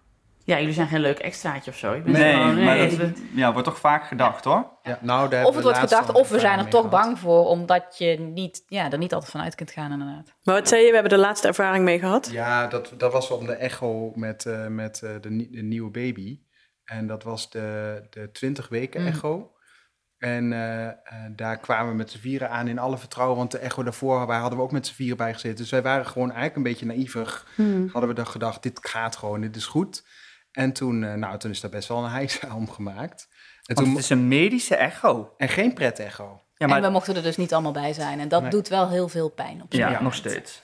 Ja, 0.45 0.59
jullie 0.59 0.73
zijn 0.73 0.87
geen 0.87 0.99
leuk 0.99 1.19
extraatje 1.19 1.71
of 1.71 1.77
zo. 1.77 1.93
Je 1.93 2.01
bent 2.01 2.17
Nee, 2.17 2.33
gewoon, 2.33 2.63
maar 2.63 2.77
dat 2.89 3.17
ja, 3.35 3.51
wordt 3.51 3.67
toch 3.67 3.79
vaak 3.79 4.05
gedacht 4.07 4.43
hoor. 4.43 4.71
Ja. 4.83 4.99
nou, 5.01 5.29
daar 5.29 5.45
Of 5.45 5.53
het 5.55 5.63
wordt 5.63 5.77
gedacht, 5.79 6.11
of 6.11 6.29
we 6.29 6.39
zijn 6.39 6.59
er 6.59 6.67
toch 6.67 6.89
bang 6.89 7.19
voor, 7.19 7.45
omdat 7.45 7.95
je 7.97 8.19
niet, 8.19 8.63
ja, 8.67 8.91
er 8.91 8.97
niet 8.97 9.13
altijd 9.13 9.31
vanuit 9.31 9.55
kunt 9.55 9.71
gaan 9.71 9.91
inderdaad. 9.91 10.33
Maar 10.43 10.55
wat 10.55 10.67
zei 10.67 10.81
je? 10.81 10.87
We 10.87 10.93
hebben 10.93 11.11
de 11.11 11.17
laatste 11.25 11.47
ervaring 11.47 11.83
mee 11.83 11.99
gehad. 11.99 12.29
Ja, 12.31 12.67
dat, 12.67 12.93
dat 12.97 13.11
was 13.11 13.29
om 13.31 13.45
de 13.45 13.53
echo 13.53 14.11
met, 14.15 14.45
eh, 14.45 14.67
met 14.67 15.01
eh, 15.01 15.09
de, 15.21 15.29
nie- 15.29 15.51
de 15.51 15.61
nieuwe 15.61 15.89
baby. 15.91 16.39
En 16.83 17.07
dat 17.07 17.23
was 17.23 17.49
de, 17.49 18.01
de 18.09 18.31
20 18.31 18.67
weken 18.69 19.01
Mm. 19.01 19.07
echo. 19.07 19.51
En 20.17 20.53
eh, 20.53 20.89
daar 21.35 21.57
kwamen 21.59 21.91
we 21.91 21.97
met 21.97 22.11
z'n 22.11 22.17
vieren 22.19 22.49
aan 22.49 22.67
in 22.67 22.79
alle 22.79 22.97
vertrouwen. 22.97 23.37
Want 23.37 23.51
de 23.51 23.57
echo 23.57 23.83
daarvoor, 23.83 24.27
wij 24.27 24.37
hadden 24.37 24.57
we 24.57 24.63
ook 24.63 24.71
met 24.71 24.87
z'n 24.87 24.93
vieren 24.93 25.17
bij 25.17 25.33
gezeten. 25.33 25.57
Dus 25.57 25.69
wij 25.71 25.81
waren 25.81 26.05
gewoon 26.05 26.31
eigenlijk 26.31 26.55
een 26.55 26.63
beetje 26.63 26.85
naïvig. 26.85 27.47
Hadden 27.91 28.09
we 28.09 28.15
dan 28.15 28.27
gedacht, 28.27 28.63
dit 28.63 28.79
gaat 28.81 29.15
gewoon, 29.15 29.41
dit 29.41 29.55
is 29.55 29.65
goed. 29.65 30.03
En 30.53 30.73
toen, 30.73 31.03
eh, 31.03 31.13
nou, 31.13 31.37
toen 31.37 31.51
is 31.51 31.61
daar 31.61 31.71
best 31.71 31.87
wel 31.87 32.03
een 32.03 32.11
heisa 32.11 32.55
om 32.55 32.69
gemaakt. 32.71 33.27
En, 33.65 33.75
Want 33.75 33.87
toen, 33.87 33.95
het 33.95 34.03
is 34.03 34.09
een 34.09 34.27
medische 34.27 34.75
echo. 34.75 35.33
en 35.37 35.49
geen 35.49 35.73
pret-echo. 35.73 36.23
Ja, 36.55 36.67
En 36.67 36.75
we 36.75 36.81
maar 36.81 36.91
mochten 36.91 37.15
er 37.15 37.21
dus 37.23 37.37
niet 37.37 37.53
allemaal 37.53 37.71
bij 37.71 37.93
zijn. 37.93 38.19
En 38.19 38.27
dat 38.27 38.41
Nee. 38.41 38.49
doet 38.51 38.67
wel 38.67 38.89
heel 38.89 39.07
veel 39.07 39.29
pijn 39.29 39.61
op 39.61 39.73
ja, 39.73 39.89
zich. 39.89 39.99
nog 39.99 40.15
steeds. 40.15 40.61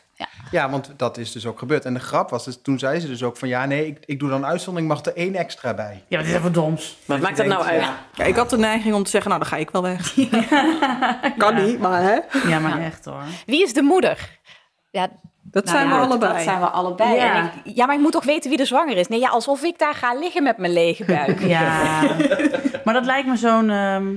Ja, 0.51 0.69
want 0.69 0.91
dat 0.97 1.17
is 1.17 1.31
dus 1.31 1.45
ook 1.45 1.59
gebeurd. 1.59 1.85
En 1.85 1.93
de 1.93 1.99
grap 1.99 2.29
was, 2.29 2.45
dus, 2.45 2.59
toen 2.61 2.79
zei 2.79 2.99
ze 2.99 3.07
dus 3.07 3.23
ook 3.23 3.37
van... 3.37 3.47
ja, 3.47 3.65
nee, 3.65 3.85
ik, 3.87 3.97
ik 4.05 4.19
doe 4.19 4.29
dan 4.29 4.45
uitzondering, 4.45 4.91
mag 4.91 5.05
er 5.05 5.15
één 5.15 5.35
extra 5.35 5.73
bij. 5.73 6.03
Ja, 6.07 6.17
wat 6.17 6.27
is 6.27 6.33
even 6.33 6.53
doms. 6.53 6.97
Wat 7.05 7.19
maakt 7.19 7.37
dat 7.37 7.45
nou 7.45 7.63
uit? 7.63 7.81
Ja, 8.15 8.23
ik 8.23 8.35
had 8.35 8.49
de 8.49 8.57
neiging 8.57 8.95
om 8.95 9.03
te 9.03 9.09
zeggen, 9.09 9.29
nou, 9.29 9.41
dan 9.41 9.51
ga 9.51 9.57
ik 9.57 9.69
wel 9.69 9.81
weg. 9.81 10.13
kan 11.37 11.65
niet, 11.65 11.79
maar 11.79 12.01
hè. 12.01 12.19
Ja, 12.49 12.59
maar 12.59 12.79
echt 12.81 13.05
hoor. 13.05 13.23
Wie 13.45 13.63
is 13.63 13.73
de 13.73 13.81
moeder? 13.81 14.39
Ja, 14.91 15.09
Dat 15.51 15.65
nou 15.65 15.77
zijn 15.77 15.89
ja, 15.89 15.95
we 15.99 16.05
allebei. 16.05 16.33
Dat 16.33 16.41
zijn 16.41 16.59
we 16.59 16.65
allebei. 16.65 17.15
Ja. 17.15 17.35
En 17.35 17.45
ik- 17.63 17.75
ja, 17.75 17.85
maar 17.85 17.95
ik 17.95 18.01
moet 18.01 18.11
toch 18.11 18.23
weten 18.25 18.49
wie 18.49 18.59
er 18.59 18.65
zwanger 18.65 18.97
is? 18.97 19.07
Nee, 19.07 19.19
ja, 19.19 19.29
alsof 19.29 19.63
ik 19.63 19.79
daar 19.79 19.93
ga 19.93 20.13
liggen 20.13 20.43
met 20.43 20.57
mijn 20.57 20.73
lege 20.73 21.05
buik. 21.05 21.39
Ja, 21.47 22.01
maar 22.83 22.93
dat 22.93 23.05
lijkt 23.05 23.27
me 23.27 23.37
zo'n... 23.37 23.69
ehm, 23.69 24.07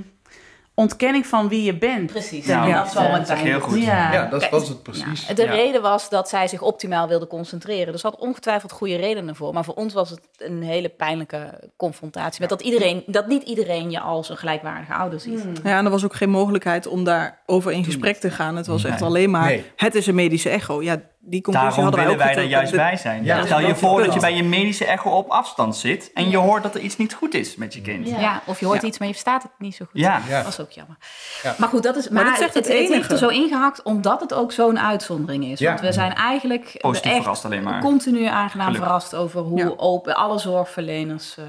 ontkenning 0.75 1.27
van 1.27 1.49
wie 1.49 1.62
je 1.62 1.79
bent. 1.79 2.07
Precies. 2.12 2.47
Ja, 2.47 2.66
Ja, 2.66 2.83
dat 2.85 2.95
eh, 2.97 3.12
het 3.12 3.27
zijn. 3.27 3.38
heel 3.38 3.61
goed. 3.61 3.83
Ja. 3.83 4.12
Ja, 4.12 4.27
dat 4.27 4.49
was 4.49 4.68
het 4.68 4.83
precies. 4.83 5.27
Ja, 5.27 5.35
de 5.35 5.42
Ja. 5.42 5.51
reden 5.51 5.83
was 5.83 6.09
dat 6.09 6.29
zij 6.29 6.49
zich 6.49 6.61
optimaal 6.62 7.09
wilde 7.09 7.27
concentreren. 7.27 7.92
Dus 7.92 8.03
er 8.03 8.11
had 8.11 8.21
ongetwijfeld 8.21 8.73
goede 8.73 8.97
redenen 8.97 9.37
voor. 9.37 9.53
Maar 9.55 9.64
voor 9.64 9.75
ons 9.75 9.95
was 9.95 10.11
het 10.11 10.21
een 10.38 10.62
hele 10.62 10.88
pijnlijke 10.88 11.71
confrontatie. 11.77 12.40
Met 12.40 12.49
dat, 12.49 12.61
iedereen, 12.62 13.03
dat 13.07 13.27
niet 13.27 13.42
iedereen 13.42 13.90
je 13.90 14.01
als 14.01 14.29
een 14.29 14.37
gelijkwaardige 14.37 14.92
ouder 14.95 15.21
ziet. 15.21 15.45
Ja, 15.64 15.79
en 15.79 15.85
er 15.85 15.90
was 15.90 16.05
ook 16.05 16.14
geen 16.14 16.31
mogelijkheid 16.31 16.87
om 16.87 17.05
daarover 17.05 17.73
in 17.73 17.85
gesprek 17.85 18.16
te 18.16 18.31
gaan. 18.31 18.57
Het 18.57 18.66
was 18.66 18.85
echt 18.85 19.03
alleen 19.03 19.31
maar, 19.31 19.45
Nee. 19.45 19.64
het 19.77 19.95
is 19.95 20.07
een 20.07 20.14
medische 20.14 20.49
echo. 20.49 20.83
Ja, 20.83 20.97
die 21.24 21.42
conclusie 21.42 21.68
Daarom 21.70 21.82
hadden 21.85 22.00
wij 22.06 22.16
willen 22.16 22.35
wij 22.35 22.44
er 22.44 22.50
juist 22.50 22.72
bij 22.72 22.96
zijn. 22.96 23.24
Ja. 23.24 23.44
Stel 23.44 23.61
je 23.61 23.74
voor 23.74 24.04
dat- 24.04 24.14
je 24.14 24.20
bij 24.20 24.35
je 24.37 24.42
medische 24.42 24.85
echo 24.85 25.11
op 25.11 25.28
afstand 25.30 25.76
zit 25.76 26.11
en 26.14 26.30
je 26.30 26.37
hoort 26.37 26.62
dat 26.62 26.74
er 26.74 26.80
iets 26.80 26.96
niet 26.96 27.14
goed 27.14 27.35
is 27.35 27.56
met 27.56 27.74
je 27.74 27.80
kind. 27.80 28.08
Ja. 28.08 28.42
of 28.46 28.61
je 28.61 28.66
hoort 28.66 28.80
Ja. 28.82 28.87
iets, 28.88 28.98
maar 28.98 29.06
je 29.08 29.12
verstaat 29.14 29.42
het 29.42 29.52
niet 29.58 29.74
zo 29.74 29.85
goed. 29.85 30.00
Ja. 30.00 30.20
Ja. 30.28 30.37
Dat 30.37 30.44
was 30.44 30.61
ook 30.61 30.70
jammer. 30.70 30.96
Ja. 31.42 31.54
Maar 31.58 31.68
goed, 31.68 31.82
dat 31.82 31.96
is, 31.96 32.08
maar, 32.08 32.24
dat 32.24 32.37
zegt 32.38 32.54
het, 32.54 32.66
het 32.68 32.78
het 32.78 32.88
heeft 32.92 33.11
er 33.11 33.18
zo 33.18 33.28
ingehakt 33.28 33.82
omdat 33.82 34.20
het 34.20 34.35
ook 34.35 34.52
zo'n 34.52 34.78
uitzondering 34.78 35.44
is. 35.44 35.58
Ja. 35.58 35.68
Want 35.68 35.80
we 35.80 35.92
zijn 35.92 36.14
eigenlijk 36.14 36.74
Positief 36.80 37.11
echt 37.12 37.20
verrast 37.20 37.44
alleen 37.44 37.62
maar. 37.62 37.80
continu 37.80 38.24
aangenaam 38.26 38.66
Gelukkig. 38.66 38.76
verrast 38.88 39.14
over 39.14 39.40
hoe 39.40 39.58
Ja. 39.58 39.72
open 39.76 40.14
alle 40.16 40.38
zorgverleners 40.38 41.37
eh, 41.38 41.44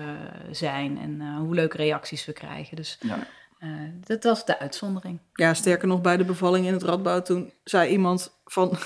zijn 0.52 0.98
en 1.02 1.18
eh, 1.22 1.38
hoe 1.38 1.56
leuke 1.56 1.78
reacties 1.78 2.26
we 2.26 2.34
krijgen. 2.34 2.76
Dus 2.76 2.98
Ja. 3.02 3.18
eh, 3.60 3.70
dat 4.04 4.24
was 4.24 4.46
de 4.46 4.60
uitzondering. 4.60 5.20
Ja, 5.34 5.54
sterker 5.54 5.88
nog, 5.88 6.02
bij 6.02 6.18
de 6.18 6.26
bevalling 6.26 6.66
in 6.66 6.74
het 6.74 6.84
Radboud, 6.84 7.26
toen 7.26 7.54
zei 7.64 7.90
iemand 7.90 8.40
van, 8.46 8.78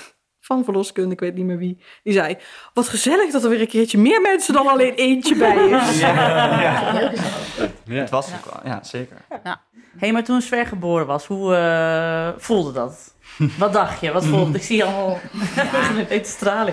van 0.48 0.64
verloskunde, 0.64 1.12
ik 1.12 1.20
weet 1.20 1.34
niet 1.34 1.44
meer 1.44 1.58
wie, 1.58 1.78
die 2.02 2.12
zei, 2.12 2.36
wat 2.74 2.88
gezellig 2.88 3.32
dat 3.32 3.44
er 3.44 3.50
weer 3.50 3.60
een 3.60 3.66
keertje 3.68 3.98
meer 3.98 4.20
mensen 4.20 4.54
dan 4.54 4.66
alleen 4.66 4.94
eentje 4.94 5.36
bij 5.36 5.56
is. 5.68 6.02
Het 7.98 8.10
was 8.10 8.26
ook 8.34 8.52
wel, 8.54 8.72
ja, 8.72 8.82
zeker. 8.82 9.16
hey, 9.98 10.12
maar 10.12 10.24
toen 10.24 10.40
Sver 10.40 10.66
geboren 10.66 11.06
was, 11.06 11.26
hoe 11.26 11.54
eh, 11.54 12.28
voelde 12.42 12.72
dat? 12.72 13.14
Wat 13.58 13.72
dacht 13.72 14.00
je? 14.00 14.12
Wat 14.12 14.24
voelde 14.24 14.56
Ik 14.58 14.62
zie 14.64 14.76
je 14.76 14.84
allemaal 14.84 15.18
met 16.08 16.26
stralen. 16.26 16.72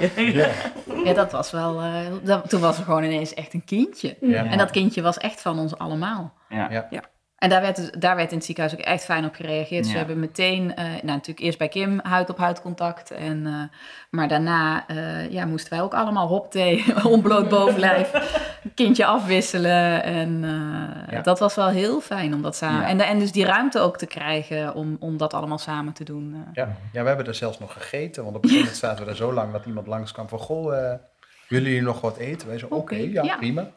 Ja, 1.04 1.14
dat 1.14 1.32
was 1.32 1.52
wel. 1.52 1.82
eh, 1.82 1.96
dat- 2.24 2.50
toen 2.50 2.62
was 2.62 2.78
er 2.78 2.84
gewoon 2.84 3.04
ineens 3.04 3.34
echt 3.34 3.54
een 3.54 3.64
kindje. 3.66 4.18
Ja. 4.22 4.46
En 4.46 4.58
dat 4.58 4.72
kindje 4.72 5.02
was 5.02 5.18
echt 5.18 5.42
van 5.42 5.60
ons 5.60 5.78
allemaal. 5.78 6.34
Ja. 6.50 6.68
Ja. 6.90 7.04
En 7.46 7.52
daar 7.52 7.62
werd, 7.62 8.02
daar 8.02 8.16
werd 8.16 8.32
in 8.32 8.38
het 8.38 8.46
ziekenhuis 8.46 8.76
ook 8.80 8.86
echt 8.86 9.04
fijn 9.04 9.26
op 9.26 9.36
gereageerd. 9.36 9.86
Ja. 9.86 9.92
we 9.92 9.98
hebben 9.98 10.20
meteen, 10.20 10.76
eh, 10.76 10.86
nou 10.86 11.06
natuurlijk 11.06 11.40
eerst 11.40 11.58
bij 11.58 11.68
Kim 11.68 12.00
huid-op-huid 12.04 12.62
contact. 12.62 13.12
En, 13.12 13.46
eh, 13.46 13.78
maar 14.10 14.28
daarna 14.28 14.88
eh, 14.88 15.32
ja, 15.32 15.46
moesten 15.46 15.74
wij 15.74 15.82
ook 15.82 15.94
allemaal 15.94 16.28
hopthee, 16.28 16.86
onbloot 17.04 17.50
bovenlijf, 17.50 18.12
kindje 18.76 19.06
afwisselen. 19.06 20.04
En 20.04 20.44
eh, 20.44 21.14
Ja. 21.14 21.22
dat 21.22 21.40
was 21.40 21.56
wel 21.56 21.68
heel 21.68 22.02
fijn 22.02 22.34
om 22.34 22.42
dat 22.42 22.56
samen... 22.56 22.82
Ja. 22.82 22.88
En, 22.88 23.00
en 23.00 23.20
dus 23.20 23.32
die 23.32 23.46
ruimte 23.46 23.80
ook 23.80 23.98
te 23.98 24.06
krijgen 24.08 24.74
om, 24.74 24.98
om 25.00 25.18
dat 25.18 25.34
allemaal 25.34 25.58
samen 25.58 25.94
te 25.94 26.04
doen. 26.04 26.46
Ja. 26.54 26.78
ja, 26.92 27.02
we 27.02 27.08
hebben 27.08 27.28
er 27.28 27.36
zelfs 27.36 27.60
nog 27.60 27.74
gegeten. 27.74 28.24
Want 28.24 28.36
op 28.36 28.44
een 28.44 28.50
gegeven 28.50 28.72
moment 28.72 28.86
zaten 28.86 29.06
we 29.06 29.12
er 29.12 29.18
zo 29.18 29.34
lang 29.34 29.52
dat 29.52 29.66
iemand 29.66 29.88
langskwam 29.88 30.28
van... 30.28 30.40
Goh, 30.40 30.66
willen 31.48 31.70
jullie 31.70 31.82
nog 31.82 32.02
wat 32.02 32.18
eten? 32.18 32.48
Wij 32.48 32.58
zo, 32.58 32.68
oké, 32.70 32.96
ja. 32.96 33.38
prima. 33.38 33.68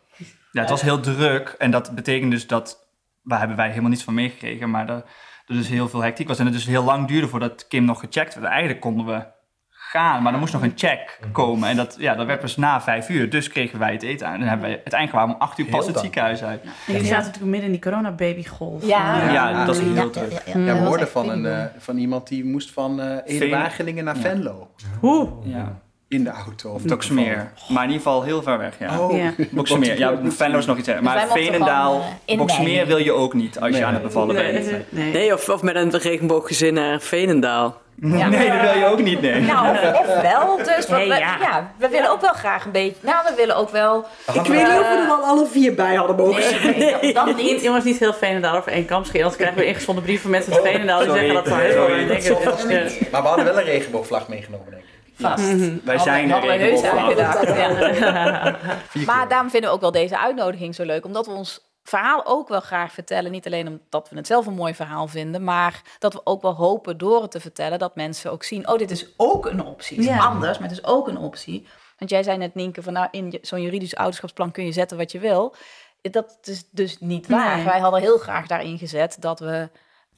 Ja, 0.52 0.60
het 0.60 0.70
was 0.70 0.82
heel 0.82 1.00
druk 1.00 1.54
en 1.58 1.70
dat 1.70 1.94
betekent 1.94 2.30
dus 2.30 2.46
dat, 2.46 2.87
waar 3.28 3.38
hebben 3.38 3.56
wij 3.56 3.68
helemaal 3.68 3.90
niets 3.90 4.04
van 4.04 4.14
meegekregen, 4.14 4.70
maar 4.70 4.86
dat 4.86 5.04
er 5.46 5.54
dus 5.54 5.68
heel 5.68 5.88
veel 5.88 6.02
hectiek 6.02 6.28
was 6.28 6.38
en 6.38 6.44
het 6.44 6.54
dus 6.54 6.66
heel 6.66 6.84
lang 6.84 7.08
duurde 7.08 7.28
voordat 7.28 7.66
Kim 7.68 7.84
nog 7.84 8.00
gecheckt 8.00 8.34
werd. 8.34 8.46
Eigenlijk 8.46 8.80
konden 8.80 9.06
we 9.06 9.36
gaan, 9.70 10.22
maar 10.22 10.32
er 10.32 10.38
moest 10.38 10.52
nog 10.52 10.62
een 10.62 10.72
check 10.74 11.18
komen 11.32 11.68
en 11.68 11.76
dat, 11.76 11.96
ja, 11.98 12.14
dat 12.14 12.26
werd 12.26 12.40
dus 12.40 12.56
na 12.56 12.80
vijf 12.80 13.08
uur, 13.08 13.30
dus 13.30 13.48
kregen 13.48 13.78
wij 13.78 13.92
het 13.92 14.02
eten 14.02 14.26
aan. 14.26 14.32
En 14.32 14.38
dan 14.38 14.48
hebben 14.48 14.66
wij 14.66 14.74
uiteindelijk 14.76 15.12
kwamen 15.12 15.34
om 15.34 15.40
acht 15.40 15.58
uur 15.58 15.66
pas 15.66 15.84
Heel 15.84 15.92
het 15.94 16.02
ziekenhuis 16.02 16.42
uit. 16.42 16.62
En 16.62 16.70
jullie 16.86 17.00
zaten 17.06 17.16
natuurlijk 17.24 17.44
midden 17.50 17.64
in 17.64 17.72
die 17.72 17.80
corona-babygolf. 17.80 18.86
Ja. 18.86 19.32
Ja, 19.32 19.64
dat 19.64 19.74
is 19.76 19.80
heel 19.82 19.94
ja, 19.94 20.08
druk. 20.08 20.30
ja, 20.32 20.58
Ja, 20.58 20.64
we 20.64 20.86
hoorden 20.86 21.08
van, 21.08 21.28
een, 21.30 21.46
eh, 21.46 21.64
van 21.78 21.96
iemand 21.98 22.28
die 22.28 22.44
moest 22.44 22.72
van 22.72 23.00
eh 23.00 23.06
Veen- 23.06 23.22
Ede-Wageningen 23.42 24.04
naar 24.04 24.14
Ja. 24.16 24.20
Venlo. 24.20 24.70
Hoe? 25.00 25.28
Ja. 25.42 25.80
In 26.08 26.24
de 26.24 26.30
auto. 26.30 26.68
Of 26.68 26.74
Of 26.74 26.82
Doksmeer, 26.82 27.52
maar 27.68 27.84
in 27.84 27.90
ieder 27.90 28.02
geval 28.06 28.22
heel 28.22 28.42
ver 28.42 28.58
weg, 28.58 28.78
ja. 28.78 29.00
Oh, 29.00 29.16
Ja. 29.16 29.32
Boksmeer, 29.50 29.98
ja, 29.98 30.18
Venlo 30.28 30.58
is 30.58 30.66
nog 30.66 30.76
iets. 30.76 30.86
Dus 30.86 31.00
Maar 31.00 31.14
mochten 31.16 31.42
Veenendaal, 31.42 32.04
eh, 32.24 32.36
Boksmeer 32.38 32.86
wil 32.86 32.96
je 32.96 33.12
ook 33.12 33.34
niet 33.34 33.60
als 33.60 33.76
je 33.76 33.84
aan 33.84 33.92
het 33.94 34.02
bevallen 34.02 34.34
bent. 34.34 34.70
Nee, 34.70 34.84
nee. 34.88 35.12
Nee, 35.12 35.34
of, 35.34 35.48
of 35.48 35.62
met 35.62 35.76
een 35.76 35.98
regenbooggezin 35.98 36.74
naar 36.74 37.00
Veenendaal. 37.00 37.80
Ja. 38.02 38.28
Nee, 38.28 38.48
dat 38.48 38.60
wil 38.60 38.78
je 38.78 38.86
ook 38.86 39.02
niet, 39.02 39.20
nee. 39.20 39.40
Nou, 39.40 39.70
of, 39.70 39.98
of 40.00 40.20
wel. 40.22 40.56
Dus 40.56 40.86
we, 40.86 41.04
ja. 41.04 41.18
ja. 41.18 41.72
we 41.76 41.88
willen 41.88 42.10
ook 42.10 42.20
wel 42.20 42.32
graag 42.32 42.64
een 42.64 42.70
beetje. 42.70 42.96
Nou, 43.00 43.16
we 43.28 43.34
willen 43.36 43.56
ook 43.56 43.70
wel. 43.70 44.06
Ik 44.26 44.34
weet 44.34 44.46
niet 44.48 44.78
of 44.78 44.88
we 44.88 44.98
er 45.02 45.06
dan 45.06 45.22
alle 45.22 45.46
vier 45.46 45.74
bij 45.74 45.94
hadden 45.94 46.16
mogen 46.16 46.42
zijn. 46.42 46.78
Nee, 46.78 46.94
nee, 47.00 47.14
dat 47.14 47.36
Niet, 47.36 47.62
jongens, 47.62 47.84
niet 47.84 47.98
heel 47.98 48.14
Veenendaal 48.14 48.56
over 48.56 48.72
één 48.72 48.84
kamp. 48.84 49.06
Anders 49.14 49.36
krijgen 49.36 49.58
we 49.58 49.66
ingezonden 49.66 50.04
brieven 50.04 50.22
van 50.22 50.30
mensen 50.30 50.52
uit 50.52 50.62
Veenendaal 50.62 50.98
die 50.98 51.10
zeggen 51.12 51.34
dat 51.34 51.46
ze 51.46 51.54
heel 51.54 52.16
is, 52.16 52.98
eh, 52.98 53.12
Maar 53.12 53.22
we 53.22 53.28
hadden 53.28 53.44
wel 53.44 53.58
een 53.58 53.64
regenboogvlag 53.64 54.28
meegenomen, 54.28 54.66
denk 54.70 54.82
ik. 54.82 54.97
Vast. 55.18 55.84
Wij 55.84 55.98
zijn 55.98 56.30
Hadden 56.30 56.50
er 56.52 56.58
heus. 56.58 56.80
Ja. 56.80 58.58
Vier 58.88 59.06
Maar 59.06 59.28
daarom 59.28 59.50
vinden 59.50 59.70
we 59.70 59.74
ook 59.76 59.82
wel 59.82 59.90
deze 59.90 60.18
uitnodiging 60.18 60.74
zo 60.74 60.84
leuk. 60.84 61.04
Omdat 61.04 61.26
we 61.26 61.32
ons 61.32 61.60
verhaal 61.82 62.26
ook 62.26 62.48
wel 62.48 62.60
graag 62.60 62.92
vertellen. 62.92 63.30
Niet 63.30 63.46
alleen 63.46 63.68
omdat 63.68 64.08
we 64.10 64.16
het 64.16 64.26
zelf 64.26 64.46
een 64.46 64.54
mooi 64.54 64.74
verhaal 64.74 65.08
vinden. 65.08 65.44
Maar 65.44 65.82
dat 65.98 66.12
we 66.12 66.20
ook 66.24 66.42
wel 66.42 66.54
hopen 66.54 66.98
door 66.98 67.22
het 67.22 67.30
te 67.30 67.40
vertellen. 67.40 67.78
Dat 67.78 67.96
mensen 67.96 68.32
ook 68.32 68.44
zien. 68.44 68.68
Oh, 68.68 68.78
dit 68.78 68.90
is 68.90 69.06
ook 69.16 69.46
een 69.46 69.64
optie. 69.64 69.96
Het 69.96 70.06
is 70.06 70.12
Ja. 70.12 70.18
anders, 70.18 70.58
maar 70.58 70.68
het 70.68 70.78
is 70.78 70.84
ook 70.84 71.08
een 71.08 71.18
optie. 71.18 71.66
Want 71.98 72.10
jij 72.10 72.22
zei 72.22 72.36
net, 72.36 72.54
Nienke, 72.54 72.82
van 72.82 72.92
nou, 72.92 73.08
in 73.10 73.38
zo'n 73.42 73.62
juridisch 73.62 73.96
ouderschapsplan 73.96 74.50
kun 74.50 74.64
je 74.64 74.72
zetten 74.72 74.96
wat 74.96 75.12
je 75.12 75.18
wil. 75.18 75.54
Dat 76.00 76.38
is 76.42 76.64
dus 76.70 76.98
niet 77.00 77.26
waar. 77.26 77.56
Nee. 77.56 77.64
Wij 77.64 77.78
hadden 77.80 78.00
heel 78.00 78.18
graag 78.18 78.46
daarin 78.46 78.78
gezet 78.78 79.16
dat 79.20 79.40
we 79.40 79.68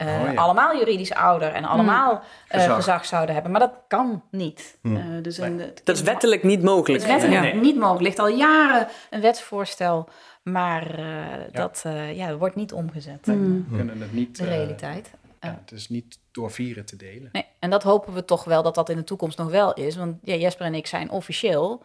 eh, 0.00 0.20
Oh, 0.26 0.32
ja. 0.32 0.40
allemaal 0.40 0.76
juridisch 0.76 1.12
ouder 1.14 1.52
en 1.52 1.64
allemaal 1.64 2.22
eh, 2.48 2.60
Gezag. 2.60 2.76
gezag. 2.76 3.04
zouden 3.04 3.34
hebben. 3.34 3.52
Maar 3.52 3.60
dat 3.60 3.74
kan 3.88 4.22
niet. 4.30 4.78
Eh, 4.82 4.92
dus 5.22 5.38
een, 5.38 5.58
het 5.60 5.80
Dat 5.84 5.96
is 5.96 6.02
wettelijk 6.02 6.42
niet 6.42 6.62
mogelijk. 6.62 7.02
het 7.04 7.12
is 7.12 7.20
wettelijk 7.22 7.52
Nee. 7.52 7.62
niet 7.62 7.76
mogelijk. 7.76 8.02
ligt 8.02 8.18
al 8.18 8.28
jaren 8.28 8.88
een 9.10 9.20
wetsvoorstel, 9.20 10.08
maar 10.42 10.98
eh, 10.98 11.04
dat 11.52 11.82
eh, 11.86 12.16
ja, 12.16 12.36
wordt 12.36 12.54
niet 12.56 12.72
omgezet. 12.72 13.26
We 13.26 13.62
kunnen 13.76 14.00
het 14.00 14.12
niet... 14.12 14.36
De 14.36 14.42
eh, 14.44 14.48
realiteit. 14.48 15.10
ja, 15.40 15.58
het 15.60 15.72
is 15.72 15.88
niet 15.88 16.18
door 16.30 16.50
vieren 16.50 16.84
te 16.84 16.96
delen. 16.96 17.28
Nee, 17.32 17.46
en 17.58 17.70
dat 17.70 17.82
hopen 17.82 18.12
we 18.14 18.24
toch 18.24 18.44
wel 18.44 18.62
dat 18.62 18.74
dat 18.74 18.88
in 18.88 18.96
de 18.96 19.04
toekomst 19.04 19.38
nog 19.38 19.50
wel 19.50 19.72
is. 19.74 19.96
Want 19.96 20.16
ja, 20.22 20.34
Jesper 20.34 20.66
en 20.66 20.74
ik 20.74 20.86
zijn 20.86 21.10
officieel 21.10 21.82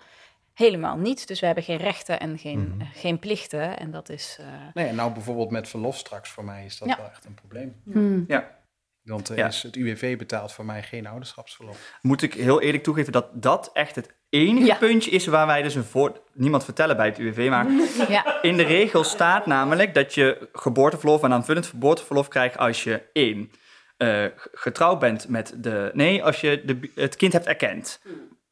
helemaal 0.55 0.97
niets. 0.97 1.25
Dus 1.25 1.39
we 1.39 1.45
hebben 1.45 1.63
geen 1.63 1.77
rechten 1.77 2.19
en 2.19 2.37
geen, 2.37 2.75
eh, 2.79 2.87
geen 2.93 3.19
plichten. 3.19 3.77
En 3.79 3.91
dat 3.91 4.09
is... 4.09 4.37
eh, 4.39 4.45
Nee, 4.73 4.87
en 4.87 4.95
nou 4.95 5.11
bijvoorbeeld 5.13 5.51
met 5.51 5.67
verlof 5.69 5.97
straks 5.97 6.29
voor 6.29 6.43
mij 6.45 6.65
is 6.65 6.77
dat 6.77 6.87
Ja. 6.87 6.97
wel 6.97 7.05
echt 7.09 7.25
een 7.25 7.33
probleem. 7.33 7.75
Ja. 8.27 8.53
Want 9.03 9.29
er 9.29 9.37
Ja. 9.37 9.47
is, 9.47 9.63
het 9.63 9.75
UWV 9.75 10.17
betaalt 10.17 10.51
voor 10.51 10.65
mij 10.65 10.83
geen 10.83 11.07
ouderschapsverlof. 11.07 11.97
moet 12.01 12.21
ik 12.21 12.33
heel 12.33 12.61
eerlijk 12.61 12.83
toegeven 12.83 13.11
dat 13.11 13.27
dat 13.33 13.69
echt 13.73 13.95
het 13.95 14.13
enige 14.29 14.65
Ja. 14.65 14.75
puntje 14.75 15.11
is 15.11 15.25
waar 15.27 15.47
wij 15.47 15.61
dus 15.61 15.75
een 15.75 15.83
voor... 15.83 16.21
Niemand 16.33 16.63
vertellen 16.63 16.97
bij 16.97 17.05
het 17.05 17.17
UWV, 17.17 17.47
maar 17.49 17.67
ja, 18.15 18.41
in 18.41 18.57
de 18.57 18.63
regel 18.63 19.03
staat 19.03 19.45
namelijk 19.45 19.93
dat 19.93 20.13
je 20.13 20.49
geboorteverlof 20.53 21.23
en 21.23 21.33
aanvullend 21.33 21.65
geboorteverlof 21.65 22.27
krijgt 22.27 22.57
als 22.57 22.83
je 22.83 23.01
één 23.13 23.51
eh, 23.97 24.25
getrouwd 24.53 24.99
bent 24.99 25.27
met 25.27 25.53
de... 25.57 25.91
Nee, 25.93 26.23
als 26.23 26.41
je 26.41 26.61
de, 26.65 26.91
het 26.95 27.15
kind 27.15 27.33
hebt 27.33 27.45
erkend. 27.45 28.01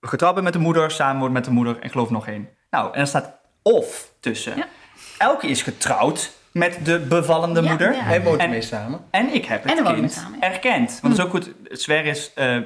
Getrouwd 0.05 0.33
bent 0.33 0.43
met 0.45 0.53
de 0.53 0.59
moeder, 0.59 0.91
samenwoont 0.91 1.33
met 1.33 1.45
de 1.45 1.51
moeder 1.51 1.79
en 1.79 1.89
geloof 1.89 2.09
nog 2.09 2.27
één. 2.27 2.49
Nou, 2.69 2.93
en 2.93 2.99
er 2.99 3.07
staat 3.07 3.31
of 3.61 4.11
tussen. 4.19 4.55
Ja. 4.57 4.65
Elke 5.17 5.47
is 5.47 5.61
getrouwd 5.61 6.31
met 6.51 6.79
de 6.83 6.99
bevallende 6.99 7.61
Ja, 7.61 7.69
moeder. 7.69 7.93
ja. 7.93 7.99
Hij 8.01 8.23
woont 8.23 8.39
En- 8.39 8.49
mee 8.49 8.61
samen. 8.61 8.99
En 9.11 9.33
ik 9.33 9.45
heb 9.45 9.65
En 9.65 9.77
het 9.77 9.87
we 9.87 9.93
kind 9.93 10.11
samen, 10.11 10.39
ja. 10.39 10.51
erkend. 10.51 10.99
Want 11.01 11.01
dat 11.01 11.11
is 11.11 11.19
ook 11.19 11.29
goed. 11.43 11.51
Sver 11.65 12.05
is 12.05 12.31
eh, 12.35 12.55
eh, 12.55 12.63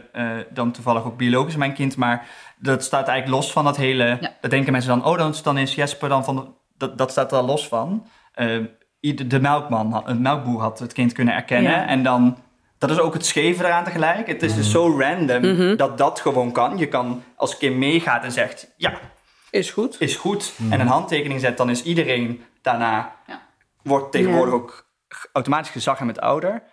dan 0.49 0.71
toevallig 0.71 1.03
ook 1.05 1.17
biologisch 1.17 1.55
mijn 1.55 1.73
kind, 1.73 1.95
maar 1.95 2.25
dat 2.59 2.83
staat 2.83 3.07
eigenlijk 3.07 3.41
los 3.41 3.51
van 3.51 3.63
dat 3.63 3.77
hele. 3.77 4.17
Ja. 4.21 4.31
Dat 4.41 4.51
denken 4.51 4.71
mensen 4.71 4.89
dan, 4.89 5.05
oh, 5.05 5.17
dan, 5.17 5.33
dan 5.43 5.57
is 5.57 5.75
Jesper 5.75 6.09
dan 6.09 6.23
van. 6.23 6.35
de- 6.35 6.45
dat, 6.77 6.97
dat 6.97 7.11
staat 7.11 7.31
er 7.31 7.41
los 7.43 7.67
van. 7.67 8.07
Eh, 8.33 8.57
de 8.99 9.39
melkman, 9.39 9.91
had- 9.91 10.07
een 10.07 10.21
melkboer 10.21 10.61
had 10.61 10.79
het 10.79 10.93
kind 10.93 11.11
kunnen 11.13 11.33
erkennen. 11.33 11.71
Ja. 11.71 11.87
En 11.87 12.03
dan. 12.03 12.37
Dat 12.77 12.89
is 12.91 12.99
ook 12.99 13.13
het 13.13 13.25
scheve 13.25 13.65
eraan 13.65 13.83
tegelijk. 13.83 14.27
Het 14.27 14.43
is 14.43 14.55
dus 14.55 14.71
zo 14.71 14.99
random 14.99 15.41
Mhm. 15.53 15.75
dat 15.75 15.97
dat 15.97 16.19
gewoon 16.19 16.51
kan. 16.51 16.77
Je 16.77 16.87
kan 16.87 17.23
als 17.35 17.57
Kim 17.57 17.77
meegaat 17.77 18.23
en 18.23 18.31
zegt, 18.31 18.73
ja, 18.77 18.99
Is 19.49 19.71
goed. 19.71 19.95
is 20.01 20.15
goed. 20.15 20.53
En 20.69 20.79
een 20.79 20.87
handtekening 20.87 21.39
zet, 21.39 21.57
dan 21.57 21.69
is 21.69 21.83
iedereen 21.83 22.43
daarna... 22.61 23.15
Ja. 23.27 23.41
Wordt 23.83 24.11
tegenwoordig 24.11 24.53
ook 24.53 24.89
automatisch 25.33 25.69
gezag 25.71 25.99
met 25.99 26.19
ouder. 26.19 26.63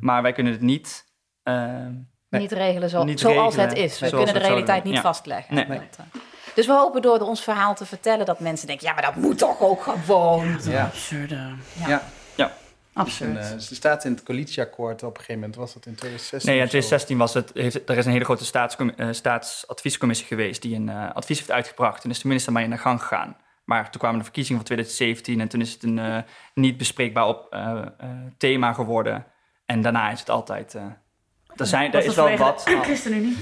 Maar 0.00 0.22
wij 0.22 0.32
kunnen 0.32 0.52
het 0.52 0.60
niet... 0.60 1.04
eh, 1.42 1.86
niet 2.28 2.52
regelen 2.52 2.88
zo, 2.90 3.04
Niet 3.04 3.20
zoals 3.20 3.54
regelen 3.54 3.68
het 3.68 3.78
is. 3.78 4.00
We 4.00 4.08
kunnen 4.10 4.34
de 4.34 4.40
realiteit 4.40 4.84
niet. 4.84 4.94
Ja. 4.94 5.00
vastleggen. 5.00 5.54
Nee. 5.54 5.66
Dat, 5.66 5.78
eh, 5.98 6.20
Dus 6.54 6.66
we 6.66 6.72
hopen 6.72 7.02
door 7.02 7.18
ons 7.20 7.42
verhaal 7.42 7.74
te 7.74 7.86
vertellen 7.86 8.26
dat 8.26 8.40
mensen 8.40 8.66
denken... 8.66 8.86
ja, 8.86 8.92
maar 8.92 9.02
dat 9.02 9.14
moet 9.16 9.38
toch 9.38 9.60
ook 9.60 9.82
gewoon. 9.82 10.58
Ja. 10.64 10.84
Absurde. 10.84 11.52
Ja. 11.86 12.02
En, 12.94 13.00
Absurd. 13.00 13.36
eh, 13.36 13.58
ze 13.58 13.74
staat 13.74 14.04
in 14.04 14.12
het 14.12 14.22
coalitieakkoord 14.22 15.02
op 15.02 15.10
een 15.10 15.16
gegeven 15.16 15.34
moment. 15.34 15.56
Was 15.56 15.74
dat 15.74 15.86
in 15.86 15.94
2016? 15.94 16.50
Nee, 16.50 16.60
in 16.60 16.64
of 16.64 16.70
zo? 16.70 16.78
2016 16.78 17.18
was 17.18 17.34
het, 17.34 17.50
heeft, 17.54 17.88
er 17.88 17.96
is 17.96 18.06
een 18.06 18.12
hele 18.12 18.24
grote 18.24 18.94
eh, 18.96 19.08
staatsadviescommissie 19.10 20.26
geweest 20.26 20.62
die 20.62 20.76
een 20.76 20.88
eh, 20.88 21.12
advies 21.14 21.38
heeft 21.38 21.50
uitgebracht. 21.50 22.04
En 22.04 22.10
is 22.10 22.20
de 22.20 22.28
minister 22.28 22.52
mee 22.52 22.64
in 22.64 22.70
de 22.70 22.78
gang 22.78 23.00
gegaan. 23.00 23.36
Maar 23.64 23.90
toen 23.90 24.00
kwamen 24.00 24.18
de 24.18 24.24
verkiezingen 24.24 24.58
van 24.58 24.66
2017 24.66 25.40
en 25.40 25.48
toen 25.48 25.60
is 25.60 25.72
het 25.72 25.82
een 25.82 26.24
niet 26.54 26.76
bespreekbaar 26.76 27.26
op, 27.26 27.56
thema 28.36 28.72
geworden. 28.72 29.26
En 29.66 29.82
daarna 29.82 30.10
is 30.10 30.20
het 30.20 30.30
altijd... 30.30 30.76
er, 31.56 31.66
zijn, 31.66 31.92
er 31.92 32.04
is 32.04 32.14
wel 32.14 32.36
wat... 32.36 32.62
de 32.64 32.78
ChristenUnie? 32.82 33.36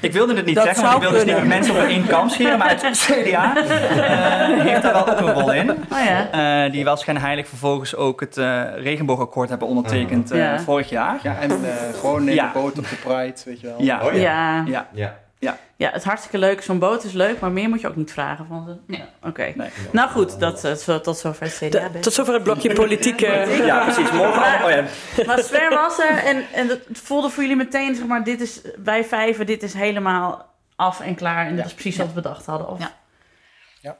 Ik 0.00 0.12
wilde 0.12 0.34
het 0.34 0.46
niet 0.46 0.54
Dat 0.54 0.64
zeggen, 0.64 0.82
want 0.82 0.94
ik 0.94 1.00
wilde 1.00 1.16
dus 1.16 1.24
niet 1.24 1.34
kunnen. 1.34 1.48
mensen 1.58 1.74
op 1.74 1.80
één 1.82 2.06
kam 2.06 2.28
scheren, 2.28 2.58
maar 2.58 2.70
het 2.70 2.98
CDA 3.06 3.56
eh, 3.56 4.62
heeft 4.64 4.82
daar 4.82 4.92
wel 4.92 5.08
ook 5.08 5.20
een 5.20 5.32
rol 5.32 5.52
in. 5.52 5.70
Oh 5.70 5.76
ja. 6.04 6.64
Eh, 6.64 6.72
die 6.72 6.84
wel 6.84 6.96
schijnheilig 6.96 7.48
vervolgens 7.48 7.94
ook 7.96 8.20
het 8.20 8.36
eh, 8.36 8.62
regenboogakkoord 8.76 9.48
hebben 9.48 9.68
ondertekend 9.68 10.30
eh, 10.30 10.38
Ja. 10.38 10.60
vorig 10.60 10.88
jaar. 10.90 11.18
Ja, 11.22 11.36
en 11.40 11.50
eh, 11.50 11.98
gewoon 12.00 12.24
neem 12.24 12.34
Ja. 12.34 12.46
de 12.52 12.58
boot 12.58 12.78
op 12.78 12.88
de 12.88 12.96
Pride, 13.04 13.34
weet 13.44 13.60
je 13.60 13.66
wel. 13.66 13.82
Ja. 13.82 14.00
Oh 14.06 14.12
ja. 14.14 14.64
Ja. 14.92 15.16
Ja. 15.38 15.58
Ja. 15.76 15.86
Het 15.88 15.96
is 15.96 16.04
hartstikke 16.04 16.38
leuk. 16.38 16.62
Zo'n 16.62 16.78
boot 16.78 17.04
is 17.04 17.12
leuk, 17.12 17.40
maar 17.40 17.50
meer 17.50 17.68
moet 17.68 17.80
je 17.80 17.88
ook 17.88 17.96
niet 17.96 18.12
vragen 18.12 18.46
van 18.46 18.64
ze. 18.86 18.94
Ja, 18.96 19.08
Oké. 19.22 19.52
Nee. 19.56 19.68
Nou 19.92 20.10
goed, 20.10 20.40
dat, 20.40 20.64
eh, 20.64 20.72
zo- 20.72 21.00
tot 21.00 21.18
zover 21.18 21.42
het 21.46 21.54
CDA. 21.70 21.88
Tot 22.00 22.12
zover 22.12 22.34
het 22.34 22.42
blokje 22.42 22.72
politieke... 22.72 23.26
Ja, 23.64 23.84
precies. 23.84 24.10
Morgen 24.12 24.42
allemaal- 24.42 24.64
oh 24.64 24.70
ja. 24.70 24.84
Maar 25.26 25.38
Sven 25.38 25.70
was 25.70 25.98
er 25.98 26.16
en, 26.24 26.44
en 26.52 26.68
het 26.68 26.82
voelde 26.92 27.30
voor 27.30 27.42
jullie 27.42 27.56
meteen, 27.58 27.94
zeg 27.94 28.06
maar, 28.06 28.24
dit 28.24 28.40
is, 28.40 28.60
wij 28.84 29.04
vijven, 29.04 29.46
dit 29.46 29.62
is 29.62 29.74
helemaal 29.74 30.54
af 30.76 31.00
en 31.00 31.14
klaar. 31.14 31.46
En 31.46 31.56
dat 31.56 31.66
is 31.66 31.72
precies 31.74 31.96
wat 31.96 32.06
we 32.06 32.12
bedacht 32.12 32.46
hadden. 32.46 32.68
Of, 32.68 32.78
Ja. 32.78 32.90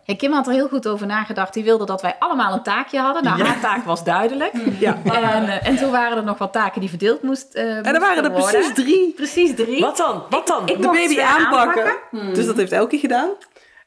Hey, 0.04 0.16
Kim 0.16 0.32
had 0.32 0.46
er 0.46 0.52
heel 0.52 0.68
goed 0.68 0.88
over 0.88 1.06
nagedacht. 1.06 1.54
Die 1.54 1.64
wilde 1.64 1.86
dat 1.86 2.02
wij 2.02 2.16
allemaal 2.18 2.52
een 2.52 2.62
taakje 2.62 2.98
hadden. 3.00 3.24
Nou, 3.24 3.42
haar 3.42 3.60
taak 3.60 3.84
was 3.84 4.04
duidelijk. 4.04 4.52
Ja. 4.78 4.98
En, 5.04 5.48
eh, 5.48 5.66
en 5.68 5.76
toen 5.76 5.90
waren 5.90 6.16
er 6.16 6.24
nog 6.24 6.38
wat 6.38 6.52
taken 6.52 6.80
die 6.80 6.88
verdeeld 6.88 7.22
moest, 7.22 7.54
eh 7.54 7.76
En 7.76 7.94
er 7.94 8.00
waren 8.00 8.24
er 8.24 8.30
precies 8.30 8.74
drie. 8.74 9.12
Precies 9.16 9.54
drie. 9.54 9.80
Wat 9.80 9.96
dan? 9.96 10.22
Wat 10.30 10.46
dan? 10.46 10.68
Ik 10.68 10.82
De 10.82 10.88
baby 10.88 11.20
aanpakken. 11.20 11.94
Dus 12.32 12.46
dat 12.46 12.56
heeft 12.56 12.72
Elke 12.72 12.98
gedaan. 12.98 13.28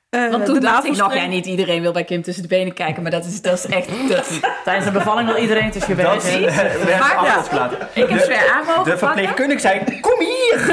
Eh, 0.09 0.29
Want 0.29 0.45
toen 0.45 0.53
de 0.53 0.59
dacht 0.59 0.85
ik 0.85 0.95
nog, 0.97 1.13
ja, 1.13 1.25
niet 1.25 1.45
iedereen 1.45 1.81
wil 1.81 1.91
bij 1.91 2.03
Kim 2.03 2.21
tussen 2.21 2.43
de 2.43 2.49
benen 2.49 2.73
kijken. 2.73 3.01
Maar 3.01 3.11
dat 3.11 3.25
is, 3.25 3.41
dat 3.41 3.53
is 3.53 3.65
echt... 3.65 3.89
Dat, 4.09 4.39
Tijdens 4.63 4.85
de 4.85 4.91
bevalling 4.91 5.27
wil 5.27 5.37
iedereen 5.37 5.71
tussen 5.71 5.95
je 5.97 6.03
Dat 6.03 6.23
benen. 6.23 6.47
is 6.49 6.55
Maar 6.99 7.25
ja. 7.25 7.69
ik 7.93 8.09
heb 8.09 8.19
Sven 8.21 8.53
aan 8.53 8.65
mogen 8.65 8.83
De 8.83 8.97
verpleegkundige 8.97 9.59
zei, 9.59 9.99
kom 10.01 10.19
hier! 10.19 10.69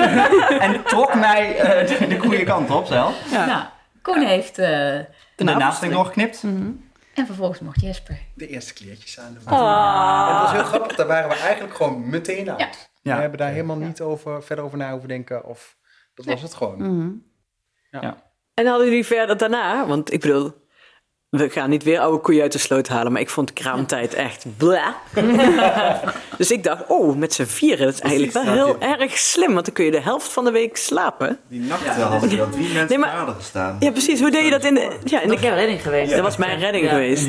en 0.59 0.83
trok 0.85 1.15
mij 1.15 1.57
eh, 1.59 1.99
de, 1.99 2.07
de 2.07 2.19
goede 2.19 2.45
kant 2.45 2.71
op 2.71 2.87
zelf. 2.87 3.15
Nou, 3.31 3.63
Koen 4.03 4.21
heeft... 4.23 4.59
eh, 5.37 5.47
De 5.47 5.55
navelstreng 5.55 5.93
doorgeknipt. 5.93 6.43
en 7.15 7.27
vervolgens 7.27 7.61
mocht 7.61 7.81
Jesper. 7.81 8.19
De 8.35 8.49
eerste 8.49 8.73
kleertjes 8.75 9.19
aan 9.19 9.33
doen. 9.35 9.43
En 9.47 10.33
het 10.33 10.41
was 10.43 10.53
heel 10.53 10.65
grappig, 10.65 10.97
daar 10.97 11.07
waren 11.07 11.29
we 11.29 11.37
eigenlijk 11.37 11.75
gewoon 11.77 12.09
meteen 12.09 12.51
uit. 12.51 12.59
Ja. 12.59 12.69
Ja. 13.03 13.15
We 13.15 13.21
hebben 13.21 13.39
daar 13.39 13.51
helemaal 13.53 13.77
niet 13.77 14.01
over, 14.01 14.43
verder 14.43 14.65
over 14.65 14.79
na 14.79 14.91
hoeven 14.91 15.09
denken. 15.09 15.45
Of, 15.45 15.77
dat 16.15 16.25
was 16.25 16.43
het 16.43 16.55
gewoon. 16.55 17.23
En 18.55 18.67
hadden 18.67 18.87
jullie 18.87 19.07
verder 19.07 19.37
daarna, 19.37 19.87
want 19.87 20.13
ik 20.13 20.21
bedoel, 20.21 20.66
we 21.31 21.51
gaan 21.51 21.71
niet 21.71 21.83
weer 21.83 21.99
oude 22.01 22.19
koeien 22.19 22.43
uit 22.43 22.53
de 22.53 22.59
sloot 22.59 22.89
halen, 22.89 23.13
maar 23.13 23.21
ik 23.21 23.31
vond 23.31 23.53
kraamtijd 23.53 24.15
echt 24.15 24.47
bla. 24.57 24.97
dus 26.39 26.51
ik 26.51 26.63
dacht, 26.65 26.83
oh, 26.89 27.17
met 27.17 27.33
z'n 27.35 27.45
vieren, 27.45 27.85
dat 27.87 27.95
is 27.95 28.01
eigenlijk 28.01 28.33
wel 28.33 28.45
heel 28.45 28.81
erg 28.81 29.19
slim, 29.19 29.53
want 29.53 29.65
dan 29.65 29.75
kun 29.75 29.85
je 29.85 29.91
de 29.91 30.01
helft 30.01 30.33
van 30.33 30.45
de 30.45 30.51
week 30.51 30.77
slapen. 30.77 31.39
Die 31.49 31.61
nacht 31.61 31.87
hadden 31.87 32.39
er 32.39 32.51
drie 32.51 32.63
mensen 32.73 32.89
Nee, 32.89 32.99
maar- 32.99 33.35
gestaan. 33.39 33.77
Ja, 33.81 33.91
precies, 33.91 34.21
hoe 34.21 34.31
deed 34.31 34.45
je 34.45 34.51
dat 34.51 34.65
in 34.65 34.75
de... 34.75 34.99
Ja, 35.05 35.21
in 35.21 35.29
de 35.29 35.35
is 35.35 35.41
jouw 35.41 35.55
redding 35.55 35.83
geweest. 35.83 36.11
dat 36.11 36.21
was 36.21 36.37
mijn 36.37 36.59
redding 36.59 36.85
Ja. 36.85 36.91
geweest. 36.91 37.29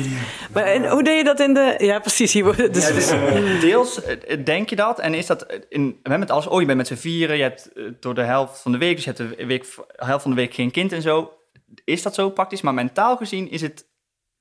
Maar 0.52 0.64
en, 0.64 0.88
hoe 0.88 1.02
deed 1.02 1.16
je 1.16 1.24
dat 1.24 1.40
in 1.40 1.54
de... 1.54 1.74
Ja, 1.78 1.98
precies, 1.98 2.32
hier 2.32 2.44
wordt 2.44 2.74
dus... 2.74 2.88
Ja, 2.88 2.94
dus 2.94 3.10
deels 3.60 4.02
eh, 4.02 4.44
denk 4.44 4.70
je 4.70 4.76
dat 4.76 4.98
en 4.98 5.14
is 5.14 5.26
dat 5.26 5.42
eh, 5.42 5.58
in, 5.68 5.86
we 5.86 5.94
hebben 6.10 6.20
het 6.20 6.30
als 6.36 6.46
oh 6.46 6.60
je 6.60 6.66
bent 6.66 6.78
met 6.78 6.86
z'n 6.86 6.94
vieren, 6.94 7.36
je 7.36 7.42
hebt 7.42 7.70
eh, 7.74 7.84
door 8.00 8.14
de 8.14 8.22
helft 8.22 8.60
van 8.60 8.72
de 8.72 8.78
week, 8.78 8.94
dus 8.96 9.04
je 9.04 9.12
hebt 9.16 9.38
de 9.38 9.46
week, 9.46 9.66
helft 9.96 10.22
van 10.22 10.30
de 10.30 10.36
week 10.36 10.54
geen 10.54 10.70
kind 10.70 10.92
en 10.92 11.02
zo. 11.02 11.32
Is 11.84 12.02
dat 12.02 12.14
zo 12.14 12.30
praktisch? 12.30 12.60
Maar 12.60 12.74
mentaal 12.74 13.16
gezien 13.16 13.50
is 13.50 13.60
het 13.60 13.86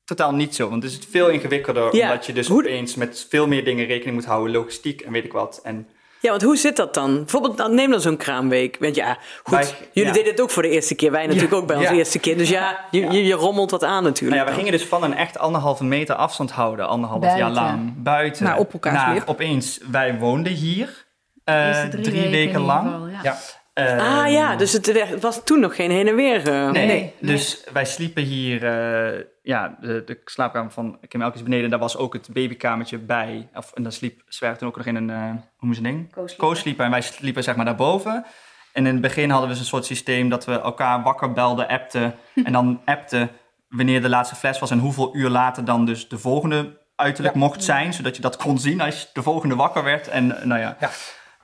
totaal 0.03 0.33
niet 0.33 0.55
zo, 0.55 0.69
want 0.69 0.83
het 0.83 0.91
is 0.91 0.99
veel 1.09 1.29
ingewikkelder 1.29 1.95
Ja, 1.95 2.09
omdat 2.09 2.25
je 2.25 2.33
dus 2.33 2.47
hoe- 2.47 2.61
opeens 2.63 2.95
met 2.95 3.25
veel 3.29 3.47
meer 3.47 3.63
dingen 3.63 3.85
rekening 3.85 4.15
moet 4.15 4.25
houden, 4.25 4.53
logistiek 4.53 5.01
en 5.01 5.11
weet 5.11 5.25
ik 5.25 5.31
wat. 5.33 5.59
En 5.63 5.87
Ja, 6.21 6.29
want 6.29 6.41
hoe 6.41 6.57
zit 6.57 6.75
dat 6.75 6.93
dan? 6.93 7.15
Bijvoorbeeld, 7.15 7.57
dan 7.57 7.75
neem 7.75 7.91
dan 7.91 8.01
zo'n 8.01 8.17
kraamweek. 8.17 8.77
Want 8.79 8.95
ja, 8.95 9.17
goed, 9.43 9.53
Wij- 9.53 9.67
jullie 9.93 10.09
ja. 10.09 10.15
deden 10.15 10.31
het 10.31 10.41
ook 10.41 10.49
voor 10.49 10.63
de 10.63 10.69
eerste 10.69 10.95
keer. 10.95 11.11
Wij 11.11 11.25
natuurlijk 11.25 11.53
ook 11.53 11.67
bij 11.67 11.75
onze 11.75 11.91
Ja. 11.91 11.97
eerste 11.97 12.19
keer. 12.19 12.37
Dus 12.37 12.49
ja, 12.49 12.85
je, 12.91 12.99
je, 13.11 13.23
je 13.23 13.33
rommelt 13.33 13.71
wat 13.71 13.83
aan 13.83 13.89
nou 13.91 14.03
natuurlijk. 14.03 14.41
ja, 14.41 14.47
we 14.47 14.53
gingen 14.53 14.71
dus 14.71 14.85
van 14.85 15.03
een 15.03 15.13
echt 15.13 15.37
anderhalve 15.37 15.83
meter 15.83 16.15
afstand 16.15 16.51
houden, 16.51 16.87
anderhalf 16.87 17.21
Buiten. 17.21 17.41
jaar 17.45 17.51
lang, 17.53 17.93
buiten. 18.03 18.43
Naar 18.43 18.57
op 18.57 18.73
elkaars 18.73 18.95
naar 18.95 19.27
opeens, 19.27 19.79
wij 19.91 20.17
woonden 20.17 20.53
hier 20.53 21.05
eh, 21.43 21.83
drie, 21.83 22.29
weken 22.29 22.61
lang. 22.61 22.89
geval, 22.91 23.07
ja. 23.23 23.37
Ah 23.77 24.31
ja, 24.31 24.55
dus 24.55 24.73
het 24.73 25.19
was 25.19 25.43
toen 25.43 25.59
nog 25.59 25.75
geen 25.75 25.91
heen 25.91 26.07
en 26.07 26.15
weer. 26.15 26.49
eh. 26.51 26.69
Nee, 26.71 26.85
Nee, 26.87 27.13
dus 27.19 27.63
wij 27.73 27.85
sliepen 27.85 28.23
hier, 28.23 28.63
eh, 28.65 29.23
ja, 29.41 29.77
de, 29.81 30.03
de 30.05 30.21
slaapkamer 30.25 30.71
van 30.71 30.97
Kim 31.07 31.21
Elkes 31.21 31.43
beneden, 31.43 31.69
daar 31.69 31.79
was 31.79 31.97
ook 31.97 32.13
het 32.13 32.27
babykamertje 32.33 32.97
bij. 32.97 33.49
Of, 33.55 33.71
en 33.73 33.83
dan 33.83 33.91
sliep 33.91 34.21
Zwerg 34.27 34.57
toen 34.57 34.67
ook 34.67 34.77
nog 34.77 34.85
in 34.85 34.95
een, 34.95 35.09
eh 35.09 35.29
hoe 35.57 35.67
moet 35.67 35.75
je 35.75 35.81
ding? 35.81 36.11
Co-sleeper. 36.13 36.47
Co-sleeper 36.47 36.85
en 36.85 36.91
wij 36.91 37.01
sliepen 37.01 37.43
zeg 37.43 37.55
maar 37.55 37.65
daarboven. 37.65 38.25
En 38.73 38.85
in 38.85 38.91
het 38.91 39.01
begin 39.01 39.29
hadden 39.29 39.47
we 39.47 39.53
dus 39.53 39.63
een 39.63 39.69
soort 39.69 39.85
systeem 39.85 40.29
dat 40.29 40.45
we 40.45 40.59
elkaar 40.59 41.03
wakker 41.03 41.31
belden, 41.33 41.67
appten. 41.67 42.15
en 42.43 42.51
dan 42.51 42.81
appten 42.85 43.29
wanneer 43.69 44.01
de 44.01 44.09
laatste 44.09 44.35
fles 44.35 44.59
was 44.59 44.71
en 44.71 44.79
hoeveel 44.79 45.15
uur 45.15 45.29
later 45.29 45.65
dan 45.65 45.85
dus 45.85 46.07
de 46.07 46.17
volgende 46.17 46.77
uiterlijk 46.95 47.35
mocht 47.35 47.63
zijn. 47.63 47.93
Zodat 47.93 48.15
je 48.15 48.21
dat 48.21 48.35
kon 48.37 48.59
zien 48.59 48.81
als 48.81 49.09
de 49.13 49.21
volgende 49.23 49.55
wakker 49.55 49.83
werd. 49.83 50.07
En 50.07 50.27
nou 50.27 50.59
ja, 50.59 50.77
Ja. 50.79 50.89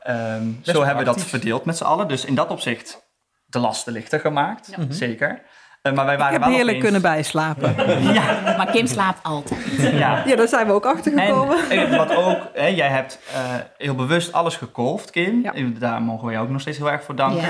Ehm, 0.03 0.43
zo 0.61 0.83
hebben 0.83 1.05
we 1.05 1.11
dat 1.11 1.21
verdeeld 1.23 1.65
met 1.65 1.77
z'n 1.77 1.83
allen. 1.83 2.07
Dus 2.07 2.25
in 2.25 2.35
dat 2.35 2.49
opzicht 2.49 3.01
de 3.45 3.59
lasten 3.59 3.93
lichter 3.93 4.19
gemaakt, 4.19 4.77
Mhm. 4.77 4.91
zeker. 4.91 5.41
Eh, 5.81 5.93
maar 5.93 6.05
wij 6.05 6.13
Ik 6.13 6.19
waren 6.19 6.33
heb 6.33 6.43
wel 6.43 6.51
heerlijk 6.55 6.77
opeens- 6.77 6.83
kunnen 6.93 7.11
bijslapen. 7.11 7.75
Maar 8.57 8.71
Kim 8.71 8.87
slaapt 8.87 9.23
altijd. 9.23 9.61
Ja. 9.77 10.23
Ja, 10.25 10.35
daar 10.35 10.47
zijn 10.47 10.67
we 10.67 10.73
ook 10.73 10.85
achter 10.85 11.13
En, 11.17 11.27
gekomen. 11.27 11.69
en 11.69 11.97
wat 11.97 12.15
ook, 12.15 12.37
hè, 12.53 12.65
jij 12.67 12.87
hebt 12.87 13.19
eh, 13.33 13.39
heel 13.77 13.95
bewust 13.95 14.33
alles 14.33 14.55
gekolfd, 14.55 15.09
Kim. 15.09 15.41
Ja. 15.43 15.53
En 15.53 15.75
Daar 15.79 16.01
mogen 16.01 16.25
we 16.25 16.31
jou 16.31 16.45
ook 16.45 16.51
nog 16.51 16.61
steeds 16.61 16.77
heel 16.77 16.91
erg 16.91 17.03
voor 17.03 17.15
danken. 17.15 17.41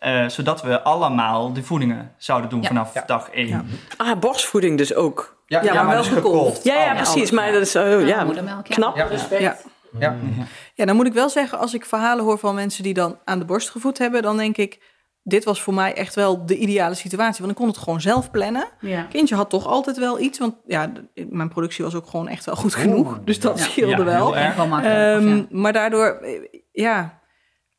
Ja. 0.00 0.22
Eh, 0.22 0.28
zodat 0.28 0.62
we 0.62 0.82
allemaal 0.82 1.52
de 1.52 1.62
voedingen 1.62 2.12
zouden 2.18 2.50
doen 2.50 2.60
Ja. 2.62 2.66
vanaf 2.68 2.94
Ja. 2.94 3.02
dag 3.06 3.30
één. 3.30 3.48
Ja. 3.48 3.62
Ah, 3.96 4.18
borstvoeding 4.18 4.78
dus 4.78 4.94
ook. 4.94 5.36
Ja, 5.46 5.62
Ja, 5.62 5.72
maar 5.82 5.86
wel 5.94 6.02
dus 6.02 6.12
gekolfd. 6.12 6.64
Ja, 6.64 6.74
ja, 6.74 6.90
Alles. 6.90 7.10
precies. 7.10 7.30
Maar 7.30 7.52
dat 7.52 7.62
is 7.62 7.76
oh, 7.76 8.06
ja, 8.06 8.24
moedermelk, 8.24 8.66
ja. 8.66 8.74
knap. 8.74 8.96
Ja. 9.38 9.56
Ja. 9.98 10.16
Ja. 10.36 10.44
ja, 10.74 10.84
dan 10.84 10.96
moet 10.96 11.06
ik 11.06 11.12
wel 11.12 11.28
zeggen, 11.28 11.58
als 11.58 11.74
ik 11.74 11.84
verhalen 11.84 12.24
hoor 12.24 12.38
van 12.38 12.54
mensen 12.54 12.82
die 12.82 12.94
dan 12.94 13.18
aan 13.24 13.38
de 13.38 13.44
borst 13.44 13.70
gevoed 13.70 13.98
hebben, 13.98 14.22
dan 14.22 14.36
denk 14.36 14.56
ik, 14.56 14.94
dit 15.22 15.44
was 15.44 15.62
voor 15.62 15.74
mij 15.74 15.94
echt 15.94 16.14
wel 16.14 16.46
de 16.46 16.56
ideale 16.56 16.94
situatie. 16.94 17.38
Want 17.38 17.50
ik 17.50 17.56
kon 17.56 17.66
het 17.68 17.76
gewoon 17.76 18.00
zelf 18.00 18.30
plannen. 18.30 18.68
Ja. 18.80 19.02
Kindje 19.02 19.34
had 19.34 19.50
toch 19.50 19.66
altijd 19.66 19.98
wel 19.98 20.20
iets, 20.20 20.38
want 20.38 20.54
ja, 20.66 20.92
mijn 21.28 21.48
productie 21.48 21.84
was 21.84 21.94
ook 21.94 22.06
gewoon 22.06 22.28
echt 22.28 22.44
wel 22.44 22.56
goed 22.56 22.74
genoeg. 22.74 23.20
Dus 23.24 23.40
dat 23.40 23.58
Ja. 23.58 23.64
scheelde 23.64 23.96
Ja, 23.96 24.04
wel. 24.04 24.26
heel 24.26 24.36
erg. 24.36 24.46
Echt 24.46 24.56
wel 24.68 24.78
Ehm, 24.80 25.28
ja. 25.36 25.46
Maar 25.50 25.72
daardoor, 25.72 26.06
eh, 26.06 26.40
ja, 26.72 27.20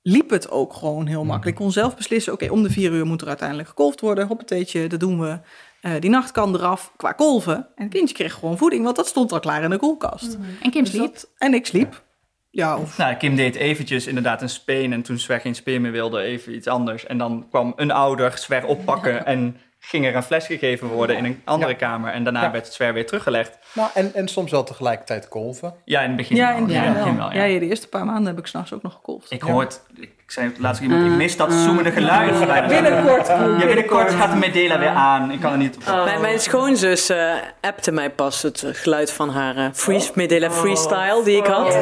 liep 0.01 0.29
het 0.29 0.49
ook 0.51 0.73
gewoon 0.73 1.05
heel 1.07 1.23
makkelijk. 1.23 1.57
Ik 1.57 1.63
kon 1.63 1.71
zelf 1.71 1.95
beslissen, 1.95 2.33
oké, 2.33 2.49
om 2.51 2.63
de 2.63 2.69
vier 2.69 2.91
uur 2.91 3.05
moet 3.05 3.21
er 3.21 3.27
uiteindelijk 3.27 3.67
gekolfd 3.69 4.01
worden. 4.01 4.27
Hoppateetje, 4.27 4.87
dat 4.87 4.99
doen 4.99 5.19
we. 5.19 5.39
Eh, 5.87 6.01
die 6.01 6.09
nacht 6.09 6.31
kan 6.31 6.55
eraf 6.55 6.91
qua 6.95 7.11
kolven. 7.11 7.55
En 7.75 7.83
het 7.83 7.93
kindje 7.93 8.15
kreeg 8.15 8.33
gewoon 8.33 8.57
voeding, 8.57 8.83
want 8.83 8.95
dat 8.95 9.07
stond 9.07 9.31
al 9.31 9.39
klaar 9.39 9.63
in 9.63 9.69
de 9.69 9.77
koelkast. 9.77 10.37
En 10.61 10.71
Kim 10.71 10.83
Dus 10.83 10.91
sliep. 10.93 11.13
dat- 11.13 11.29
en 11.37 11.53
ik 11.53 11.65
sliep. 11.65 12.03
Ja, 12.51 12.77
of 12.77 12.97
Nou, 12.97 13.15
Kim 13.15 13.35
deed 13.35 13.55
eventjes 13.55 14.07
inderdaad 14.07 14.41
een 14.41 14.49
speen 14.49 14.93
en 14.93 15.01
toen 15.01 15.17
Zwer 15.17 15.39
geen 15.39 15.55
speen 15.55 15.81
meer 15.81 15.91
wilde, 15.91 16.21
even 16.21 16.55
iets 16.55 16.67
anders. 16.67 17.05
En 17.05 17.17
dan 17.17 17.45
kwam 17.49 17.73
een 17.75 17.91
ouder 17.91 18.37
Zwer 18.37 18.65
oppakken 18.65 19.25
en 19.33 19.57
ging 19.89 20.05
er 20.05 20.15
een 20.15 20.23
fles 20.23 20.45
gegeven 20.45 20.87
worden 20.87 21.17
in 21.17 21.25
een 21.25 21.41
andere 21.45 21.71
Ja. 21.71 21.77
kamer. 21.77 22.11
En 22.13 22.23
daarna 22.23 22.41
Ja. 22.41 22.51
werd 22.51 22.73
Zwer 22.73 22.93
weer 22.93 23.05
teruggelegd. 23.05 23.57
Nou, 23.73 23.89
en, 23.93 24.11
en 24.13 24.27
soms 24.27 24.51
wel 24.51 24.63
tegelijkertijd 24.63 25.27
kolven. 25.27 25.73
Ja, 25.85 26.01
in 26.01 26.07
het 26.07 26.17
begin 26.17 26.35
Ja, 26.35 26.47
wel. 26.47 26.57
in 26.57 26.63
het 26.63 26.71
Ja, 26.71 26.77
begin 26.79 26.87
in 26.89 26.95
het 26.97 27.05
wel. 27.05 27.13
begin 27.13 27.31
wel, 27.37 27.43
Ja, 27.47 27.53
ja. 27.53 27.59
de 27.59 27.65
eerste 27.65 27.87
paar 27.87 28.05
maanden 28.05 28.25
heb 28.25 28.37
ik 28.39 28.47
s'nachts 28.47 28.73
ook 28.73 28.81
nog 28.81 28.93
gekolfd. 28.93 29.31
Ik 29.31 29.41
hoort, 29.41 29.81
ik 29.99 30.11
zei 30.27 30.47
het 30.47 30.59
laatst 30.59 30.81
iemand, 30.81 31.05
ik 31.05 31.11
mis 31.11 31.37
dat 31.37 31.53
zoemende 31.53 31.91
geluid. 31.91 32.45
bij 32.47 32.61
de- 32.61 32.67
Binnenkort. 32.67 33.27
Ja, 33.27 33.57
binnenkort 33.65 34.11
gaat 34.13 34.31
de 34.31 34.37
Medela 34.37 34.79
weer 34.79 34.89
aan. 34.89 35.31
Ik 35.31 35.39
kan 35.39 35.51
er 35.51 35.57
niet 35.57 35.75
op. 35.77 36.03
Mijn, 36.05 36.21
mijn 36.21 36.39
schoonzus 36.39 37.09
eh 37.09 37.33
appte 37.61 37.91
mij 37.91 38.09
pas 38.09 38.41
het 38.41 38.63
geluid 38.71 39.11
van 39.11 39.29
haar 39.29 39.55
eh 39.57 39.65
freeze, 39.73 40.11
Medela 40.15 40.51
freestyle 40.51 41.21
die 41.23 41.37
ik 41.37 41.45
had. 41.45 41.73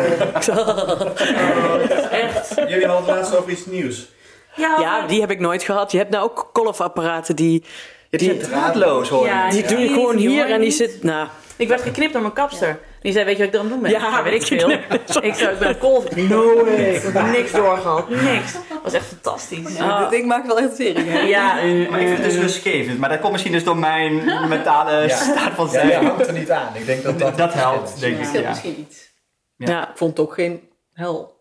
Echt. 2.11 2.53
Jullie 2.55 2.87
hadden 2.87 3.05
het 3.05 3.15
laatst 3.15 3.37
over 3.37 3.51
iets 3.51 3.65
nieuws. 3.65 4.13
Ja, 4.55 4.75
ja, 4.79 5.07
die 5.07 5.21
heb 5.21 5.31
ik 5.31 5.39
nooit 5.39 5.63
gehad. 5.63 5.91
Je 5.91 5.97
hebt 5.97 6.09
nou 6.09 6.23
ook 6.23 6.49
kolfapparaten 6.53 7.35
die, 7.35 7.63
Ja, 8.09 8.17
die 8.17 8.27
zijn 8.27 8.39
draadloos 8.39 9.09
hoor. 9.09 9.25
Ja, 9.25 9.49
die 9.49 9.61
Ja. 9.61 9.67
doen 9.67 9.87
gewoon 9.87 10.17
hier 10.17 10.29
hoor 10.29 10.47
je 10.47 10.53
en 10.53 10.61
die 10.61 10.71
zit... 10.71 11.03
Nou, 11.03 11.27
Ik 11.57 11.67
werd 11.67 11.81
geknipt 11.81 12.13
door 12.13 12.21
mijn 12.21 12.33
kapster. 12.33 12.79
Die 13.01 13.13
zei, 13.13 13.25
weet 13.25 13.37
je 13.37 13.45
wat 13.45 13.53
ik 13.53 13.59
dan 13.59 13.67
doen 13.69 13.81
ben? 13.81 13.91
Ja, 13.91 13.99
Ja, 13.99 14.23
weet 14.23 14.33
ik 14.33 14.59
veel. 14.59 14.69
Ik 15.29 15.33
zei, 15.35 15.53
ik 15.53 15.59
ben 15.59 15.69
een 15.69 15.77
kolf. 15.77 16.15
No 16.15 16.63
way. 16.63 16.75
Ik 16.95 17.01
heb 17.13 17.25
niks 17.31 17.51
doorgehad. 17.51 18.09
Niks. 18.09 18.53
Dat 18.53 18.61
was 18.83 18.93
echt 18.93 19.05
fantastisch. 19.05 19.77
Ja, 19.77 19.99
dit 19.99 20.09
ding 20.09 20.25
maakt 20.25 20.47
wel 20.47 20.59
echt 20.59 20.77
hè? 20.77 21.19
Ja, 21.19 21.53
Maar 21.53 21.99
ik 22.01 22.07
vind 22.07 22.17
het 22.17 22.23
dus 22.31 22.35
rustgevend. 22.35 22.99
Maar 22.99 23.09
dat 23.09 23.19
komt 23.19 23.31
misschien 23.31 23.51
dus 23.53 23.63
door 23.63 23.77
mijn 23.77 24.15
mentale 24.49 25.07
Ja. 25.07 25.15
staat 25.15 25.51
van 25.55 25.65
Ja, 25.65 25.71
zijn. 25.71 25.87
je 25.87 25.93
hangt 25.95 26.27
er 26.27 26.33
niet 26.33 26.51
aan. 26.51 26.75
Ik 26.75 26.85
denk 26.85 27.03
dat 27.03 27.19
dat... 27.19 27.37
Dat 27.37 27.53
helpt, 27.53 27.99
denk 27.99 28.17
ik. 28.19 28.25
scheelt 28.25 28.43
Ja. 28.43 28.49
misschien 28.49 28.79
iets. 28.79 29.11
Ja. 29.55 29.67
ja. 29.69 29.89
Ik 29.89 29.97
vond 29.97 30.17
het 30.17 30.27
ook 30.27 30.33
geen 30.33 30.61
hel 30.93 31.35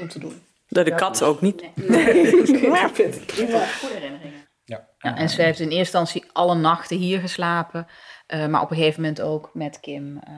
om 0.00 0.08
te 0.08 0.18
doen. 0.18 0.42
de, 0.68 0.82
de 0.82 0.94
kat 0.94 1.22
ook 1.22 1.40
niet. 1.40 1.62
Goede 1.74 1.96
herinneringen. 3.94 4.37
Ja. 4.68 4.88
Ja, 4.98 5.16
en 5.16 5.28
ze 5.28 5.42
heeft 5.42 5.60
in 5.60 5.68
eerste 5.68 5.98
instantie 5.98 6.24
alle 6.32 6.54
nachten 6.54 6.96
hier 6.96 7.20
geslapen. 7.20 7.86
eh, 8.26 8.46
maar 8.46 8.62
op 8.62 8.70
een 8.70 8.76
gegeven 8.76 9.00
moment 9.00 9.20
ook 9.20 9.50
met 9.52 9.80
Kim 9.80 10.18
eh, 10.18 10.32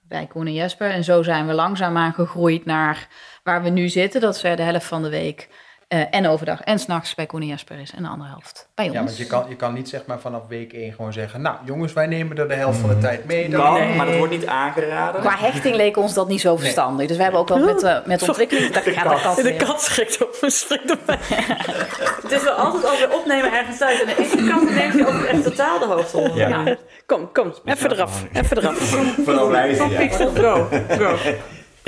bij 0.00 0.26
Koen 0.26 0.46
en 0.46 0.52
Jesper. 0.52 0.90
En 0.90 1.04
zo 1.04 1.22
zijn 1.22 1.46
we 1.46 1.52
langzaamaan 1.52 2.12
gegroeid 2.12 2.64
naar 2.64 3.08
waar 3.42 3.62
we 3.62 3.68
nu 3.68 3.88
zitten. 3.88 4.20
Dat 4.20 4.36
ze 4.36 4.54
de 4.54 4.62
helft 4.62 4.86
van 4.86 5.02
de 5.02 5.08
week 5.08 5.48
eh, 5.88 6.00
en 6.10 6.26
overdag 6.28 6.60
en 6.60 6.78
s'nachts 6.78 7.14
bij 7.14 7.26
Koen 7.26 7.40
en 7.40 7.46
Jesper 7.46 7.78
is. 7.80 7.92
En 7.94 8.02
de 8.02 8.08
andere 8.08 8.30
helft 8.30 8.68
bij 8.74 8.84
ons. 8.84 8.94
Ja, 8.94 9.02
want 9.04 9.16
je 9.16 9.26
kan, 9.26 9.44
je 9.48 9.56
kan 9.56 9.74
niet 9.74 9.88
zeg 9.88 10.06
maar 10.06 10.18
vanaf 10.20 10.42
week 10.48 10.72
1 10.72 10.92
gewoon 10.92 11.12
zeggen... 11.12 11.40
Nou, 11.40 11.56
jongens, 11.64 11.92
wij 11.92 12.06
nemen 12.06 12.38
er 12.38 12.48
de 12.48 12.54
helft 12.54 12.78
van 12.78 12.88
de 12.88 12.98
tijd 12.98 13.24
mee. 13.24 13.48
Dan- 13.48 13.60
Kan, 13.76 13.96
maar 13.96 14.06
dat 14.06 14.16
wordt 14.16 14.32
niet 14.32 14.46
aangeraden. 14.46 15.20
Qua 15.20 15.36
hechting 15.36 15.74
leek 15.74 15.96
ons 15.96 16.14
dat 16.14 16.28
niet 16.28 16.40
zo 16.40 16.56
verstandig. 16.56 17.06
Dus 17.06 17.16
we 17.16 17.22
hebben 17.22 17.40
ook 17.40 17.48
wel 17.48 17.58
met, 17.64 17.82
eh, 17.82 17.96
met 18.04 18.22
ontwikkeling... 18.28 18.72
Dat 18.72 18.82
gaat 18.82 19.04
dat 19.10 19.20
kant 19.22 19.36
De 19.36 19.42
weer. 19.42 19.56
kat 19.64 19.82
schrikt 19.82 20.22
op 20.22 20.38
me, 20.40 20.50
schrikt 20.50 20.90
op 20.90 21.00
mij. 21.06 21.18
Het 22.22 22.32
is 22.32 22.42
wel 22.42 22.52
altijd 22.54 22.84
alweer 22.84 23.12
opnemen 23.14 23.52
ergens 23.52 23.82
uit. 23.82 24.00
En 24.00 24.06
de 24.06 24.16
ene 24.16 24.48
kant 24.50 24.70
neemt 24.74 24.94
je 24.94 25.06
ook 25.06 25.22
echt 25.22 25.42
totaal 25.42 25.78
de 25.78 25.84
hoofdrol. 25.84 26.36
Ja. 26.36 26.76
Kom, 27.06 27.32
kom, 27.32 27.52
even 27.64 27.92
eraf, 27.92 28.24
even 28.32 28.58
eraf. 28.58 28.78
Vooral 29.24 29.48
wijzen, 29.48 29.90
ja. 29.90 29.98
Pixel, 29.98 30.30
go, 30.34 30.68
go. 30.98 31.16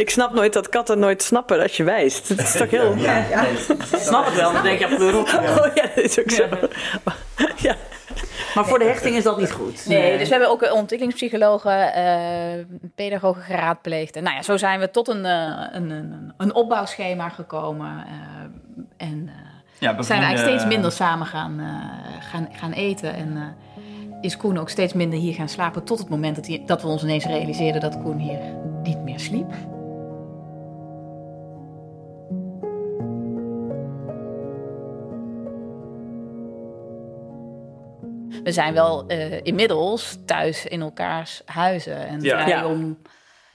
Ik 0.00 0.10
snap 0.10 0.32
nooit 0.34 0.52
dat 0.52 0.68
katten 0.68 0.98
nooit 0.98 1.22
snappen 1.22 1.58
dat 1.58 1.74
je 1.74 1.84
wijst. 1.84 2.28
Het 2.28 2.40
is 2.40 2.52
toch 2.52 2.70
heel... 2.70 2.96
Ja, 2.96 3.24
snap 3.96 4.24
het 4.26 4.34
wel. 4.34 4.52
Dan 4.52 4.62
denk 4.62 4.78
je, 4.78 4.94
pleur 4.96 5.18
op. 5.18 5.26
Oh 5.26 5.74
ja, 5.74 5.82
dat 5.94 6.04
is 6.04 6.18
ook 6.20 6.30
zo. 6.30 6.46
Ja. 7.56 7.76
Maar 8.54 8.64
voor 8.66 8.78
de 8.78 8.84
hechting 8.84 9.16
is 9.16 9.22
dat 9.22 9.38
niet 9.38 9.52
goed. 9.52 9.86
Nee, 9.86 10.18
dus 10.18 10.28
we 10.28 10.34
hebben 10.34 10.50
ook 10.50 10.72
ontwikkelingspsychologen, 10.72 11.92
eh 11.94 12.64
pedagogen 12.94 13.42
geraadpleegd. 13.42 14.16
En 14.16 14.22
nou 14.22 14.36
ja, 14.36 14.42
zo 14.42 14.56
zijn 14.56 14.80
we 14.80 14.90
tot 14.90 15.08
een, 15.08 15.24
eh, 15.24 15.66
een, 15.72 15.90
een, 15.90 16.32
een 16.36 16.54
opbouwschema 16.54 17.28
gekomen. 17.28 18.04
eh, 18.06 19.06
en 19.08 19.28
eh, 19.28 19.34
Ja, 19.78 20.02
zijn 20.02 20.18
we 20.20 20.24
eigenlijk 20.26 20.56
steeds 20.58 20.74
minder 20.74 20.92
samen 20.92 21.26
gaan, 21.26 21.60
eh, 21.60 22.22
gaan, 22.30 22.48
gaan 22.52 22.72
eten. 22.72 23.14
En 23.14 23.36
eh, 23.36 23.42
is 24.20 24.36
Koen 24.36 24.58
ook 24.58 24.68
steeds 24.70 24.92
minder 24.92 25.18
hier 25.18 25.34
gaan 25.34 25.48
slapen. 25.48 25.84
Tot 25.84 25.98
het 25.98 26.08
moment 26.08 26.36
dat, 26.36 26.46
hij, 26.46 26.62
dat 26.66 26.82
we 26.82 26.88
ons 26.88 27.02
ineens 27.02 27.24
realiseerden 27.24 27.80
dat 27.80 28.02
Koen 28.02 28.18
hier 28.18 28.38
niet 28.82 28.98
meer 29.02 29.20
sliep. 29.20 29.52
We 38.42 38.52
zijn 38.52 38.74
wel 38.74 39.06
eh, 39.06 39.40
inmiddels 39.42 40.18
thuis 40.26 40.66
in 40.66 40.80
elkaars 40.80 41.42
huizen. 41.44 42.06
En 42.06 42.20
Ja. 42.20 42.42
vrij 42.42 42.48
Ja. 42.56 42.66
om... 42.66 42.98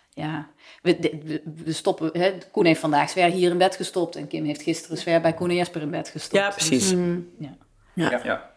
Ja, 0.09 0.47
we, 0.81 0.99
de- 0.99 1.19
we, 1.23 1.41
we 1.63 1.73
stoppen... 1.73 2.09
Hè, 2.13 2.33
Koen 2.51 2.65
heeft 2.65 2.79
vandaag 2.79 3.09
Sver 3.09 3.29
hier 3.29 3.51
in 3.51 3.57
bed 3.57 3.75
gestopt. 3.75 4.15
En 4.15 4.27
Kim 4.27 4.45
heeft 4.45 4.61
gisteren 4.61 4.97
Sver 4.97 5.21
bij 5.21 5.33
Koen 5.33 5.49
en 5.49 5.55
Jesper 5.55 5.81
in 5.81 5.91
bed 5.91 6.09
gestopt. 6.09 6.43
Ja, 6.43 6.49
precies. 6.49 6.89
Dus, 6.89 6.93
Mm. 6.97 7.29
ja. 7.39 8.19
Ja. 8.23 8.49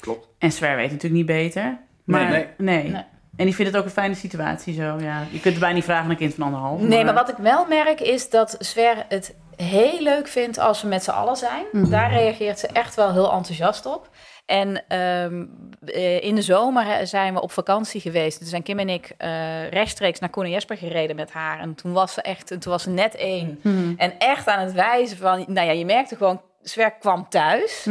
Klopt. 0.00 0.28
En 0.38 0.52
Sver 0.52 0.76
weet 0.76 0.90
natuurlijk 0.90 1.14
niet 1.14 1.26
beter. 1.26 1.78
Maar, 2.04 2.30
Nee, 2.30 2.46
nee. 2.58 2.82
Nee. 2.90 3.02
En 3.36 3.44
die 3.44 3.54
vindt 3.54 3.70
het 3.70 3.80
ook 3.80 3.86
een 3.86 3.94
fijne 3.94 4.14
situatie 4.14 4.74
zo. 4.74 4.96
Ja. 4.98 5.20
Je 5.30 5.40
kunt 5.40 5.44
het 5.54 5.58
bijna 5.58 5.74
niet 5.74 5.84
vragen 5.84 6.04
aan 6.04 6.10
een 6.10 6.16
kind 6.16 6.34
van 6.34 6.44
anderhalf. 6.44 6.80
Nee, 6.80 7.04
maar 7.04 7.14
wat 7.14 7.28
ik 7.28 7.36
wel 7.36 7.66
merk 7.66 8.00
is 8.00 8.30
dat 8.30 8.56
Sver 8.58 9.04
het 9.08 9.34
heel 9.56 10.00
leuk 10.00 10.28
vindt 10.28 10.58
als 10.58 10.82
we 10.82 10.88
met 10.88 11.04
z'n 11.04 11.10
allen 11.10 11.36
zijn. 11.36 11.64
Daar 11.72 12.12
reageert 12.12 12.58
ze 12.58 12.66
echt 12.66 12.94
wel 12.94 13.12
heel 13.12 13.32
enthousiast 13.32 13.86
op. 13.86 14.08
En 14.46 14.88
ehm, 14.88 15.44
eh, 15.86 16.22
in 16.22 16.34
de 16.34 16.42
zomer 16.42 17.06
zijn 17.06 17.34
we 17.34 17.40
op 17.40 17.52
vakantie 17.52 18.00
geweest. 18.00 18.38
Toen 18.38 18.46
zijn 18.46 18.62
Kim 18.62 18.78
en 18.78 18.88
ik 18.88 19.14
eh, 19.16 19.68
rechtstreeks 19.68 20.20
naar 20.20 20.30
Koen 20.30 20.44
en 20.44 20.50
Jesper 20.50 20.76
gereden 20.76 21.16
met 21.16 21.32
haar. 21.32 21.60
En 21.60 21.74
toen 21.74 21.92
was 21.92 22.14
ze 22.14 22.22
echt, 22.22 22.46
toen 22.46 22.72
was 22.72 22.82
ze 22.82 22.90
net 22.90 23.14
één. 23.14 23.60
En 23.96 24.18
echt 24.18 24.48
aan 24.48 24.64
het 24.64 24.72
wijzen 24.72 25.16
van, 25.16 25.44
nou 25.48 25.66
ja, 25.66 25.72
je 25.72 25.84
merkte 25.84 26.16
gewoon, 26.16 26.40
Sver 26.66 26.92
kwam 26.92 27.28
thuis. 27.28 27.86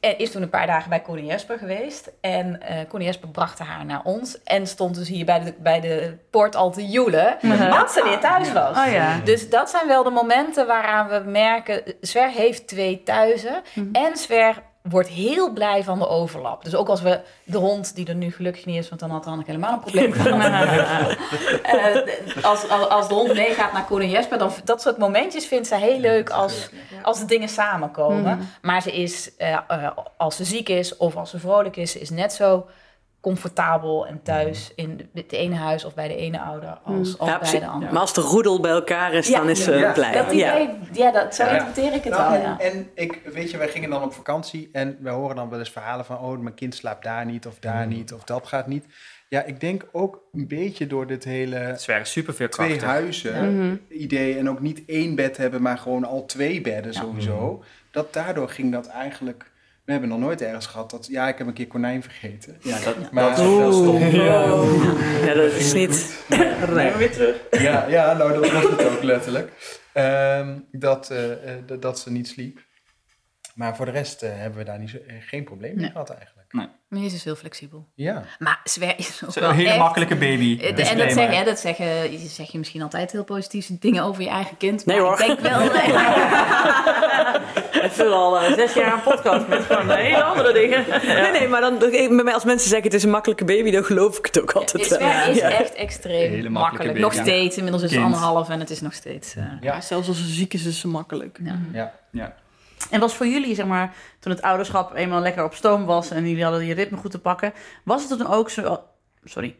En 0.00 0.18
is 0.18 0.30
toen 0.30 0.42
een 0.42 0.48
paar 0.48 0.66
dagen 0.66 0.90
bij 0.90 1.00
Koen 1.00 1.18
en 1.18 1.26
Jesper 1.26 1.58
geweest. 1.58 2.10
En 2.20 2.60
Koen 2.88 3.00
en 3.00 3.06
Jesper 3.06 3.28
brachten 3.28 3.64
haar 3.64 3.84
naar 3.84 4.00
ons. 4.04 4.42
En 4.42 4.66
stond 4.66 4.94
dus 4.94 5.08
hier 5.08 5.24
bij 5.24 5.40
de, 5.40 5.54
bij 5.58 5.80
de 5.80 6.18
poort 6.30 6.56
al 6.56 6.70
te 6.70 6.86
joelen. 6.86 7.38
Dat 7.70 7.92
ze 7.92 8.02
weer 8.04 8.20
thuis 8.20 8.52
was. 8.52 8.76
Oh 8.78 8.92
ja. 8.92 9.20
Dus 9.24 9.50
dat 9.50 9.70
zijn 9.70 9.86
wel 9.86 10.02
de 10.02 10.10
momenten 10.10 10.66
waaraan 10.66 11.08
we 11.08 11.30
merken... 11.30 11.82
Sver 12.00 12.28
heeft 12.28 12.68
twee 12.68 13.02
thuizen. 13.02 13.62
En 13.92 14.16
Sver 14.16 14.62
wordt 14.82 15.08
heel 15.08 15.52
blij 15.52 15.84
van 15.84 15.98
de 15.98 16.08
overlap. 16.08 16.64
Dus 16.64 16.74
ook 16.74 16.88
als 16.88 17.02
we 17.02 17.20
de 17.44 17.58
hond, 17.58 17.94
die 17.94 18.06
er 18.06 18.14
nu 18.14 18.32
gelukkig 18.32 18.64
niet 18.64 18.78
is... 18.78 18.88
want 18.88 19.00
dan 19.00 19.10
had 19.10 19.24
Hanneke 19.24 19.50
helemaal 19.50 19.72
een 19.72 19.80
probleem 19.80 20.12
gehad. 20.16 21.16
Eh, 21.62 22.44
als, 22.44 22.68
als, 22.68 22.88
als 22.88 23.08
de 23.08 23.14
hond 23.14 23.34
meegaat 23.34 23.72
naar 23.72 23.84
Koen 23.84 24.00
en 24.00 24.10
Jesper... 24.10 24.38
dan 24.38 24.52
dat 24.64 24.82
soort 24.82 24.98
momentjes 24.98 25.46
vindt 25.46 25.66
ze 25.66 25.76
heel 25.76 25.98
leuk 25.98 26.30
als, 26.30 26.68
als 27.02 27.18
de 27.18 27.24
dingen 27.24 27.48
samenkomen. 27.48 28.48
Maar 28.62 28.82
ze 28.82 28.92
is, 28.92 29.36
eh, 29.36 29.58
eh, 29.68 29.90
als 30.16 30.36
ze 30.36 30.44
ziek 30.44 30.68
is 30.68 30.96
of 30.96 31.16
als 31.16 31.30
ze 31.30 31.38
vrolijk 31.38 31.76
is... 31.76 31.92
ze 31.92 32.00
is 32.00 32.10
net 32.10 32.32
zo 32.32 32.66
comfortabel 33.22 34.06
en 34.06 34.20
thuis 34.22 34.72
in 34.76 35.10
het 35.14 35.32
ene 35.32 35.54
huis 35.54 35.84
of 35.84 35.94
bij 35.94 36.08
de 36.08 36.16
ene 36.16 36.40
ouder... 36.40 36.78
als, 36.84 37.18
als 37.18 37.28
Ja, 37.30 37.38
bij 37.38 37.38
precies. 37.38 37.60
de 37.60 37.66
andere. 37.66 37.92
Maar 37.92 38.00
als 38.00 38.14
de 38.14 38.20
roedel 38.20 38.60
bij 38.60 38.70
elkaar 38.70 39.12
is, 39.12 39.28
Ja. 39.28 39.38
dan 39.38 39.48
is 39.48 39.64
ze 39.64 39.72
Ja. 39.72 39.92
blij. 39.92 40.12
Dat 40.12 40.32
ja. 40.32 40.54
idee, 40.60 40.74
ja, 40.92 41.10
dat, 41.10 41.34
zo 41.34 41.44
Ja. 41.44 41.50
interpreteer 41.50 41.94
ik 41.94 42.04
het 42.04 42.12
Nou, 42.12 42.32
wel, 42.32 42.40
en, 42.40 42.48
ja. 42.48 42.58
en 42.58 42.90
ik, 42.94 43.20
weet 43.32 43.50
je, 43.50 43.56
wij 43.56 43.68
gingen 43.68 43.90
dan 43.90 44.02
op 44.02 44.12
vakantie 44.12 44.68
en 44.72 44.96
we 45.00 45.10
horen 45.10 45.36
dan 45.36 45.48
wel 45.48 45.58
eens 45.58 45.70
verhalen 45.70 46.04
van, 46.04 46.18
oh, 46.18 46.38
mijn 46.38 46.54
kind 46.54 46.74
slaapt 46.74 47.04
daar 47.04 47.26
niet 47.26 47.46
of 47.46 47.58
daar 47.58 47.86
niet 47.86 48.12
of 48.12 48.24
dat 48.24 48.46
gaat 48.46 48.66
niet. 48.66 48.86
Ja, 49.28 49.42
ik 49.42 49.60
denk 49.60 49.86
ook 49.92 50.20
een 50.32 50.48
beetje 50.48 50.86
door 50.86 51.06
dit 51.06 51.24
hele 51.24 51.74
super 52.02 52.34
veel 52.34 52.48
twee 52.48 52.80
huizen 52.80 53.80
idee 53.88 54.38
en 54.38 54.48
ook 54.48 54.60
niet 54.60 54.82
één 54.86 55.14
bed 55.14 55.36
hebben, 55.36 55.62
maar 55.62 55.78
gewoon 55.78 56.04
al 56.04 56.24
twee 56.24 56.60
bedden 56.60 56.94
sowieso. 56.94 57.62
Dat 57.90 58.12
daardoor 58.12 58.48
ging 58.48 58.72
dat 58.72 58.86
eigenlijk. 58.86 59.50
We 59.84 59.92
hebben 59.92 60.08
nog 60.10 60.18
nooit 60.18 60.40
ergens 60.42 60.66
gehad 60.66 60.90
dat, 60.90 61.06
ja, 61.06 61.28
ik 61.28 61.38
heb 61.38 61.46
een 61.46 61.52
keer 61.52 61.66
konijn 61.66 62.02
vergeten. 62.02 62.56
Ja, 62.62 62.78
dat, 62.80 63.12
Maar- 63.12 63.28
dat 63.36 63.38
is 63.38 63.44
wel 63.56 63.72
stom. 63.72 63.98
Ja, 65.26 65.34
dat 65.34 65.52
is 65.52 65.72
niet... 65.72 66.24
Nee, 66.74 66.92
weer 66.92 67.12
terug. 67.12 67.36
Ja, 67.50 67.86
ja 67.88 68.12
nou 68.12 68.32
dat 68.40 68.50
was 68.52 68.62
het 68.62 68.84
ook 68.84 69.02
letterlijk. 69.02 69.78
Ehm, 69.92 70.58
dat, 70.70 71.10
eh, 71.10 71.32
eh, 71.32 71.62
dat- 71.66 71.82
dat 71.82 71.98
ze 71.98 72.10
niet 72.12 72.28
sliep. 72.28 72.58
Maar 73.54 73.76
voor 73.76 73.84
de 73.86 73.90
rest 73.92 74.22
eh, 74.22 74.30
hebben 74.34 74.58
we 74.58 74.64
daar 74.64 74.78
niet 74.78 74.90
zo, 74.90 74.98
geen 75.20 75.44
probleem 75.44 75.70
mee 75.74 75.80
Nee. 75.82 75.90
gehad 75.90 76.10
eigenlijk. 76.10 76.41
Maar 76.52 76.68
je 76.88 77.04
is 77.04 77.24
heel 77.24 77.34
flexibel. 77.36 77.86
Ja. 77.94 78.22
Maar 78.38 78.60
Sver 78.64 78.94
is 78.98 79.20
ook 79.24 79.34
wel 79.34 79.48
Een 79.48 79.54
hele 79.56 79.68
echt- 79.68 79.78
makkelijke 79.78 80.16
baby. 80.16 80.58
Eh, 80.60 80.68
En 80.90 80.98
dat 80.98 81.12
zeg, 81.12 81.30
hè, 81.36 81.44
dat 81.44 81.58
zeggen, 81.58 81.86
je 82.12 82.18
zeg 82.28 82.52
je 82.52 82.58
misschien 82.58 82.82
altijd 82.82 83.12
heel 83.12 83.24
positieve 83.24 83.78
dingen 83.78 84.02
over 84.04 84.22
je 84.22 84.28
eigen 84.28 84.56
kind. 84.56 84.86
Maar 84.86 84.94
Nee, 84.94 85.04
hoor. 85.04 85.20
ik 85.20 85.26
denk 85.26 85.40
wel... 85.40 85.60
Ik 87.84 87.90
vul 87.90 88.12
al 88.14 88.40
eh, 88.40 88.52
zes 88.54 88.72
jaar 88.74 88.92
een 88.92 89.02
podcast 89.02 89.48
met 89.48 89.62
gewoon 89.64 89.90
hele 89.90 90.22
andere 90.22 90.52
dingen. 90.52 90.84
Nee, 91.06 91.30
nee, 91.30 91.48
maar 91.48 91.60
dan, 91.60 91.78
bij 91.78 92.08
mij 92.10 92.34
als 92.34 92.44
mensen 92.44 92.68
zeggen 92.68 92.86
het 92.86 92.96
is 92.96 93.02
een 93.02 93.10
makkelijke 93.10 93.44
baby, 93.44 93.70
dan 93.70 93.84
geloof 93.84 94.18
ik 94.18 94.26
het 94.26 94.40
ook 94.40 94.52
altijd. 94.52 94.84
Sver 94.86 95.28
is 95.28 95.36
Ja. 95.36 95.50
echt 95.50 95.74
extreem 95.74 96.30
Hele 96.30 96.48
makkelijke 96.48 96.52
makkelijk. 96.58 96.88
baby, 96.88 97.00
Nog 97.00 97.12
steeds. 97.14 97.56
Inmiddels 97.56 97.82
is 97.84 97.90
het 97.90 98.00
Kind. 98.00 98.14
anderhalf 98.14 98.48
en 98.48 98.60
het 98.60 98.70
is 98.70 98.80
nog 98.80 98.92
steeds... 98.94 99.34
eh, 99.36 99.44
Ja. 99.60 99.80
Zelfs 99.80 100.08
als 100.08 100.16
ze 100.16 100.24
ziek 100.28 100.54
is, 100.54 100.64
is 100.64 100.80
ze 100.80 100.88
makkelijk. 100.88 101.38
ja. 101.72 101.92
Ja. 102.12 102.34
En 102.90 103.00
was 103.00 103.14
voor 103.14 103.26
jullie, 103.26 103.54
zeg 103.54 103.66
maar, 103.66 103.94
toen 104.18 104.32
het 104.32 104.42
ouderschap 104.42 104.94
eenmaal 104.94 105.20
lekker 105.20 105.44
op 105.44 105.54
stoom 105.54 105.84
was 105.84 106.10
en 106.10 106.28
jullie 106.28 106.44
hadden 106.44 106.66
je 106.66 106.74
ritme 106.74 106.96
goed 106.96 107.10
te 107.10 107.18
pakken, 107.18 107.52
was 107.84 108.08
het 108.08 108.18
toen 108.18 108.28
ook 108.28 108.50
zo. 108.50 108.82
Sorry, 109.24 109.56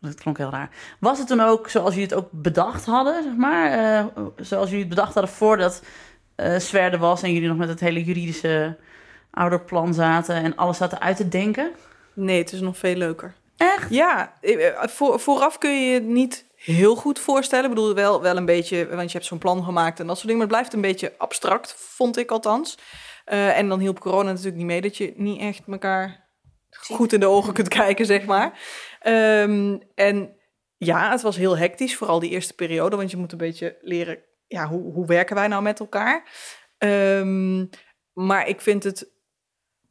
dat 0.00 0.14
klonk 0.14 0.38
heel 0.38 0.50
raar. 0.50 0.70
Was 1.00 1.18
het 1.18 1.26
toen 1.26 1.40
ook 1.40 1.68
zoals 1.68 1.94
jullie 1.94 2.08
het 2.08 2.18
ook 2.18 2.28
bedacht 2.30 2.84
hadden, 2.84 3.22
zeg 3.22 3.36
maar? 3.36 3.70
eh, 3.70 4.04
zoals 4.36 4.68
jullie 4.68 4.84
het 4.84 4.94
bedacht 4.94 5.14
hadden 5.14 5.32
voordat 5.32 5.82
eh 6.34 6.58
Sver 6.58 6.92
er 6.92 6.98
was 6.98 7.22
en 7.22 7.32
jullie 7.32 7.48
nog 7.48 7.56
met 7.56 7.68
het 7.68 7.80
hele 7.80 8.04
juridische 8.04 8.76
ouderplan 9.30 9.94
zaten 9.94 10.34
en 10.34 10.56
alles 10.56 10.76
zaten 10.76 11.00
uit 11.00 11.16
te 11.16 11.28
denken? 11.28 11.70
Nee, 12.12 12.38
het 12.38 12.52
is 12.52 12.60
nog 12.60 12.76
veel 12.76 12.94
leuker. 12.94 13.34
Echt? 13.56 13.90
Ja, 13.90 14.32
eh, 14.40 14.82
voor, 14.82 15.20
vooraf 15.20 15.58
kun 15.58 15.86
je 15.86 15.94
het 15.94 16.04
niet 16.04 16.44
heel 16.64 16.96
goed 16.96 17.18
voorstellen. 17.18 17.64
Ik 17.64 17.74
bedoel, 17.74 17.94
wel, 17.94 18.22
wel 18.22 18.36
een 18.36 18.44
beetje, 18.44 18.88
want 18.88 19.10
je 19.10 19.16
hebt 19.16 19.28
zo'n 19.28 19.38
plan 19.38 19.64
gemaakt 19.64 20.00
en 20.00 20.06
dat 20.06 20.16
soort 20.16 20.28
dingen. 20.28 20.48
Maar 20.48 20.56
het 20.56 20.56
blijft 20.56 20.74
een 20.74 20.90
beetje 20.90 21.14
abstract, 21.18 21.74
vond 21.78 22.16
ik 22.16 22.30
althans. 22.30 22.78
Eh, 23.24 23.58
en 23.58 23.68
dan 23.68 23.80
hielp 23.80 24.00
corona 24.00 24.28
natuurlijk 24.30 24.56
niet 24.56 24.66
mee 24.66 24.80
dat 24.80 24.96
je 24.96 25.12
niet 25.16 25.40
echt 25.40 25.62
elkaar 25.66 26.30
goed 26.70 27.12
in 27.12 27.20
de 27.20 27.26
ogen 27.26 27.52
kunt 27.52 27.68
kijken, 27.68 28.06
zeg 28.06 28.24
maar. 28.24 28.60
Ehm, 29.00 29.78
en 29.94 30.36
ja, 30.76 31.10
het 31.10 31.22
was 31.22 31.36
heel 31.36 31.56
hectisch, 31.56 31.96
vooral 31.96 32.18
die 32.18 32.30
eerste 32.30 32.54
periode. 32.54 32.96
Want 32.96 33.10
je 33.10 33.16
moet 33.16 33.32
een 33.32 33.38
beetje 33.38 33.78
leren, 33.80 34.18
ja, 34.46 34.68
hoe, 34.68 34.92
hoe 34.92 35.06
werken 35.06 35.36
wij 35.36 35.48
nou 35.48 35.62
met 35.62 35.80
elkaar? 35.80 36.30
Ehm, 36.78 37.66
maar 38.12 38.48
ik 38.48 38.60
vind 38.60 38.84
het 38.84 39.10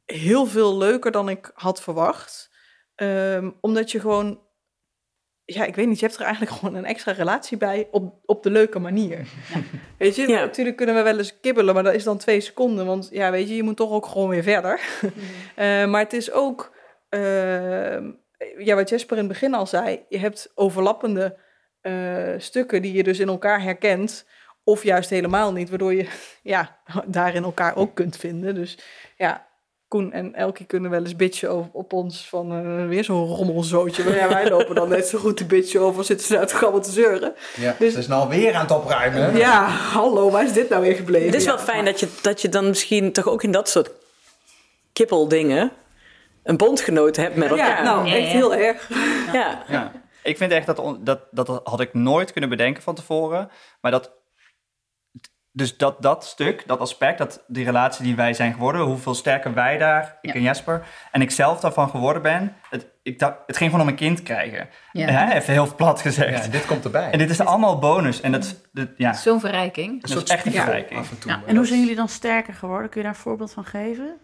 heel 0.06 0.46
veel 0.46 0.78
leuker 0.78 1.12
dan 1.12 1.30
ik 1.30 1.52
had 1.54 1.82
verwacht. 1.82 2.52
Ehm, 2.96 3.52
omdat 3.62 3.92
je 3.92 4.00
gewoon, 4.00 4.40
ja, 5.54 5.66
ik 5.66 5.76
weet 5.76 5.88
niet, 5.88 6.00
je 6.00 6.06
hebt 6.06 6.18
er 6.18 6.26
eigenlijk 6.26 6.56
gewoon 6.58 6.76
een 6.76 6.86
extra 6.86 7.12
relatie 7.12 7.58
bij 7.58 7.88
op, 7.92 8.14
op 8.26 8.44
de 8.44 8.50
leuke 8.52 8.80
manier. 8.80 9.28
Weet 9.98 10.16
je, 10.16 10.28
Ja. 10.28 10.40
natuurlijk 10.40 10.78
kunnen 10.78 10.96
we 10.96 11.02
wel 11.02 11.18
eens 11.18 11.40
kibbelen, 11.40 11.74
maar 11.74 11.84
dat 11.84 11.94
is 11.94 12.04
dan 12.04 12.18
twee 12.18 12.40
seconden. 12.42 12.86
Want 12.86 13.10
ja, 13.12 13.32
weet 13.32 13.48
je, 13.50 13.56
je 13.56 13.64
moet 13.64 13.78
toch 13.78 13.92
ook 13.92 14.06
gewoon 14.06 14.30
weer 14.30 14.44
verder. 14.44 14.80
Eh, 15.56 15.86
maar 15.86 16.02
het 16.02 16.14
is 16.14 16.32
ook, 16.32 16.76
ehm, 17.10 18.12
ja, 18.58 18.76
wat 18.76 18.90
Jesper 18.90 19.18
in 19.18 19.24
het 19.24 19.32
begin 19.32 19.54
al 19.54 19.68
zei, 19.68 20.06
je 20.10 20.18
hebt 20.18 20.52
overlappende 20.56 21.38
eh, 21.82 22.34
stukken 22.38 22.82
die 22.82 22.94
je 22.94 23.04
dus 23.04 23.20
in 23.20 23.28
elkaar 23.28 23.62
herkent. 23.62 24.26
Of 24.64 24.84
juist 24.84 25.10
helemaal 25.10 25.54
niet, 25.54 25.70
waardoor 25.70 25.94
je 25.94 26.08
ja, 26.44 26.78
daarin 27.06 27.44
elkaar 27.44 27.76
ook 27.76 27.96
kunt 27.96 28.18
vinden. 28.18 28.56
Dus 28.56 28.78
ja, 29.18 29.48
Koen 29.92 30.12
en 30.12 30.36
Elkie 30.36 30.66
kunnen 30.66 30.92
wel 30.92 31.00
eens 31.00 31.16
bitchen 31.16 31.54
op, 31.58 31.70
op 31.76 31.94
ons 31.94 32.28
van 32.30 32.52
eh, 32.52 32.88
weer 32.88 33.04
zo'n 33.04 33.28
rommelzootje. 33.28 34.04
Maar 34.04 34.16
ja, 34.16 34.28
wij 34.30 34.50
lopen 34.50 34.76
dan 34.76 34.90
net 34.90 35.08
zo 35.08 35.18
goed 35.20 35.38
te 35.38 35.46
bitchen 35.46 35.82
over, 35.82 36.04
zitten 36.04 36.28
ze 36.28 36.38
uit 36.38 36.50
de 36.50 36.56
grabbel 36.56 36.82
te 36.82 36.92
zeuren. 36.92 37.34
Ja, 37.56 37.76
Dus- 37.80 37.94
ze 37.94 38.00
is 38.00 38.08
nou 38.08 38.30
weer 38.30 38.54
aan 38.54 38.62
het 38.62 38.72
opruimen. 38.72 39.22
hè? 39.24 39.38
Ja, 39.38 39.66
hallo, 39.68 40.30
waar 40.30 40.44
is 40.44 40.54
dit 40.54 40.70
nou 40.70 40.82
weer 40.82 40.96
gebleven? 40.96 41.28
Het 41.28 41.36
is 41.36 41.46
wel 41.46 41.56
Ja. 41.58 41.62
fijn 41.64 41.86
dat 41.86 42.00
je, 42.00 42.08
dat 42.22 42.42
je 42.42 42.50
dan 42.50 42.68
misschien 42.68 43.12
toch 43.12 43.28
ook 43.28 43.44
in 43.44 43.52
dat 43.52 43.70
soort 43.70 43.92
kippeldingen 44.94 45.72
een 46.44 46.58
bondgenoot 46.58 47.16
hebt 47.16 47.36
met 47.36 47.50
elkaar. 47.50 47.84
Ja, 47.84 47.84
nou, 47.84 48.10
echt 48.12 48.28
heel 48.32 48.56
erg. 48.56 48.90
ja. 49.34 49.64
Ja. 49.68 49.92
Ik 50.24 50.38
vind 50.38 50.52
echt 50.52 50.66
dat, 50.66 50.82
dat, 51.00 51.20
dat 51.32 51.62
had 51.64 51.80
ik 51.80 51.94
nooit 51.94 52.32
kunnen 52.32 52.50
bedenken 52.50 52.84
van 52.84 52.96
tevoren. 52.96 53.50
Maar 53.82 53.92
dat, 53.92 54.12
dus 55.54 55.78
dat, 55.78 56.02
dat 56.02 56.26
stuk, 56.26 56.64
dat 56.68 56.80
aspect, 56.80 57.18
dat 57.18 57.44
die 57.48 57.66
relatie 57.66 58.04
die 58.04 58.16
wij 58.16 58.34
zijn 58.34 58.54
geworden, 58.54 58.82
hoeveel 58.82 59.14
sterker 59.16 59.54
wij 59.54 59.78
daar, 59.78 60.18
ik 60.22 60.30
Ja. 60.30 60.36
en 60.36 60.42
Jesper, 60.42 60.86
en 61.12 61.22
ik 61.22 61.32
zelf 61.32 61.60
daarvan 61.60 61.90
geworden 61.90 62.22
ben, 62.22 62.56
het, 62.70 62.88
ik 63.04 63.20
dacht, 63.20 63.38
het 63.48 63.58
ging 63.58 63.70
gewoon 63.72 63.86
om 63.86 63.92
een 63.92 64.00
kind 64.00 64.24
krijgen. 64.24 64.70
Ja. 64.92 65.08
Hè? 65.08 65.34
Even 65.34 65.54
heel 65.54 65.76
plat 65.76 66.02
gezegd. 66.02 66.52
dit 66.52 66.66
komt 66.66 66.84
erbij. 66.86 67.12
En 67.12 67.18
dit 67.18 67.30
is 67.30 67.40
allemaal 67.40 67.80
bonus. 67.80 68.22
En 68.22 68.32
dat, 68.32 68.56
dat 68.72 68.88
ja, 68.98 69.14
Zo'n 69.14 69.40
verrijking. 69.40 70.02
dat 70.02 70.24
is 70.24 70.32
echt 70.32 70.46
een 70.46 70.52
verrijking. 70.52 71.00
af 71.00 71.12
en 71.12 71.20
toe. 71.20 71.32
En 71.32 71.40
hoe 71.46 71.54
dat 71.54 71.68
zijn 71.68 71.80
jullie 71.80 71.96
dan 71.96 72.10
sterker 72.10 72.54
geworden? 72.54 72.90
Kun 72.90 73.02
je 73.02 73.08
daar 73.08 73.16
een 73.16 73.22
voorbeeld 73.22 73.54
van 73.54 73.66
geven? 73.66 74.18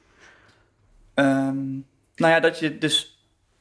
Ehm, 1.13 1.71
nou 2.15 2.34
ja, 2.34 2.39
dat 2.39 2.59
je 2.59 2.78
dus 2.78 3.16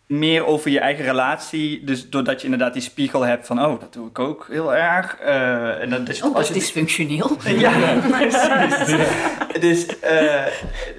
meer 0.07 0.47
over 0.47 0.71
je 0.71 0.81
eigen 0.81 1.05
relatie, 1.05 1.85
dus 1.85 2.11
doordat 2.11 2.39
je 2.39 2.45
inderdaad 2.45 2.73
die 2.73 2.83
spiegel 2.83 3.23
hebt 3.23 3.47
van, 3.47 3.65
oh, 3.65 3.81
dat 3.81 3.93
doe 3.93 4.09
ik 4.09 4.19
ook 4.19 4.47
heel 4.49 4.75
erg. 4.75 5.19
Eh, 5.19 5.83
en 5.83 5.91
dan, 5.91 6.05
dus 6.05 6.23
Oh, 6.23 6.29
dat 6.29 6.37
als 6.37 6.49
is 6.49 6.55
dysfunctioneel. 6.55 7.37
Ja, 7.45 8.01
precies. 8.01 8.97
dus 9.67 10.01
eh, 10.01 10.47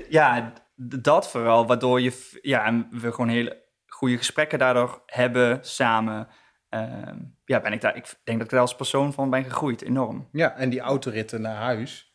ja, 0.09 0.53
dat 0.75 1.29
vooral, 1.29 1.67
waardoor 1.67 2.01
je, 2.01 2.37
ja, 2.41 2.65
en 2.65 2.87
we 2.91 3.11
gewoon 3.11 3.29
hele 3.29 3.63
goede 3.87 4.17
gesprekken 4.17 4.59
daardoor 4.59 5.01
hebben 5.05 5.59
samen. 5.61 6.27
Ehm, 6.69 7.17
ja, 7.45 7.59
ben 7.61 7.73
ik 7.73 7.81
daar, 7.81 7.95
ik 7.95 8.05
denk 8.23 8.37
dat 8.37 8.47
ik 8.47 8.53
daar 8.53 8.61
als 8.61 8.75
persoon 8.75 9.13
van 9.13 9.29
ben 9.29 9.43
gegroeid, 9.43 9.81
enorm. 9.81 10.27
Ja, 10.31 10.55
en 10.55 10.69
die 10.69 10.79
autoritten 10.79 11.41
naar 11.41 11.55
huis 11.55 12.06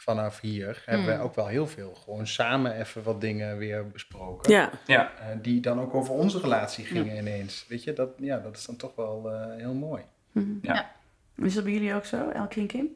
vanaf 0.00 0.40
hier 0.40 0.82
hebben 0.84 1.06
Hmm. 1.06 1.16
we 1.18 1.24
ook 1.24 1.34
wel 1.34 1.46
heel 1.46 1.66
veel 1.66 1.94
gewoon 1.94 2.26
samen 2.26 2.80
even 2.80 3.02
wat 3.02 3.20
dingen 3.20 3.58
weer 3.58 3.88
besproken. 3.88 4.52
Ja. 4.52 4.70
Ja. 4.86 5.12
Eh, 5.18 5.36
die 5.42 5.60
dan 5.60 5.80
ook 5.80 5.94
over 5.94 6.14
onze 6.14 6.40
relatie 6.40 6.84
gingen 6.84 7.16
ineens. 7.16 7.64
Weet 7.68 7.84
je, 7.84 7.92
dat, 7.92 8.10
ja, 8.16 8.38
dat 8.38 8.56
is 8.56 8.64
dan 8.64 8.76
toch 8.76 8.94
wel 8.94 9.30
eh, 9.30 9.56
heel 9.56 9.74
mooi. 9.74 10.02
Is 11.36 11.54
dat 11.54 11.64
bij 11.64 11.72
jullie 11.72 11.94
ook 11.94 12.04
zo, 12.04 12.28
Elkie 12.28 12.62
en 12.62 12.68
Kim? 12.68 12.88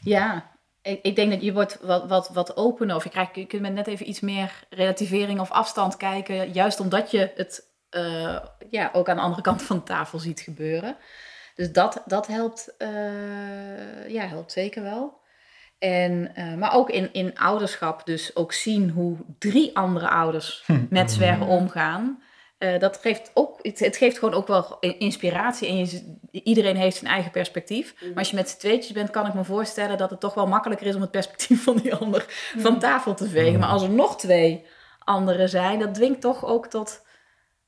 Ja, 0.00 0.50
ik, 0.82 1.02
ik 1.02 1.16
denk 1.16 1.30
dat 1.30 1.42
je 1.42 1.52
wordt 1.52 1.78
wat, 1.82 2.08
wat, 2.08 2.28
wat 2.28 2.56
opener 2.56 2.96
of 2.96 3.04
je, 3.04 3.10
krijgt, 3.10 3.34
je 3.34 3.46
kunt 3.46 3.62
met 3.62 3.72
net 3.72 3.86
even 3.86 4.08
iets 4.08 4.20
meer 4.20 4.64
relativering 4.70 5.40
of 5.40 5.50
afstand 5.50 5.96
kijken. 5.96 6.52
Juist 6.52 6.80
omdat 6.80 7.10
je 7.10 7.32
het 7.34 7.66
eh, 7.90 8.38
ja, 8.70 8.90
ook 8.92 9.08
aan 9.08 9.16
de 9.16 9.22
andere 9.22 9.42
kant 9.42 9.62
van 9.62 9.76
de 9.76 9.82
tafel 9.82 10.18
ziet 10.18 10.40
gebeuren. 10.40 10.96
Dus 11.54 11.72
dat, 11.72 12.02
dat 12.06 12.26
helpt, 12.26 12.74
eh, 12.78 14.08
ja, 14.08 14.26
helpt 14.26 14.52
zeker 14.52 14.82
wel. 14.82 15.20
En, 15.78 16.34
eh, 16.34 16.54
maar 16.54 16.74
ook 16.74 16.90
in, 16.90 17.12
in 17.12 17.38
ouderschap, 17.38 18.06
dus 18.06 18.36
ook 18.36 18.52
zien 18.52 18.90
hoe 18.90 19.16
drie 19.38 19.76
andere 19.76 20.08
ouders 20.08 20.64
met 20.90 21.10
zwergen 21.10 21.46
omgaan. 21.46 22.22
Eh, 22.58 22.78
dat 22.78 22.98
geeft 23.02 23.30
ook, 23.34 23.58
het, 23.62 23.78
het 23.78 23.96
geeft 23.96 24.18
gewoon 24.18 24.34
ook 24.34 24.46
wel 24.46 24.78
inspiratie. 24.80 25.68
En 25.68 25.76
je, 25.76 26.16
iedereen 26.30 26.76
heeft 26.76 26.96
zijn 26.96 27.12
eigen 27.12 27.30
perspectief. 27.30 27.94
Maar 28.00 28.18
als 28.18 28.30
je 28.30 28.36
met 28.36 28.48
z'n 28.48 28.58
tweetjes 28.58 28.92
bent, 28.92 29.10
kan 29.10 29.26
ik 29.26 29.34
me 29.34 29.44
voorstellen 29.44 29.98
dat 29.98 30.10
het 30.10 30.20
toch 30.20 30.34
wel 30.34 30.46
makkelijker 30.46 30.86
is 30.86 30.94
om 30.94 31.00
het 31.00 31.10
perspectief 31.10 31.62
van 31.68 31.76
die 31.76 31.94
ander 31.94 32.24
van 32.56 32.78
tafel 32.78 33.14
te 33.14 33.28
vegen. 33.28 33.60
Maar 33.60 33.68
als 33.68 33.82
er 33.82 33.90
nog 33.90 34.18
twee 34.18 34.64
anderen 34.98 35.48
zijn, 35.48 35.78
dat 35.78 35.94
dwingt 35.94 36.20
toch 36.20 36.44
ook 36.44 36.66
tot 36.66 37.06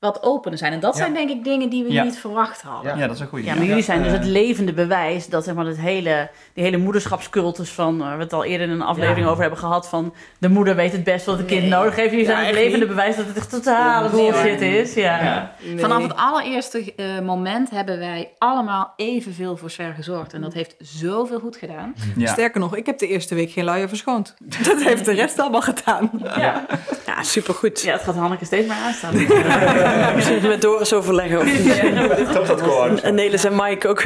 wat 0.00 0.22
opener 0.22 0.58
zijn. 0.58 0.72
En 0.72 0.80
dat 0.80 0.94
Ja. 0.96 1.00
zijn 1.00 1.14
denk 1.14 1.30
ik 1.30 1.44
dingen 1.44 1.68
die 1.70 1.84
we 1.84 1.92
Ja. 1.92 2.02
niet 2.04 2.18
verwacht 2.18 2.62
hadden. 2.62 2.92
Ja. 2.92 2.98
Ja, 2.98 3.06
dat 3.06 3.14
is 3.16 3.20
een 3.22 3.28
goede. 3.28 3.44
Ja, 3.44 3.54
maar 3.54 3.64
jullie 3.64 3.82
zijn 3.82 4.02
dus 4.02 4.12
het 4.12 4.24
levende 4.24 4.72
bewijs 4.72 5.26
dat 5.28 5.44
zeg 5.44 5.54
maar, 5.54 5.66
het 5.66 5.80
hele, 5.80 6.30
die 6.54 6.64
hele 6.64 6.76
moederschapscultus 6.76 7.70
van, 7.70 7.98
waar 7.98 8.16
we 8.16 8.22
het 8.22 8.32
al 8.32 8.44
eerder 8.44 8.66
in 8.66 8.72
een 8.72 8.82
aflevering 8.82 9.26
over 9.26 9.40
hebben 9.40 9.58
gehad, 9.58 9.88
van 9.88 10.14
de 10.38 10.48
moeder 10.48 10.76
weet 10.76 10.92
het 10.92 11.04
best 11.04 11.26
wat 11.26 11.38
het 11.38 11.46
kind 11.46 11.60
Nee. 11.60 11.70
nodig 11.70 11.96
heeft. 11.96 12.10
Jullie 12.10 12.26
Ja, 12.26 12.32
zijn 12.32 12.46
het 12.46 12.54
levende 12.54 12.78
niet. 12.78 12.88
bewijs 12.88 13.16
dat 13.16 13.26
het 13.26 13.36
echt 13.36 13.50
totale 13.50 14.08
bullshit 14.08 14.60
is. 14.60 14.94
Ja. 14.94 15.22
Ja. 15.22 15.54
Vanaf 15.76 16.02
het 16.02 16.16
allereerste 16.16 16.94
eh, 16.96 17.20
moment 17.20 17.70
hebben 17.70 17.98
wij 17.98 18.30
allemaal 18.38 18.92
evenveel 18.96 19.56
voor 19.56 19.70
Sver 19.70 19.92
gezorgd. 19.94 20.32
En 20.32 20.40
dat 20.40 20.52
heeft 20.52 20.74
zoveel 20.78 21.40
goed 21.40 21.56
gedaan. 21.56 21.94
Ja. 22.16 22.26
Sterker 22.32 22.60
nog, 22.60 22.76
ik 22.76 22.86
heb 22.86 22.98
de 22.98 23.06
eerste 23.06 23.34
week 23.34 23.50
geen 23.50 23.64
luier 23.64 23.88
verschoond. 23.88 24.34
Dat 24.68 24.82
heeft 24.82 25.04
de 25.04 25.12
rest 25.12 25.38
allemaal 25.38 25.62
gedaan. 25.62 26.10
Ja. 26.24 26.66
ja, 27.06 27.22
supergoed. 27.22 27.80
ja, 27.82 27.92
het 27.92 28.02
gaat 28.02 28.14
Hanneke 28.16 28.44
steeds 28.44 28.66
meer 28.66 28.76
aanstaan. 28.76 29.14
Misschien 30.14 30.48
met 30.48 30.62
Doris 30.62 30.92
overleggen. 30.92 31.38
Of 31.40 32.32
Toch 32.32 32.46
dat 32.46 32.60
gewoon. 32.60 33.00
en 33.00 33.14
Nelis 33.14 33.44
en 33.44 33.56
Mike 33.56 33.88
ook. 33.88 34.02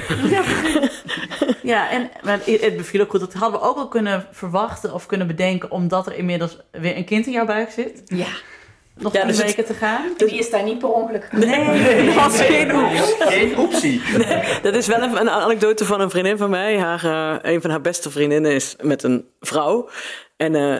Ja, 1.62 1.90
en 1.90 2.10
maar 2.22 2.38
het 2.44 2.76
beviel 2.76 3.00
ook 3.00 3.10
goed. 3.10 3.20
Dat 3.20 3.32
hadden 3.32 3.60
we 3.60 3.66
ook 3.66 3.76
al 3.76 3.88
kunnen 3.88 4.26
verwachten 4.32 4.94
of 4.94 5.06
kunnen 5.06 5.26
bedenken, 5.26 5.70
omdat 5.70 6.06
er 6.06 6.16
inmiddels 6.16 6.58
weer 6.70 6.96
een 6.96 7.04
kind 7.04 7.26
in 7.26 7.32
jouw 7.32 7.46
buik 7.46 7.70
zit. 7.70 8.02
Ja. 8.04 8.26
Nog 8.98 9.12
Ja, 9.12 9.24
dus 9.24 9.42
weken 9.42 9.64
te 9.64 9.74
gaan. 9.74 10.02
En 10.16 10.26
die 10.26 10.38
is 10.38 10.50
daar 10.50 10.62
niet 10.62 10.78
per 10.78 10.88
ongeluk 10.88 11.28
Nee. 11.32 12.06
Dat 12.06 12.14
was 12.14 12.40
geen 12.40 12.74
oeps. 12.74 13.14
Geen 13.18 13.58
oepsie. 13.58 14.02
Dat 14.62 14.74
is 14.74 14.86
wel 14.86 15.02
een, 15.02 15.20
een 15.20 15.30
anekdote 15.30 15.84
van 15.84 16.00
een 16.00 16.10
vriendin 16.10 16.36
van 16.36 16.50
mij. 16.50 16.78
Haar, 16.78 17.04
eh, 17.04 17.52
een 17.52 17.60
van 17.60 17.70
haar 17.70 17.80
beste 17.80 18.10
vriendinnen 18.10 18.52
is 18.52 18.76
met 18.82 19.02
een 19.02 19.28
vrouw. 19.40 19.88
En 20.36 20.54
eh, 20.54 20.76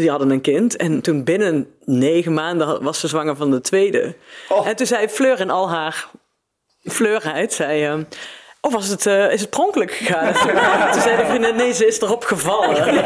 die 0.00 0.10
hadden 0.10 0.30
een 0.30 0.40
kind. 0.40 0.76
En 0.76 1.00
toen 1.00 1.24
binnen 1.24 1.66
negen 1.84 2.34
maanden 2.34 2.82
was 2.82 3.00
ze 3.00 3.08
zwanger 3.08 3.36
van 3.36 3.50
de 3.50 3.60
tweede. 3.60 4.14
Oh. 4.48 4.66
En 4.66 4.76
toen 4.76 4.86
zei 4.86 5.08
Fleur 5.08 5.40
in 5.40 5.50
al 5.50 5.70
haar 5.70 6.10
fleurheid... 6.82 7.52
Zei, 7.52 7.84
eh, 7.84 7.98
of 8.68 8.74
was 8.74 8.88
het, 8.88 9.06
eh, 9.06 9.32
is 9.32 9.40
het 9.40 9.50
pronkelijk 9.50 9.90
gegaan? 9.92 10.32
toen 10.92 11.02
zei 11.02 11.16
de 11.16 11.24
vriendin, 11.28 11.56
nee, 11.56 11.72
ze 11.72 11.86
is 11.86 12.00
erop 12.00 12.24
gevallen. 12.24 12.94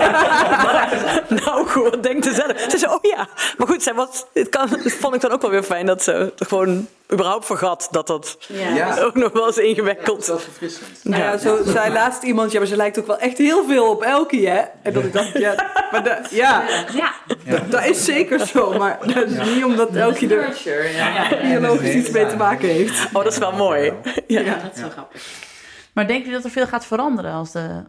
Maar, 0.62 0.88
nou 1.28 1.68
goed, 1.68 1.90
wat 1.90 2.02
denkt 2.02 2.24
ze 2.24 2.34
zelf? 2.34 2.52
Ze 2.70 2.78
zei, 2.78 2.92
oh 2.92 2.98
ja. 3.02 3.28
Maar 3.56 3.66
goed, 3.66 3.82
zij 3.82 3.94
was, 3.94 4.24
het, 4.34 4.48
kan, 4.48 4.68
het 4.68 4.92
vond 4.94 5.14
ik 5.14 5.20
dan 5.20 5.30
ook 5.32 5.42
wel 5.42 5.50
weer 5.50 5.62
fijn 5.62 5.86
dat 5.86 6.02
ze 6.02 6.32
gewoon 6.36 6.86
überhaupt 7.12 7.46
vergat 7.46 7.88
dat 7.90 8.06
dat 8.06 8.36
Ja. 8.48 8.98
ook 9.00 9.14
nog 9.14 9.32
wel 9.32 9.46
eens 9.46 9.58
ingewikkeld. 9.58 10.26
Dat 10.26 10.38
is 10.38 10.44
verfrissend. 10.44 10.88
Nou 11.02 11.22
ja, 11.22 11.38
zo 11.38 11.58
zei 11.66 11.92
laatst 11.92 12.22
iemand, 12.22 12.52
ja, 12.52 12.58
maar 12.58 12.68
ze 12.68 12.76
lijkt 12.76 12.98
ook 12.98 13.06
wel 13.06 13.18
echt 13.18 13.38
heel 13.38 13.64
veel 13.68 13.90
op 13.90 14.02
Elkie, 14.02 14.48
hè? 14.48 14.60
En 14.82 14.92
dat 14.92 15.04
ik 15.04 15.12
dacht, 15.12 15.38
ja, 15.38 15.54
maar 15.90 16.04
da- 16.04 16.20
ja, 16.30 16.62
Ja, 16.94 17.12
dat 17.68 17.84
is 17.84 18.04
zeker 18.04 18.46
zo. 18.46 18.72
Maar 18.78 18.98
dat 19.14 19.26
is 19.30 19.54
niet 19.54 19.64
omdat 19.64 19.94
Elkie 19.96 20.34
er 20.34 20.56
biologisch 21.42 21.94
iets 21.94 22.10
mee 22.10 22.26
te 22.26 22.36
maken 22.36 22.68
heeft. 22.68 23.06
Oh, 23.12 23.22
dat 23.24 23.32
is 23.32 23.38
wel 23.38 23.52
mooi. 23.52 23.92
Ja. 24.26 24.42
dat 24.42 24.70
is 24.74 24.80
wel 24.80 24.90
grappig. 24.90 25.22
Maar 25.92 26.06
denken 26.06 26.24
jullie 26.24 26.36
dat 26.42 26.44
er 26.44 26.50
veel 26.50 26.66
gaat 26.66 26.86
veranderen 26.86 27.32
als 27.32 27.52
de, 27.52 27.82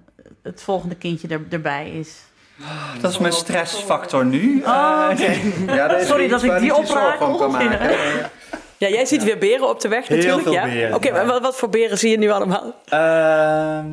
het 0.43 0.61
volgende 0.61 0.95
kindje 0.95 1.27
er, 1.27 1.41
erbij 1.49 1.89
is? 1.89 2.21
Dat 3.01 3.11
is 3.11 3.17
mijn 3.17 3.33
stressfactor 3.33 4.25
nu. 4.25 4.61
Oh, 4.65 5.09
oké. 5.11 5.31
Ja, 5.75 6.03
Sorry 6.03 6.27
dat 6.27 6.43
ik 6.43 6.59
die 6.59 6.73
vind, 6.73 6.89
Ja, 8.77 8.89
jij 8.89 9.05
ziet 9.05 9.23
weer 9.23 9.37
beren 9.37 9.69
op 9.69 9.81
de 9.81 9.87
weg 9.87 10.07
Heel 10.07 10.17
natuurlijk. 10.17 10.43
veel 10.43 10.51
ja? 10.51 10.65
beren, 10.65 10.95
Oké, 10.95 11.11
maar 11.11 11.25
wat, 11.25 11.41
wat 11.41 11.55
voor 11.55 11.69
beren 11.69 11.97
zie 11.97 12.09
je 12.09 12.17
nu 12.17 12.29
allemaal? 12.29 12.75
Ehm, 12.85 13.85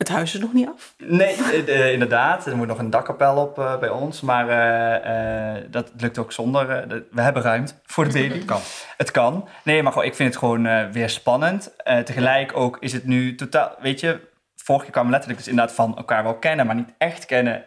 Het 0.00 0.08
huis 0.08 0.34
is 0.34 0.40
nog 0.40 0.52
niet 0.52 0.68
af. 0.68 0.94
nee, 0.98 1.64
eh, 1.64 1.92
inderdaad. 1.92 2.46
Er 2.46 2.56
moet 2.56 2.66
nog 2.66 2.78
een 2.78 2.90
dakkapel 2.90 3.36
op 3.36 3.58
eh, 3.58 3.78
bij 3.78 3.88
ons. 3.88 4.20
Maar 4.20 4.48
eh, 4.48 5.56
eh, 5.56 5.64
dat 5.70 5.92
lukt 5.96 6.18
ook 6.18 6.32
zonder. 6.32 6.88
de- 6.88 7.06
we 7.10 7.20
hebben 7.20 7.42
ruimte 7.42 7.74
voor 7.86 8.04
de 8.08 8.12
baby. 8.12 8.44
Kan. 8.44 8.60
Het 8.96 9.10
kan. 9.10 9.48
Nee, 9.64 9.82
maar 9.82 9.92
gewoon, 9.92 10.06
ik 10.06 10.14
vind 10.14 10.28
het 10.28 10.38
gewoon 10.38 10.92
weer 10.92 11.08
spannend. 11.10 11.76
Eh, 11.76 11.98
tegelijk 11.98 12.56
ook 12.56 12.76
is 12.80 12.92
het 12.92 13.04
nu 13.04 13.34
totaal... 13.34 13.74
Weet 13.80 14.00
je, 14.00 14.20
vorig 14.56 14.82
jaar 14.82 14.90
kwam 14.90 15.10
letterlijk 15.10 15.38
dus 15.38 15.48
inderdaad 15.48 15.74
van 15.74 15.96
elkaar 15.96 16.22
wel 16.22 16.34
kennen... 16.38 16.66
maar 16.66 16.74
niet 16.74 16.94
echt 16.98 17.26
kennen 17.26 17.64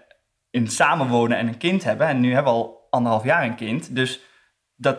in 0.50 0.68
samenwonen 0.68 1.38
en 1.38 1.48
een 1.48 1.58
kind 1.58 1.84
hebben. 1.84 2.08
En 2.08 2.20
nu 2.20 2.34
hebben 2.34 2.54
we 2.54 2.60
al 2.60 2.88
anderhalf 2.90 3.24
jaar 3.24 3.44
een 3.44 3.56
kind. 3.56 3.96
Dus 3.96 4.20
dat 4.76 4.98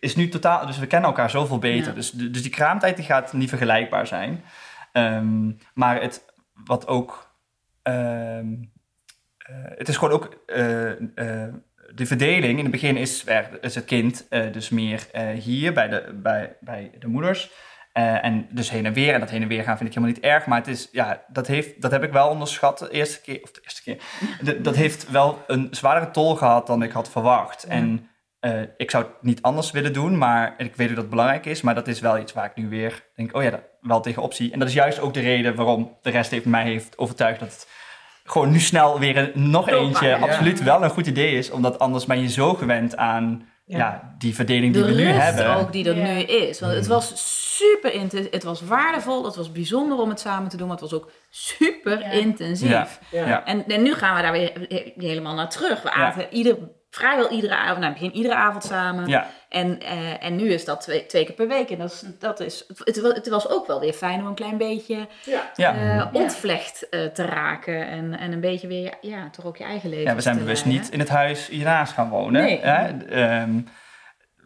is 0.00 0.16
nu 0.16 0.28
totaal... 0.28 0.66
Dus 0.66 0.78
we 0.78 0.86
kennen 0.86 1.08
elkaar 1.08 1.30
zoveel 1.30 1.58
beter. 1.58 1.88
Ja. 1.88 1.94
Dus, 1.94 2.10
dus 2.10 2.42
die 2.42 2.50
kraamtijd 2.50 2.96
die 2.96 3.04
gaat 3.04 3.32
niet 3.32 3.48
vergelijkbaar 3.48 4.06
zijn. 4.06 4.44
Ehm, 4.92 5.50
maar 5.74 6.00
het, 6.00 6.32
wat 6.64 6.86
ook... 6.86 7.36
ehm, 7.82 8.52
eh, 9.38 9.54
het 9.64 9.88
is 9.88 9.96
gewoon 9.96 10.14
ook... 10.14 10.42
eh, 10.46 10.90
eh, 10.90 11.54
de 11.94 12.06
verdeling 12.06 12.58
in 12.58 12.64
het 12.64 12.70
begin 12.70 12.96
is, 12.96 13.24
is 13.60 13.74
het 13.74 13.84
kind 13.84 14.26
dus 14.30 14.68
meer 14.68 15.06
hier 15.34 15.72
bij 15.72 15.88
de, 15.88 16.18
bij, 16.22 16.56
bij 16.60 16.90
de 16.98 17.06
moeders. 17.06 17.52
En 17.92 18.46
dus 18.50 18.70
heen 18.70 18.86
en 18.86 18.92
weer. 18.92 19.14
En 19.14 19.20
dat 19.20 19.30
heen 19.30 19.42
en 19.42 19.48
weer 19.48 19.62
gaan 19.62 19.76
vind 19.76 19.88
ik 19.88 19.94
helemaal 19.94 20.14
niet 20.14 20.24
erg. 20.24 20.46
Maar 20.46 20.58
het 20.58 20.68
is, 20.68 20.88
ja, 20.92 21.24
dat, 21.28 21.46
heeft, 21.46 21.82
dat 21.82 21.90
heb 21.90 22.02
ik 22.02 22.12
wel 22.12 22.28
onderschat 22.28 22.78
de 22.78 22.90
eerste 22.90 23.20
keer. 23.20 23.40
Of 23.42 23.50
de 23.50 23.60
eerste 23.62 23.82
keer. 23.82 24.02
De- 24.42 24.60
dat 24.60 24.74
heeft 24.76 25.10
wel 25.10 25.42
een 25.46 25.68
zwaardere 25.70 26.10
tol 26.10 26.34
gehad 26.36 26.66
dan 26.66 26.82
ik 26.82 26.92
had 26.92 27.10
verwacht. 27.10 27.64
En 27.64 28.08
ik 28.76 28.90
zou 28.90 29.04
het 29.04 29.22
niet 29.22 29.42
anders 29.42 29.70
willen 29.70 29.92
doen. 29.92 30.18
Maar 30.18 30.54
ik 30.56 30.76
weet 30.76 30.88
dat 30.88 30.96
het 30.96 31.10
belangrijk 31.10 31.46
is. 31.46 31.60
Maar 31.60 31.74
dat 31.74 31.88
is 31.88 32.00
wel 32.00 32.18
iets 32.18 32.32
waar 32.32 32.44
ik 32.44 32.56
nu 32.56 32.68
weer 32.68 33.04
denk, 33.14 33.36
oh 33.36 33.42
ja, 33.42 33.50
dat, 33.50 33.62
wel 33.86 34.00
tegenop 34.00 34.32
zie. 34.34 34.52
En 34.52 34.58
dat 34.58 34.68
is 34.68 34.74
juist 34.74 35.00
ook 35.00 35.14
de 35.14 35.20
reden 35.20 35.54
waarom 35.54 35.96
de 36.02 36.10
rest 36.10 36.30
heeft, 36.30 36.44
mij 36.44 36.64
heeft 36.64 36.98
overtuigd 36.98 37.40
dat 37.40 37.48
het 37.48 37.68
gewoon 38.24 38.50
nu 38.50 38.60
snel 38.60 38.98
weer 38.98 39.16
een, 39.16 39.50
nog 39.50 39.68
eentje 39.68 40.06
ja. 40.08 40.16
absoluut 40.18 40.62
wel 40.62 40.82
een 40.84 40.90
goed 40.90 41.06
idee 41.06 41.36
is. 41.38 41.50
Omdat 41.50 41.78
anders 41.78 42.04
ben 42.06 42.20
je 42.20 42.28
zo 42.28 42.54
gewend 42.54 42.96
aan 42.96 43.48
ja. 43.66 44.14
die 44.18 44.34
verdeling 44.34 44.72
die 44.74 44.82
de 44.82 44.88
we 44.88 44.94
nu 44.94 45.06
hebben. 45.06 45.56
ook 45.56 45.72
die 45.72 45.88
er 45.88 45.96
Ja. 45.96 46.04
nu 46.04 46.20
is. 46.20 46.60
Want 46.60 46.74
het 46.74 46.86
was 46.86 47.12
super 47.56 47.92
intensief. 47.92 48.30
Het 48.32 48.42
was 48.42 48.60
waardevol. 48.62 49.24
Het 49.24 49.36
was 49.36 49.52
bijzonder 49.52 49.98
om 49.98 50.08
het 50.08 50.20
samen 50.20 50.48
te 50.48 50.56
doen. 50.56 50.66
Maar 50.68 50.76
het 50.80 50.90
was 50.90 51.00
ook 51.00 51.10
super 51.30 51.98
Ja. 52.00 52.10
intensief. 52.10 52.68
Ja. 52.68 52.88
Ja. 53.26 53.44
En, 53.44 53.66
en 53.68 53.82
nu 53.82 53.94
gaan 53.94 54.16
we 54.16 54.22
daar 54.22 54.32
weer 54.32 54.52
he- 54.68 54.92
helemaal 54.96 55.34
naar 55.34 55.50
terug. 55.50 55.82
We 55.82 55.88
Ja. 55.88 55.94
aten 55.94 56.26
ieder, 56.30 56.56
vrijwel 56.90 57.30
iedere 57.30 57.56
avond, 57.56 57.78
nou, 57.80 57.92
begin 57.92 58.12
iedere 58.14 58.34
avond 58.34 58.64
samen. 58.64 59.06
Ja. 59.08 59.26
En, 59.54 59.80
eh, 59.80 60.24
en 60.24 60.36
nu 60.36 60.52
is 60.52 60.64
dat 60.64 60.80
twee, 60.80 61.06
twee 61.06 61.24
keer 61.24 61.34
per 61.34 61.48
week. 61.48 61.70
En 61.70 61.78
dat 61.78 61.90
is, 61.92 62.04
dat 62.18 62.40
is, 62.40 62.64
het, 62.84 62.96
het 62.96 63.28
was 63.28 63.48
ook 63.48 63.66
wel 63.66 63.80
weer 63.80 63.92
fijn 63.92 64.20
om 64.20 64.26
een 64.26 64.34
klein 64.34 64.56
beetje 64.56 65.06
Ja. 65.56 65.74
eh, 65.76 66.06
ontvlecht 66.12 66.88
eh, 66.88 67.04
te 67.04 67.24
raken. 67.24 67.86
En, 67.86 68.18
en 68.18 68.32
een 68.32 68.40
beetje 68.40 68.66
weer, 68.66 68.94
ja, 69.00 69.30
toch 69.30 69.44
ook 69.44 69.56
je 69.56 69.64
eigen 69.64 69.88
leven 69.88 70.04
Ja, 70.04 70.14
we 70.14 70.20
zijn 70.20 70.34
te 70.36 70.40
bewust 70.42 70.64
niet 70.64 70.90
in 70.90 70.98
het 70.98 71.08
huis 71.08 71.48
hiernaast 71.48 71.92
gaan 71.92 72.08
wonen. 72.08 72.42
Nee. 72.42 72.60
Hè? 72.60 73.04
Ehm, 73.04 73.60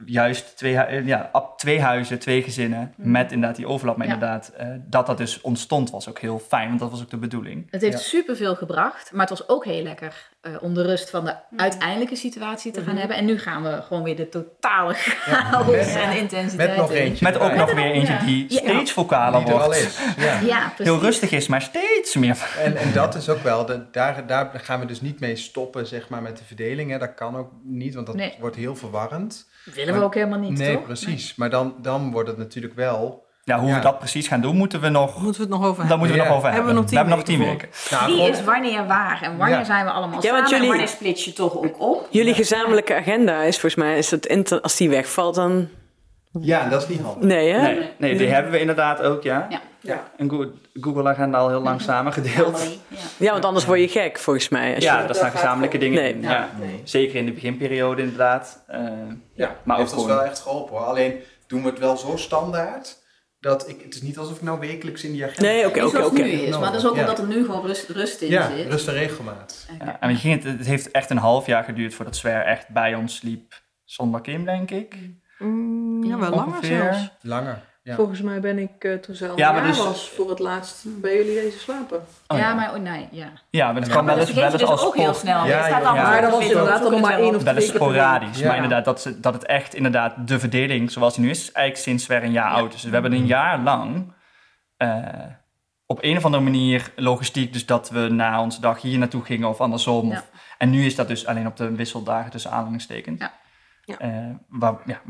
juist 0.06 0.56
twee, 0.56 0.72
ja, 1.04 1.28
ab- 1.32 1.58
twee 1.58 1.80
huizen, 1.80 2.18
twee 2.18 2.42
gezinnen, 2.42 2.92
met 2.96 3.32
inderdaad 3.32 3.56
die 3.56 3.66
overlap. 3.68 3.96
Maar 3.96 4.06
Ja. 4.06 4.12
inderdaad, 4.12 4.48
eh, 4.48 4.66
dat 4.80 5.06
dat 5.06 5.18
dus 5.18 5.40
ontstond 5.40 5.90
was 5.90 6.08
ook 6.08 6.18
heel 6.18 6.38
fijn, 6.38 6.68
want 6.68 6.80
dat 6.80 6.90
was 6.90 7.00
ook 7.02 7.10
de 7.10 7.16
bedoeling. 7.16 7.66
Het 7.70 7.80
heeft 7.80 7.96
Ja. 7.98 8.02
superveel 8.02 8.54
gebracht, 8.56 9.12
maar 9.12 9.26
het 9.28 9.38
was 9.38 9.48
ook 9.48 9.64
heel 9.64 9.82
lekker 9.82 10.28
eh, 10.54 10.62
om 10.62 10.74
de 10.74 10.82
rust 10.82 11.10
van 11.10 11.24
de 11.24 11.34
uiteindelijke 11.56 12.16
situatie 12.16 12.72
te 12.72 12.82
gaan 12.82 12.96
hebben. 12.96 13.16
En 13.16 13.24
nu 13.24 13.38
gaan 13.38 13.62
we 13.62 13.82
gewoon 13.82 14.02
weer 14.02 14.16
de 14.16 14.28
totale 14.28 14.94
chaos 14.94 15.66
Met- 15.66 15.94
en 15.96 16.16
intensiteit 16.16 16.68
Met 16.68 16.76
nog 16.78 16.90
in. 16.90 16.96
eentje. 16.96 17.24
Met 17.24 17.38
ook 17.38 17.54
nog 17.54 17.72
weer 17.74 17.84
eentje 17.92 18.12
ja. 18.12 18.24
die 18.24 18.44
Ja. 18.48 18.58
steeds 18.58 18.92
vocaler 18.92 19.40
Die 19.44 19.48
er 19.48 19.60
al 19.60 19.64
wordt. 19.64 19.80
is. 19.80 19.98
Ja. 20.46 20.72
Heel 20.76 20.98
rustig 20.98 21.30
is, 21.30 21.46
maar 21.46 21.62
steeds 21.62 22.14
meer. 22.16 22.36
En, 22.58 22.76
en 22.76 22.92
dat 22.92 23.14
is 23.14 23.28
ook 23.28 23.42
wel, 23.42 23.66
de, 23.66 23.90
daar, 23.90 24.26
daar 24.26 24.50
gaan 24.62 24.80
we 24.80 24.86
dus 24.86 25.00
niet 25.00 25.20
mee 25.20 25.36
stoppen, 25.36 25.86
zeg 25.86 26.08
maar, 26.08 26.22
met 26.22 26.36
de 26.38 26.44
verdeling. 26.44 26.90
Hè. 26.90 26.98
Dat 26.98 27.14
kan 27.14 27.36
ook 27.36 27.50
niet, 27.62 27.94
want 27.94 28.06
dat 28.06 28.16
Nee. 28.16 28.34
wordt 28.40 28.56
heel 28.56 28.76
verwarrend. 28.76 29.46
willen 29.74 29.94
we 29.94 30.02
ook 30.02 30.14
helemaal 30.14 30.38
niet, 30.38 30.58
nee, 30.58 30.74
toch? 30.74 30.84
precies. 30.84 31.34
Maar 31.34 31.50
dan, 31.50 31.74
dan 31.82 32.10
wordt 32.10 32.28
het 32.28 32.38
natuurlijk 32.38 32.74
wel... 32.74 33.26
Ja, 33.48 33.58
hoe 33.58 33.68
Ja. 33.68 33.74
we 33.74 33.80
dat 33.80 33.98
precies 33.98 34.28
gaan 34.28 34.40
doen, 34.40 34.56
moeten 34.56 34.80
we 34.80 34.88
nog, 34.88 35.22
Moeten 35.22 35.40
we 35.42 35.48
het 35.52 35.58
nog 35.60 35.68
over 35.68 35.78
daar 35.86 35.88
hebben? 35.88 35.98
moeten 35.98 36.16
we 36.16 36.22
Ja. 36.22 36.28
nog 36.28 36.36
over 36.38 36.50
Hebben 36.52 36.74
hebben. 36.74 36.74
we 36.74 36.80
nog 36.80 36.88
tien 36.88 36.96
hebben 36.98 37.16
nog 37.16 37.26
weken 37.26 37.58
tien 37.58 37.68
voor? 37.70 37.90
weken. 37.90 38.06
Nou, 38.06 38.16
Wie 38.26 38.30
is 38.30 38.44
wanneer 38.44 38.86
waar 38.86 39.20
en 39.22 39.36
wanneer 39.36 39.58
Ja. 39.58 39.64
zijn 39.64 39.84
we 39.84 39.90
allemaal 39.90 40.22
Ja, 40.22 40.32
want 40.32 40.48
samen 40.48 40.48
jullie- 40.50 40.62
en 40.62 40.68
wanneer 40.68 40.88
split 40.88 41.24
je 41.24 41.32
toch 41.32 41.56
ook 41.56 41.80
op? 41.80 42.06
Jullie 42.10 42.34
gezamenlijke 42.34 42.94
agenda 42.94 43.42
is 43.42 43.58
volgens 43.60 43.74
mij, 43.82 43.98
is 43.98 44.10
het 44.10 44.26
inter- 44.26 44.60
als 44.60 44.76
die 44.76 44.88
wegvalt, 44.90 45.34
dan. 45.34 45.68
Ja, 46.40 46.68
dat 46.68 46.82
is 46.82 46.88
niet 46.88 47.00
handig. 47.00 47.22
Nee, 47.28 47.50
hè? 47.52 47.60
Nee, 47.62 47.90
nee, 47.98 48.16
die 48.16 48.26
hebben 48.28 48.52
we 48.52 48.60
inderdaad 48.60 49.02
ook, 49.02 49.22
ja. 49.22 49.46
Ja. 49.50 49.60
Ja. 49.80 50.02
Een 50.16 50.30
Go- 50.30 50.50
Google-agenda 50.80 51.38
al 51.38 51.48
heel 51.48 51.60
lang 51.60 51.80
samen 51.80 52.12
gedeeld. 52.12 52.58
Family, 52.58 52.78
ja. 52.88 52.96
Ja, 53.16 53.32
want 53.32 53.44
anders 53.44 53.64
word 53.64 53.80
je 53.80 53.88
gek, 53.88 54.18
volgens 54.18 54.48
mij. 54.48 54.74
Als 54.74 54.84
je- 54.84 54.90
Ja, 54.90 55.06
dat 55.06 55.16
zijn 55.16 55.30
gezamenlijke 55.32 55.78
dingen. 55.78 56.02
Nee. 56.02 56.12
in, 56.14 56.22
Ja. 56.22 56.48
Zeker 56.84 57.14
in 57.16 57.26
de 57.26 57.32
beginperiode 57.32 58.02
inderdaad. 58.02 58.64
Eh, 58.66 58.80
Ja, 59.34 59.56
maar 59.62 59.76
ook 59.76 59.82
heeft 59.82 59.92
ons 59.94 60.02
gewoon... 60.02 60.16
wel 60.18 60.26
echt 60.26 60.40
geholpen 60.40 60.76
hoor. 60.76 60.86
Alleen 60.86 61.14
doen 61.46 61.62
we 61.62 61.68
het 61.68 61.78
wel 61.78 61.96
zo 61.96 62.16
standaard, 62.16 62.96
dat 63.40 63.68
ik, 63.68 63.82
het 63.82 63.94
is 63.94 64.02
niet 64.02 64.18
alsof 64.18 64.36
ik 64.36 64.42
nou 64.42 64.60
wekelijks 64.60 65.04
in 65.04 65.12
die 65.12 65.24
agenda... 65.24 65.42
Nee, 65.42 65.66
oké, 65.66 65.84
oké, 65.84 65.98
oké. 65.98 66.22
nu 66.22 66.28
is, 66.30 66.58
maar 66.58 66.72
dat 66.72 66.80
is 66.80 66.86
ook 66.86 66.94
Ja. 66.94 67.00
omdat 67.00 67.18
er 67.18 67.26
nu 67.26 67.44
gewoon 67.44 67.66
rust, 67.66 67.88
rust 67.88 68.20
in 68.20 68.30
Ja, 68.30 68.56
zit. 68.56 68.66
rust 68.70 68.88
en 68.88 68.94
regelmaat. 68.94 69.66
Ja, 69.78 70.00
en 70.00 70.08
we 70.08 70.14
gingen 70.14 70.38
het, 70.38 70.58
het 70.58 70.66
heeft 70.66 70.90
echt 70.90 71.10
een 71.10 71.16
half 71.18 71.46
jaar 71.46 71.64
geduurd 71.64 71.94
voordat 71.94 72.16
Sver 72.16 72.42
echt 72.44 72.68
bij 72.68 72.94
ons 72.94 73.16
sliep. 73.16 73.62
Zonder 73.84 74.20
Kim, 74.20 74.44
denk 74.44 74.70
ik. 74.70 74.96
Mm, 75.38 76.04
ja, 76.04 76.18
wel 76.18 76.30
langer 76.30 76.64
zelfs. 76.64 77.10
Langer. 77.20 77.62
Ja. 77.88 77.94
Volgens 77.94 78.22
mij 78.22 78.40
ben 78.40 78.58
ik 78.58 78.84
eh, 78.84 78.94
toen 78.94 79.14
ze 79.14 79.28
al 79.28 79.36
Ja, 79.36 79.60
dus- 79.60 79.78
was 79.78 80.08
voor 80.08 80.28
het 80.28 80.38
laatst 80.38 80.84
bij 81.00 81.16
jullie 81.16 81.34
deze 81.34 81.58
slapen. 81.58 82.06
Oh, 82.26 82.38
ja, 82.38 82.54
maar 82.54 82.74
oh, 82.74 82.80
nee, 82.80 83.08
ja. 83.10 83.32
Ja, 83.50 83.66
maar 83.66 83.74
het 83.74 83.86
Ja, 83.86 83.94
kan 83.94 84.04
wel 84.04 84.18
eens, 84.18 84.32
wel 84.32 84.44
eens 84.44 84.52
dus 84.52 84.64
als 84.64 84.84
ook 84.84 84.96
heel 84.96 85.14
snel. 85.14 85.46
Ja, 85.46 85.66
staat 85.66 85.82
ja, 85.82 85.92
Maar 85.92 86.20
dat 86.22 86.30
was 86.30 86.42
inderdaad 86.42 86.80
allemaal 86.80 87.00
maar 87.00 87.16
wel 87.16 87.26
één 87.26 87.34
of 87.34 87.42
twee 87.42 87.54
keer 87.54 87.62
sporadisch. 87.62 88.38
Ja. 88.38 88.46
Maar 88.46 88.54
inderdaad, 88.54 88.84
dat, 88.84 89.00
ze, 89.00 89.20
dat 89.20 89.34
het 89.34 89.44
echt 89.44 89.74
inderdaad 89.74 90.28
de 90.28 90.38
verdeling 90.38 90.90
zoals 90.90 91.14
die 91.14 91.24
nu 91.24 91.30
is, 91.30 91.52
eigenlijk 91.52 91.76
sinds 91.76 92.04
Sver 92.04 92.22
een 92.22 92.32
jaar 92.32 92.50
oud 92.50 92.74
is. 92.74 92.80
Dus 92.80 92.84
we 92.84 92.90
hebben 92.90 93.12
een 93.12 93.26
jaar 93.26 93.58
lang 93.58 94.12
eh, 94.76 94.98
op 95.86 95.98
een 96.02 96.16
of 96.16 96.24
andere 96.24 96.42
manier 96.42 96.92
logistiek, 96.96 97.52
dus 97.52 97.66
dat 97.66 97.90
we 97.90 98.08
na 98.08 98.42
onze 98.42 98.60
dag 98.60 98.82
hier 98.82 98.98
naartoe 98.98 99.24
gingen 99.24 99.48
of 99.48 99.60
andersom. 99.60 100.10
Ja. 100.10 100.16
Of, 100.16 100.30
en 100.58 100.70
nu 100.70 100.84
is 100.84 100.94
dat 100.94 101.08
dus 101.08 101.26
alleen 101.26 101.46
op 101.46 101.56
de 101.56 101.74
wisseldagen 101.74 102.30
tussen 102.30 102.50
aanhalingstekens. 102.50 103.20
Ja. 103.20 103.32
Ja. 103.84 103.98
Eh, 103.98 104.34
waar 104.48 104.76
ja, 104.86 105.00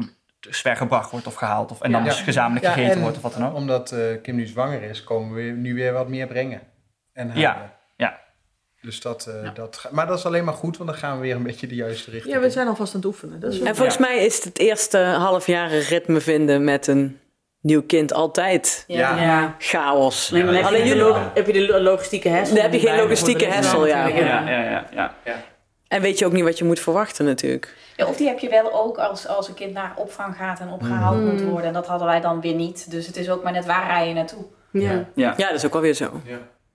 Gebracht 0.51 1.11
wordt 1.11 1.27
of 1.27 1.35
gehaald. 1.35 1.71
Of, 1.71 1.81
en 1.81 1.93
dan 1.93 2.03
Ja. 2.05 2.09
dus 2.09 2.21
gezamenlijk 2.21 2.65
Ja, 2.67 2.73
gegeten 2.73 2.95
en 2.95 3.01
wordt 3.01 3.17
of 3.17 3.23
wat 3.23 3.33
dan 3.35 3.47
ook. 3.47 3.55
Omdat 3.55 3.93
eh, 3.93 4.01
Kim 4.23 4.35
nu 4.37 4.47
zwanger 4.47 4.83
is, 4.83 5.05
komen 5.05 5.35
we 5.35 5.43
nu 5.43 5.75
weer 5.75 5.93
wat 5.93 6.09
meer 6.09 6.27
brengen. 6.27 6.61
En 7.13 7.31
Ja, 7.35 7.53
halen. 7.53 7.73
ja. 7.97 8.19
Dus 8.81 9.01
dat, 9.01 9.27
eh, 9.27 9.45
Ja. 9.45 9.51
dat 9.51 9.77
ga- 9.77 9.89
maar 9.93 10.07
dat 10.07 10.19
is 10.19 10.27
alleen 10.27 10.45
maar 10.45 10.55
goed, 10.55 10.77
want 10.77 10.91
dan 10.91 10.99
gaan 10.99 11.15
we 11.17 11.23
weer 11.23 11.37
een 11.37 11.43
beetje 11.43 11.67
de 11.67 11.75
juiste 11.75 12.11
richting. 12.11 12.35
Ja, 12.35 12.41
we 12.41 12.51
zijn 12.51 12.69
alvast 12.69 12.91
aan 12.95 13.01
het 13.01 13.09
oefenen. 13.09 13.41
Dat 13.41 13.53
is 13.53 13.61
En 13.61 13.77
volgens 13.77 13.99
mij 13.99 14.25
is 14.25 14.45
het 14.45 14.59
eerste 14.59 14.99
half 14.99 15.47
jaar 15.47 15.73
een 15.73 15.81
ritme 15.81 16.21
vinden 16.21 16.65
met 16.65 16.87
een 16.87 17.21
nieuw 17.61 17.83
kind 17.83 18.13
altijd 18.13 18.85
Ja. 18.87 19.21
Ja. 19.21 19.55
chaos. 19.59 20.31
Nee, 20.31 20.45
maar 20.45 20.63
Alleen 20.65 20.87
je, 20.87 20.95
jullie, 20.95 21.13
heb 21.35 21.47
je 21.47 21.53
de 21.53 21.67
lo- 21.67 21.79
logistieke 21.79 22.29
hessel. 22.29 22.55
Dan 22.55 22.65
heb 22.65 22.73
je 22.73 22.79
geen 22.89 22.97
logistieke 22.97 23.45
hessel, 23.47 23.87
ja. 23.87 24.07
Ja, 24.07 24.17
ja, 24.49 24.85
ja, 24.95 25.15
ja. 25.25 25.43
en 25.89 26.01
weet 26.03 26.19
je 26.19 26.27
ook 26.27 26.33
niet 26.33 26.45
wat 26.45 26.59
je 26.59 26.65
moet 26.65 26.81
verwachten 26.81 27.25
natuurlijk. 27.25 27.77
Ja, 27.99 28.07
of 28.07 28.17
die 28.17 28.27
heb 28.29 28.39
je 28.39 28.49
wel 28.49 28.73
ook 28.73 28.99
als, 28.99 29.27
als 29.27 29.49
een 29.49 29.55
kind 29.55 29.73
naar 29.73 29.93
opvang 29.97 30.37
gaat 30.37 30.61
en 30.61 30.69
opgehaald 30.69 31.21
moet 31.21 31.43
worden. 31.43 31.67
En 31.67 31.73
dat 31.73 31.87
hadden 31.87 32.07
wij 32.07 32.21
dan 32.21 32.41
weer 32.41 32.55
niet. 32.55 32.91
Dus 32.91 33.07
het 33.07 33.17
is 33.17 33.31
ook 33.31 33.43
maar 33.43 33.53
net 33.53 33.67
waar 33.67 33.87
rij 33.87 34.09
je 34.09 34.15
naartoe. 34.15 34.45
Ja. 34.73 35.09
Ja, 35.15 35.35
dat 35.37 35.53
is 35.53 35.65
ook 35.67 35.73
wel 35.73 35.83
weer 35.83 35.95
zo. 35.95 36.21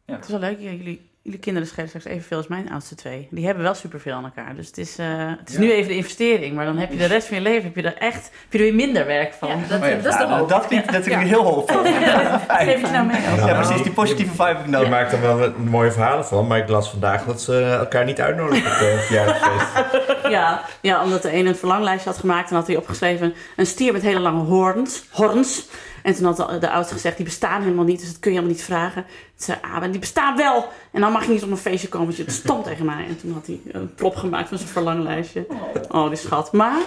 Het 0.05 0.23
is 0.23 0.29
wel 0.29 0.39
leuk. 0.39 0.59
Ja, 0.59 0.71
jullie, 0.71 1.11
jullie 1.23 1.39
kinderen 1.39 1.67
schelen 1.69 1.87
straks 1.89 2.05
evenveel 2.05 2.37
als 2.37 2.47
mijn 2.47 2.71
oudste 2.71 2.95
twee. 2.95 3.27
Die 3.31 3.45
hebben 3.45 3.63
wel 3.63 3.73
superveel 3.73 4.13
aan 4.13 4.23
elkaar. 4.23 4.55
Dus 4.55 4.67
het 4.67 4.77
is, 4.77 4.97
eh, 4.97 5.05
het 5.39 5.49
is 5.49 5.55
Ja. 5.55 5.61
nu 5.61 5.71
even 5.71 5.87
de 5.89 5.95
investering. 5.95 6.55
Maar 6.55 6.65
dan 6.65 6.77
heb 6.77 6.91
je 6.91 6.97
de 6.97 7.05
rest 7.05 7.27
van 7.27 7.37
je 7.37 7.43
leven 7.43 7.63
heb 7.63 7.75
je 7.75 7.81
er 7.81 7.97
echt 7.97 8.23
heb 8.23 8.51
je 8.51 8.57
er 8.57 8.63
weer 8.63 8.73
minder 8.73 9.05
werk 9.05 9.33
van. 9.33 9.49
Ja, 9.49 9.55
dat, 9.67 9.81
Oh 9.81 9.87
ja. 9.87 9.95
dat 9.95 10.05
is 10.13 10.19
Ja, 10.19 10.25
de 10.25 10.33
hoop. 10.33 10.49
dat 10.49 10.67
klinkt 10.67 10.91
natuurlijk 10.91 11.23
heel 11.27 11.43
hoopvol. 11.43 11.83
Geef 12.47 12.81
je 12.81 12.87
nou 12.91 13.05
mee. 13.05 13.21
Ja, 13.21 13.53
precies, 13.61 13.81
die 13.83 13.91
positieve 13.91 14.31
vibe 14.31 14.43
heb 14.45 14.59
ik 14.59 14.65
Je 14.65 14.71
nodig. 14.71 14.89
maakt 14.89 15.11
er 15.11 15.21
wel 15.21 15.43
een 15.43 15.67
mooie 15.69 15.91
verhalen 15.91 16.25
van, 16.25 16.47
maar 16.47 16.57
ik 16.57 16.67
las 16.69 16.89
vandaag 16.89 17.25
dat 17.25 17.41
ze 17.41 17.63
elkaar 17.79 18.05
niet 18.05 18.21
uitnodigen 18.21 18.71
op 18.71 18.77
de 18.77 19.03
verjaardagsfeest. 19.07 20.27
Ja, 20.29 20.61
ja, 20.81 21.03
omdat 21.03 21.21
de 21.21 21.33
een 21.33 21.45
een 21.45 21.55
verlanglijstje 21.55 22.09
had 22.09 22.19
gemaakt 22.19 22.49
en 22.49 22.55
had 22.55 22.67
hij 22.67 22.75
opgeschreven 22.75 23.33
een 23.55 23.65
stier 23.65 23.93
met 23.93 24.01
hele 24.01 24.19
lange 24.19 24.43
horns. 24.43 25.03
horns. 25.11 25.65
En 26.03 26.13
toen 26.13 26.25
had 26.25 26.37
de, 26.37 26.57
de 26.57 26.69
oudste 26.69 26.93
gezegd, 26.93 27.15
die 27.15 27.25
bestaan 27.25 27.61
helemaal 27.61 27.85
niet, 27.85 27.99
dus 27.99 28.07
dat 28.07 28.19
kun 28.19 28.31
je 28.31 28.37
helemaal 28.37 28.57
niet 28.57 28.65
vragen. 28.65 29.03
Toen 29.03 29.45
zei 29.45 29.57
Aben, 29.61 29.91
die 29.91 29.99
bestaan 29.99 30.37
wel. 30.37 30.67
En 30.91 31.01
dan 31.01 31.11
mag 31.11 31.25
je 31.25 31.31
niet 31.31 31.43
op 31.43 31.51
een 31.51 31.57
feestje 31.57 31.87
komen, 31.87 32.07
want 32.07 32.19
je 32.19 32.31
stom 32.31 32.63
tegen 32.63 32.85
mij. 32.85 33.05
En 33.07 33.17
toen 33.17 33.33
had 33.33 33.47
hij 33.47 33.59
een 33.71 33.93
plop 33.95 34.15
gemaakt 34.15 34.49
van 34.49 34.57
zijn 34.57 34.69
verlanglijstje. 34.69 35.45
Oh, 35.89 36.07
die 36.07 36.17
schat. 36.17 36.51
Maar, 36.51 36.81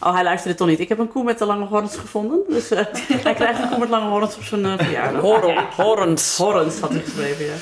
oh, 0.00 0.14
hij 0.14 0.22
luisterde 0.22 0.56
toch 0.56 0.68
niet. 0.68 0.80
Ik 0.80 0.88
heb 0.88 0.98
een 0.98 1.08
koe 1.08 1.24
met 1.24 1.38
de 1.38 1.44
lange 1.44 1.64
horns 1.64 1.96
gevonden. 1.96 2.40
Dus 2.48 2.70
eh, 2.70 2.84
hij 3.24 3.34
krijgt 3.34 3.62
een 3.62 3.68
koe 3.68 3.78
met 3.78 3.88
lange 3.88 4.10
horns 4.10 4.36
op 4.36 4.42
zijn 4.42 4.64
eh, 4.64 4.78
verjaardag. 4.78 5.20
Horror, 5.20 5.64
horrens. 5.76 6.36
Horns 6.36 6.80
had 6.80 6.90
hij 6.90 7.00
geschreven, 7.00 7.44
ja. 7.44 7.54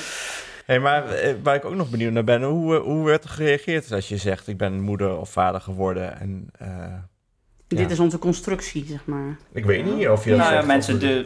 Hey, 0.65 0.79
maar 0.79 1.09
eh, 1.09 1.33
waar 1.43 1.55
ik 1.55 1.65
ook 1.65 1.75
nog 1.75 1.89
benieuwd 1.89 2.11
naar 2.11 2.23
ben, 2.23 2.43
hoe, 2.43 2.75
hoe 2.75 3.05
werd 3.05 3.23
er 3.23 3.29
gereageerd 3.29 3.91
als 3.91 4.09
je 4.09 4.17
zegt 4.17 4.47
ik 4.47 4.57
ben 4.57 4.81
moeder 4.81 5.17
of 5.17 5.29
vader 5.29 5.61
geworden? 5.61 6.19
En, 6.19 6.49
Dit 7.67 7.79
Ja. 7.79 7.87
is 7.89 7.99
onze 7.99 8.19
constructie, 8.19 8.85
zeg 8.87 9.05
maar. 9.05 9.37
ik 9.53 9.65
weet 9.65 9.85
niet 9.95 10.07
of 10.07 10.23
je 10.23 10.29
dat 10.29 10.39
Nou 10.39 10.53
ja, 10.53 10.61
mensen 10.61 11.25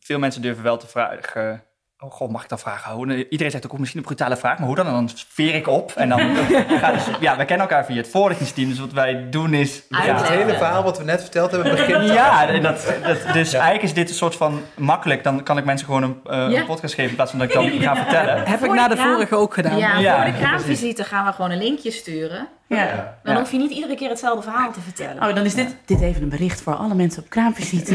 veel 0.00 0.18
mensen 0.18 0.42
durven 0.42 0.62
wel 0.62 0.76
te 0.76 0.86
vragen. 0.86 1.62
Oh 2.00 2.10
god, 2.12 2.30
mag 2.30 2.42
ik 2.42 2.48
dat 2.48 2.60
vragen? 2.60 2.92
Hoe- 2.92 3.28
Iedereen 3.28 3.50
zegt 3.52 3.66
ook 3.66 3.72
oh, 3.72 3.78
misschien 3.78 4.00
een 4.00 4.06
brutale 4.06 4.36
vraag, 4.36 4.58
maar 4.58 4.66
hoe 4.66 4.76
dan? 4.76 4.86
En 4.86 4.92
dan 4.92 5.10
veer 5.28 5.54
ik 5.54 5.66
op. 5.68 5.92
En 5.96 6.08
dan 6.08 6.20
gaat 6.80 6.94
dus, 6.94 7.04
ja, 7.20 7.36
we 7.36 7.44
kennen 7.44 7.66
elkaar 7.68 7.84
via 7.84 7.96
het 7.96 8.08
voorlichtingsteam. 8.08 8.68
Dus 8.68 8.78
wat 8.78 8.92
wij 8.92 9.26
doen 9.30 9.54
is. 9.54 9.74
Het 9.88 9.98
Uitleggen. 10.00 10.36
hele 10.38 10.54
verhaal 10.56 10.82
wat 10.82 10.98
we 10.98 11.04
net 11.04 11.20
verteld 11.20 11.50
hebben 11.50 11.70
begint... 11.70 12.08
Ja, 12.18 12.48
en 12.48 12.62
dat, 12.62 12.94
dat, 13.02 13.18
dus 13.32 13.52
eigenlijk 13.52 13.82
is 13.84 13.94
dit 13.94 14.08
een 14.08 14.14
soort 14.14 14.36
van 14.36 14.60
makkelijk. 14.76 15.24
Dan 15.24 15.42
kan 15.42 15.58
ik 15.58 15.64
mensen 15.64 15.86
gewoon 15.86 16.02
een, 16.02 16.20
eh, 16.24 16.50
Ja. 16.50 16.60
een 16.60 16.66
podcast 16.66 16.94
geven 16.94 17.08
in 17.10 17.16
plaats 17.16 17.30
van 17.30 17.40
dat 17.40 17.48
ik 17.48 17.54
dan 17.54 17.70
ga 17.88 17.96
vertellen. 17.96 18.46
Heb 18.46 18.64
ik 18.64 18.72
na 18.72 18.88
de 18.88 18.96
vorige 18.96 19.36
ook 19.36 19.54
gedaan. 19.54 19.78
Ja, 19.78 19.98
Ja, 19.98 20.14
voor 20.22 20.32
de 20.32 20.38
ja, 20.38 20.44
kraamvisite 20.46 21.04
gaan 21.04 21.24
we 21.26 21.32
gewoon 21.32 21.50
een 21.50 21.58
linkje 21.58 21.90
sturen. 21.90 22.48
Ja. 22.68 23.18
Dan 23.22 23.34
Ja. 23.34 23.40
hoef 23.40 23.50
je 23.50 23.58
niet 23.58 23.70
iedere 23.70 23.94
keer 23.94 24.08
hetzelfde 24.08 24.42
verhaal 24.42 24.72
te 24.72 24.80
vertellen. 24.80 25.28
Oh, 25.28 25.34
dan 25.34 25.44
is 25.44 25.54
dit, 25.54 25.76
dit 25.84 26.00
even 26.00 26.22
een 26.22 26.28
bericht 26.28 26.60
voor 26.60 26.74
alle 26.74 26.94
mensen 26.94 27.22
op 27.22 27.28
kraamvisite. 27.30 27.94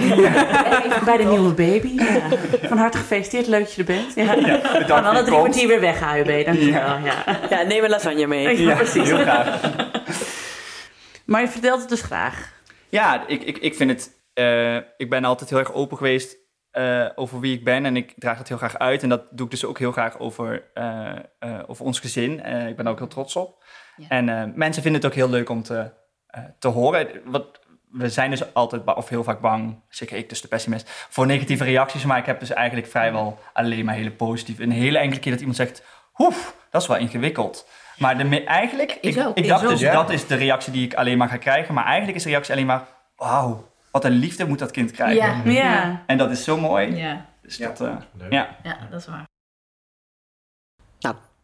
Bij 1.06 1.18
de 1.18 1.24
nieuwe 1.30 1.54
baby. 1.54 1.88
Ja. 2.04 2.20
Van 2.68 2.78
harte 2.78 2.98
gefeliciteerd, 2.98 3.48
leuk 3.48 3.60
dat 3.64 3.74
je 3.74 3.80
er 3.82 3.88
bent. 3.88 4.14
Ja. 4.16 4.36
Bedankt 4.36 4.72
En 4.74 4.88
dan 4.88 5.04
voor 5.04 5.08
een 5.14 5.16
je 5.18 5.24
drie 5.24 5.38
kwartier 5.38 5.68
weer 5.68 5.80
weg, 5.80 6.02
AUB. 6.02 6.46
Dankjewel. 6.46 6.98
Ja. 6.98 7.24
Ja, 7.50 7.62
neem 7.62 7.84
een 7.84 7.90
lasagne 7.90 8.28
mee. 8.28 8.62
Ja, 8.62 8.76
precies. 8.76 9.08
Heel 9.10 9.18
graag. 9.18 9.62
Maar 11.26 11.42
je 11.42 11.48
vertelt 11.48 11.80
het 11.80 11.90
dus 11.90 12.02
graag. 12.02 12.52
Ja, 12.90 13.28
ik, 13.28 13.44
ik, 13.44 13.58
ik 13.58 13.76
vind 13.76 13.90
het. 13.90 14.12
eh, 14.34 14.76
ik 14.76 15.10
ben 15.10 15.24
altijd 15.26 15.50
heel 15.50 15.60
erg 15.60 15.74
open 15.74 15.98
geweest 15.98 16.38
eh, 16.72 17.06
over 17.16 17.40
wie 17.40 17.58
ik 17.58 17.64
ben 17.64 17.86
en 17.86 17.96
ik 17.98 18.14
draag 18.18 18.38
dat 18.38 18.48
heel 18.48 18.58
graag 18.58 18.78
uit. 18.78 19.04
En 19.04 19.10
dat 19.10 19.22
doe 19.32 19.46
ik 19.46 19.52
dus 19.52 19.66
ook 19.66 19.80
heel 19.80 19.92
graag 19.92 20.20
over, 20.20 20.64
eh, 20.74 21.10
eh, 21.40 21.60
over 21.68 21.86
ons 21.86 22.00
gezin. 22.00 22.44
Eh, 22.44 22.68
ik 22.68 22.76
ben 22.76 22.84
daar 22.86 22.94
ook 22.94 23.00
heel 23.00 23.08
trots 23.08 23.36
op. 23.36 23.63
Ja. 23.96 24.08
En 24.08 24.30
eh, 24.30 24.44
mensen 24.56 24.84
vinden 24.84 25.02
het 25.02 25.10
ook 25.10 25.16
heel 25.18 25.30
leuk 25.30 25.50
om 25.50 25.64
te, 25.64 25.92
eh, 26.28 26.44
te 26.60 26.68
horen. 26.68 27.08
Wat, 27.26 27.60
we 27.90 28.10
zijn 28.10 28.30
dus 28.30 28.54
altijd, 28.54 28.96
of 28.96 29.10
heel 29.10 29.24
vaak 29.24 29.40
bang, 29.40 29.80
zeker 29.90 30.18
ik 30.18 30.30
dus 30.30 30.42
de 30.42 30.48
pessimist, 30.48 30.90
voor 31.10 31.26
negatieve 31.26 31.64
reacties. 31.64 32.06
Maar 32.06 32.18
ik 32.18 32.26
heb 32.26 32.40
dus 32.40 32.50
eigenlijk 32.54 32.88
vrijwel 32.88 33.40
alleen 33.54 33.86
maar 33.86 33.96
hele 33.96 34.12
positieve. 34.12 34.64
Een 34.64 34.72
hele 34.72 34.98
enkele 34.98 35.20
keer 35.20 35.32
dat 35.32 35.40
iemand 35.40 35.58
zegt, 35.58 35.84
Oef, 36.18 36.56
dat 36.70 36.82
is 36.82 36.88
wel 36.88 36.98
ingewikkeld. 36.98 37.68
Maar 37.98 38.18
de, 38.18 38.44
eigenlijk, 38.44 38.98
ik, 39.02 39.18
ook, 39.20 39.38
ik 39.38 39.44
is 39.44 39.50
dacht 39.50 39.64
ook. 39.64 39.70
dus, 39.70 39.80
Ja. 39.80 39.92
dat 39.94 40.10
is 40.10 40.28
de 40.28 40.36
reactie 40.36 40.74
die 40.74 40.86
ik 40.86 40.94
alleen 40.94 41.18
maar 41.18 41.30
ga 41.30 41.38
krijgen. 41.38 41.74
Maar 41.74 41.86
eigenlijk 41.86 42.18
is 42.18 42.24
de 42.24 42.30
reactie 42.30 42.54
alleen 42.54 42.66
maar, 42.66 42.84
wauw, 43.16 43.72
wat 43.92 44.06
een 44.06 44.12
liefde 44.12 44.48
moet 44.48 44.60
dat 44.60 44.72
kind 44.72 44.92
krijgen. 44.92 45.52
Ja. 45.52 45.52
Ja. 45.52 46.04
En 46.06 46.18
dat 46.18 46.32
is 46.32 46.44
zo 46.44 46.58
mooi. 46.58 46.96
Ja, 46.96 47.26
Dus 47.42 47.58
Ja. 47.58 47.68
dat, 47.68 47.82
eh, 47.82 47.96
ja. 48.30 48.56
ja, 48.64 48.78
dat 48.90 49.00
is 49.00 49.08
waar. 49.08 49.26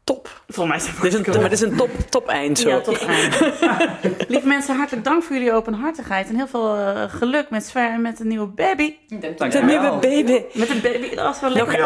Top. 0.10 0.41
Volgens 0.47 0.68
mij 0.68 0.78
is 0.78 0.91
het 0.93 1.01
Dit 1.01 1.14
is 1.28 1.34
een, 1.36 1.41
maar 1.41 1.49
dit 1.49 1.62
is 1.62 1.62
een 1.62 1.76
top, 1.78 1.89
top 2.10 2.28
eind 2.28 2.60
zo. 2.60 2.70
Ja, 2.70 2.80
tot 2.80 3.05
eind. 3.05 3.39
Lieve 4.28 4.47
mensen, 4.47 4.76
hartelijk 4.78 5.05
dank 5.05 5.24
voor 5.24 5.36
jullie 5.36 5.53
openhartigheid. 5.53 6.30
En 6.30 6.36
heel 6.36 6.47
veel 6.47 6.76
eh, 6.78 7.01
geluk 7.07 7.49
met 7.49 7.66
Sver 7.66 7.89
en 7.89 8.01
met 8.01 8.18
de 8.18 8.26
nieuwe 8.26 8.45
baby. 8.47 8.95
Dank 9.38 9.51
De 9.51 9.57
je 9.57 9.64
nieuwe 9.64 9.89
baby. 10.01 10.41
Met 10.53 10.70
een 10.70 10.82
baby, 10.82 11.16
dat 11.16 11.26
was 11.26 11.39
wel 11.39 11.49
lekker 11.49 11.78
Ja, 11.78 11.86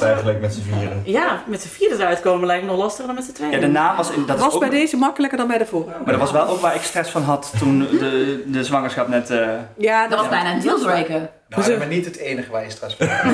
eigenlijk 0.00 0.40
met 0.40 0.54
z'n 0.54 0.60
vieren. 0.60 1.02
Ja, 1.04 1.42
met 1.46 1.60
z'n 1.62 1.68
vieren 1.68 1.98
eruit 2.00 2.20
komen 2.20 2.46
lijkt 2.46 2.64
me 2.64 2.70
nog 2.70 2.78
lastiger 2.78 3.06
dan 3.06 3.14
met 3.14 3.24
z'n 3.24 3.32
tweeën. 3.32 3.50
Ja, 3.52 3.58
de 3.58 3.66
naam 3.66 3.96
was, 3.96 4.10
in- 4.10 4.26
dat 4.26 4.36
is 4.36 4.42
was 4.44 4.54
ook, 4.54 4.60
bij 4.60 4.70
deze 4.70 4.96
makkelijker 4.96 5.38
dan 5.38 5.46
bij 5.48 5.58
de 5.58 5.66
vorige. 5.66 5.90
maar 6.04 6.12
dat 6.12 6.20
was 6.20 6.30
wel 6.32 6.46
ook 6.46 6.60
waar 6.60 6.74
ik 6.74 6.82
stress 6.82 7.10
van 7.10 7.22
had 7.22 7.52
toen 7.58 7.78
de, 7.78 8.42
de 8.46 8.64
zwangerschap 8.64 9.08
net... 9.08 9.30
eh, 9.30 9.48
Ja, 9.76 10.08
Dat 10.08 10.18
was 10.18 10.28
bijna 10.28 10.52
een 10.52 10.60
dealbreaker. 10.60 11.30
Nou, 11.56 11.78
maar 11.78 11.86
niet 11.86 12.04
het 12.04 12.16
enige 12.16 12.50
waar 12.50 12.64
je 12.64 12.70
stress 12.70 12.96
van 12.96 13.06
hebt. 13.10 13.24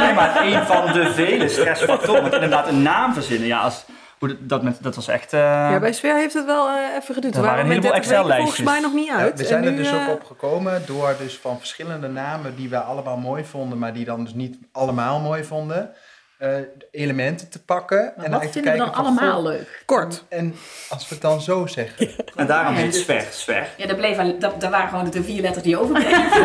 Nee, 0.00 0.14
maar 0.14 0.46
een 0.46 0.66
van 0.66 0.92
de 0.92 1.12
vele 1.12 1.48
stressfactoren. 1.48 2.20
Want 2.22 2.34
inderdaad, 2.34 2.68
een 2.68 2.82
naam 2.82 3.12
verzinnen, 3.14 3.48
ja, 3.48 3.58
als, 3.60 3.84
hoe 4.18 4.36
dat, 4.40 4.62
met, 4.62 4.82
dat 4.82 4.94
was 4.94 5.08
echt... 5.08 5.32
eh, 5.32 5.40
Ja, 5.40 5.78
bij 5.80 5.92
Sver 5.92 6.16
heeft 6.16 6.34
het 6.34 6.44
wel 6.44 6.68
eh, 6.68 6.74
even 7.02 7.14
geduurd. 7.14 7.34
Er 7.34 7.40
We 7.40 7.46
waren 7.46 7.64
een 7.64 7.70
heleboel 7.70 7.90
30 7.92 8.08
weken 8.10 8.24
volgens 8.26 8.58
Excel-lijstjes. 8.58 8.66
mij 8.66 8.80
nog 8.80 8.92
niet 8.92 9.06
Ja, 9.06 9.16
uit. 9.16 9.38
we 9.38 9.44
zijn 9.44 9.60
En 9.62 9.66
er 9.66 9.70
nu, 9.72 9.76
dus 9.76 9.90
eh, 9.90 10.08
ook 10.08 10.14
op 10.14 10.24
gekomen 10.24 10.82
door 10.86 11.14
dus 11.18 11.38
van 11.38 11.58
verschillende 11.58 12.08
namen 12.08 12.56
die 12.56 12.68
we 12.68 12.78
allemaal 12.78 13.16
mooi 13.16 13.44
vonden, 13.44 13.78
maar 13.78 13.92
die 13.92 14.04
dan 14.04 14.24
dus 14.24 14.34
niet 14.34 14.58
allemaal 14.72 15.20
mooi 15.20 15.44
vonden, 15.44 15.90
eh, 16.38 16.50
elementen 16.90 17.48
te 17.48 17.62
pakken. 17.64 18.12
Maar 18.16 18.24
en 18.24 18.30
wat 18.30 18.46
vinden 18.50 18.72
we 18.72 18.78
dan 18.78 18.94
allemaal 18.94 19.34
goh, 19.34 19.42
leuk? 19.44 19.82
Kort. 19.86 20.24
En 20.28 20.54
als 20.88 21.08
we 21.08 21.14
het 21.14 21.22
dan 21.22 21.40
zo 21.40 21.66
zeggen. 21.66 22.08
En 22.36 22.46
daarom 22.46 22.74
heet 22.74 22.94
Sver, 22.94 23.26
Sver. 23.30 23.68
Ja, 23.76 23.86
daar, 23.86 23.96
bleef, 23.96 24.18
al- 24.18 24.38
dat, 24.38 24.60
dat 24.60 24.70
waren 24.70 24.88
gewoon 24.88 25.10
de 25.10 25.22
vier 25.22 25.40
letters 25.42 25.64
die 25.64 25.78
overbleven. 25.78 26.22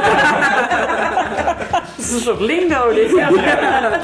Dat 1.97 2.09
is 2.09 2.11
een 2.11 2.19
soort 2.19 2.39
lingo 2.39 2.93
dit. 2.93 3.11
Ja. 3.15 3.99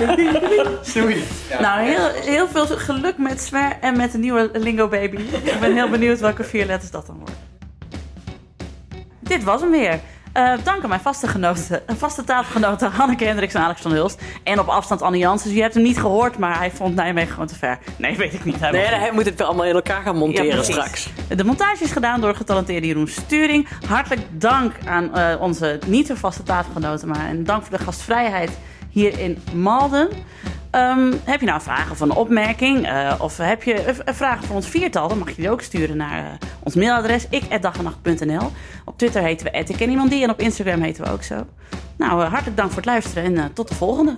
Sorry. 0.81 1.23
Nou, 1.59 1.81
heel, 1.81 2.09
heel 2.09 2.47
veel 2.47 2.65
geluk 2.65 3.17
met 3.17 3.41
Sver 3.41 3.77
en 3.81 3.97
met 3.97 4.11
de 4.11 4.17
nieuwe 4.17 4.49
Lingo 4.53 4.87
Baby. 4.87 5.17
Ik 5.43 5.59
ben 5.59 5.73
heel 5.73 5.89
benieuwd 5.89 6.19
welke 6.19 6.43
vier 6.43 6.65
letters 6.65 6.91
dat 6.91 7.05
dan 7.05 7.15
wordt. 7.17 7.35
Dit 9.19 9.43
was 9.43 9.61
hem 9.61 9.71
weer. 9.71 9.99
Eh, 10.37 10.53
dank 10.63 10.83
aan 10.83 10.89
mijn 10.89 11.01
vaste, 11.01 11.27
genoten, 11.27 11.81
vaste 11.87 12.23
tafelgenoten 12.23 12.91
Hanneke 12.91 13.25
Hendricks 13.25 13.53
en 13.53 13.61
Alex 13.61 13.81
van 13.81 13.91
Hulst. 13.91 14.21
En 14.43 14.59
op 14.59 14.67
afstand 14.67 15.01
Annie 15.01 15.21
Jansen. 15.21 15.47
Dus 15.47 15.55
je 15.55 15.61
hebt 15.61 15.73
hem 15.73 15.83
niet 15.83 15.99
gehoord, 15.99 16.37
maar 16.37 16.57
hij 16.57 16.71
vond 16.71 16.95
Nijmegen 16.95 17.31
gewoon 17.31 17.47
te 17.47 17.55
ver. 17.55 17.79
Nee, 17.95 18.17
weet 18.17 18.33
ik 18.33 18.45
niet. 18.45 18.59
Hij 18.59 18.71
Nee, 18.71 18.85
hij 18.85 19.11
moet 19.11 19.25
het 19.25 19.35
wel 19.37 19.47
allemaal 19.47 19.65
in 19.65 19.73
elkaar 19.73 20.01
gaan 20.01 20.15
monteren 20.15 20.55
Ja, 20.55 20.63
straks. 20.63 21.09
De 21.27 21.43
montage 21.43 21.83
is 21.83 21.91
gedaan 21.91 22.21
door 22.21 22.35
getalenteerde 22.35 22.87
Jeroen 22.87 23.07
Sturing. 23.07 23.67
Hartelijk 23.87 24.21
dank 24.31 24.73
aan 24.85 25.15
eh, 25.15 25.41
onze 25.41 25.79
niet 25.85 26.07
zo 26.07 26.15
vaste 26.15 26.43
tafelgenoten, 26.43 27.07
maar 27.07 27.27
en 27.27 27.43
dank 27.43 27.63
voor 27.63 27.77
de 27.77 27.83
gastvrijheid 27.83 28.51
hier 28.89 29.19
in 29.19 29.37
Malden. 29.53 30.09
Ehm, 30.71 31.13
heb 31.23 31.39
je 31.39 31.45
nou 31.45 31.61
vragen 31.61 31.91
of 31.91 31.99
een 31.99 32.11
opmerking? 32.11 32.87
eh, 32.87 33.13
of 33.19 33.37
heb 33.37 33.63
je 33.63 33.95
vragen 34.05 34.43
voor 34.45 34.55
ons 34.55 34.67
viertal? 34.67 35.07
Dan 35.07 35.17
mag 35.17 35.29
je 35.29 35.35
die 35.35 35.49
ook 35.49 35.61
sturen 35.61 35.97
naar 35.97 36.17
eh, 36.17 36.47
ons 36.63 36.75
mailadres 36.75 37.27
ik@dagenacht.nl. 37.29 38.51
Op 38.85 38.97
Twitter 38.97 39.21
heten 39.21 39.45
we 39.45 39.51
ik 39.69 39.79
en 40.23 40.29
op 40.29 40.39
Instagram 40.39 40.81
heten 40.81 41.03
we 41.03 41.11
ook 41.11 41.23
zo. 41.23 41.45
Nou, 41.95 42.23
eh, 42.23 42.29
hartelijk 42.29 42.57
dank 42.57 42.69
voor 42.69 42.77
het 42.77 42.85
luisteren 42.85 43.23
en 43.37 43.53
tot 43.53 43.67
de 43.67 43.75
volgende. 43.75 44.17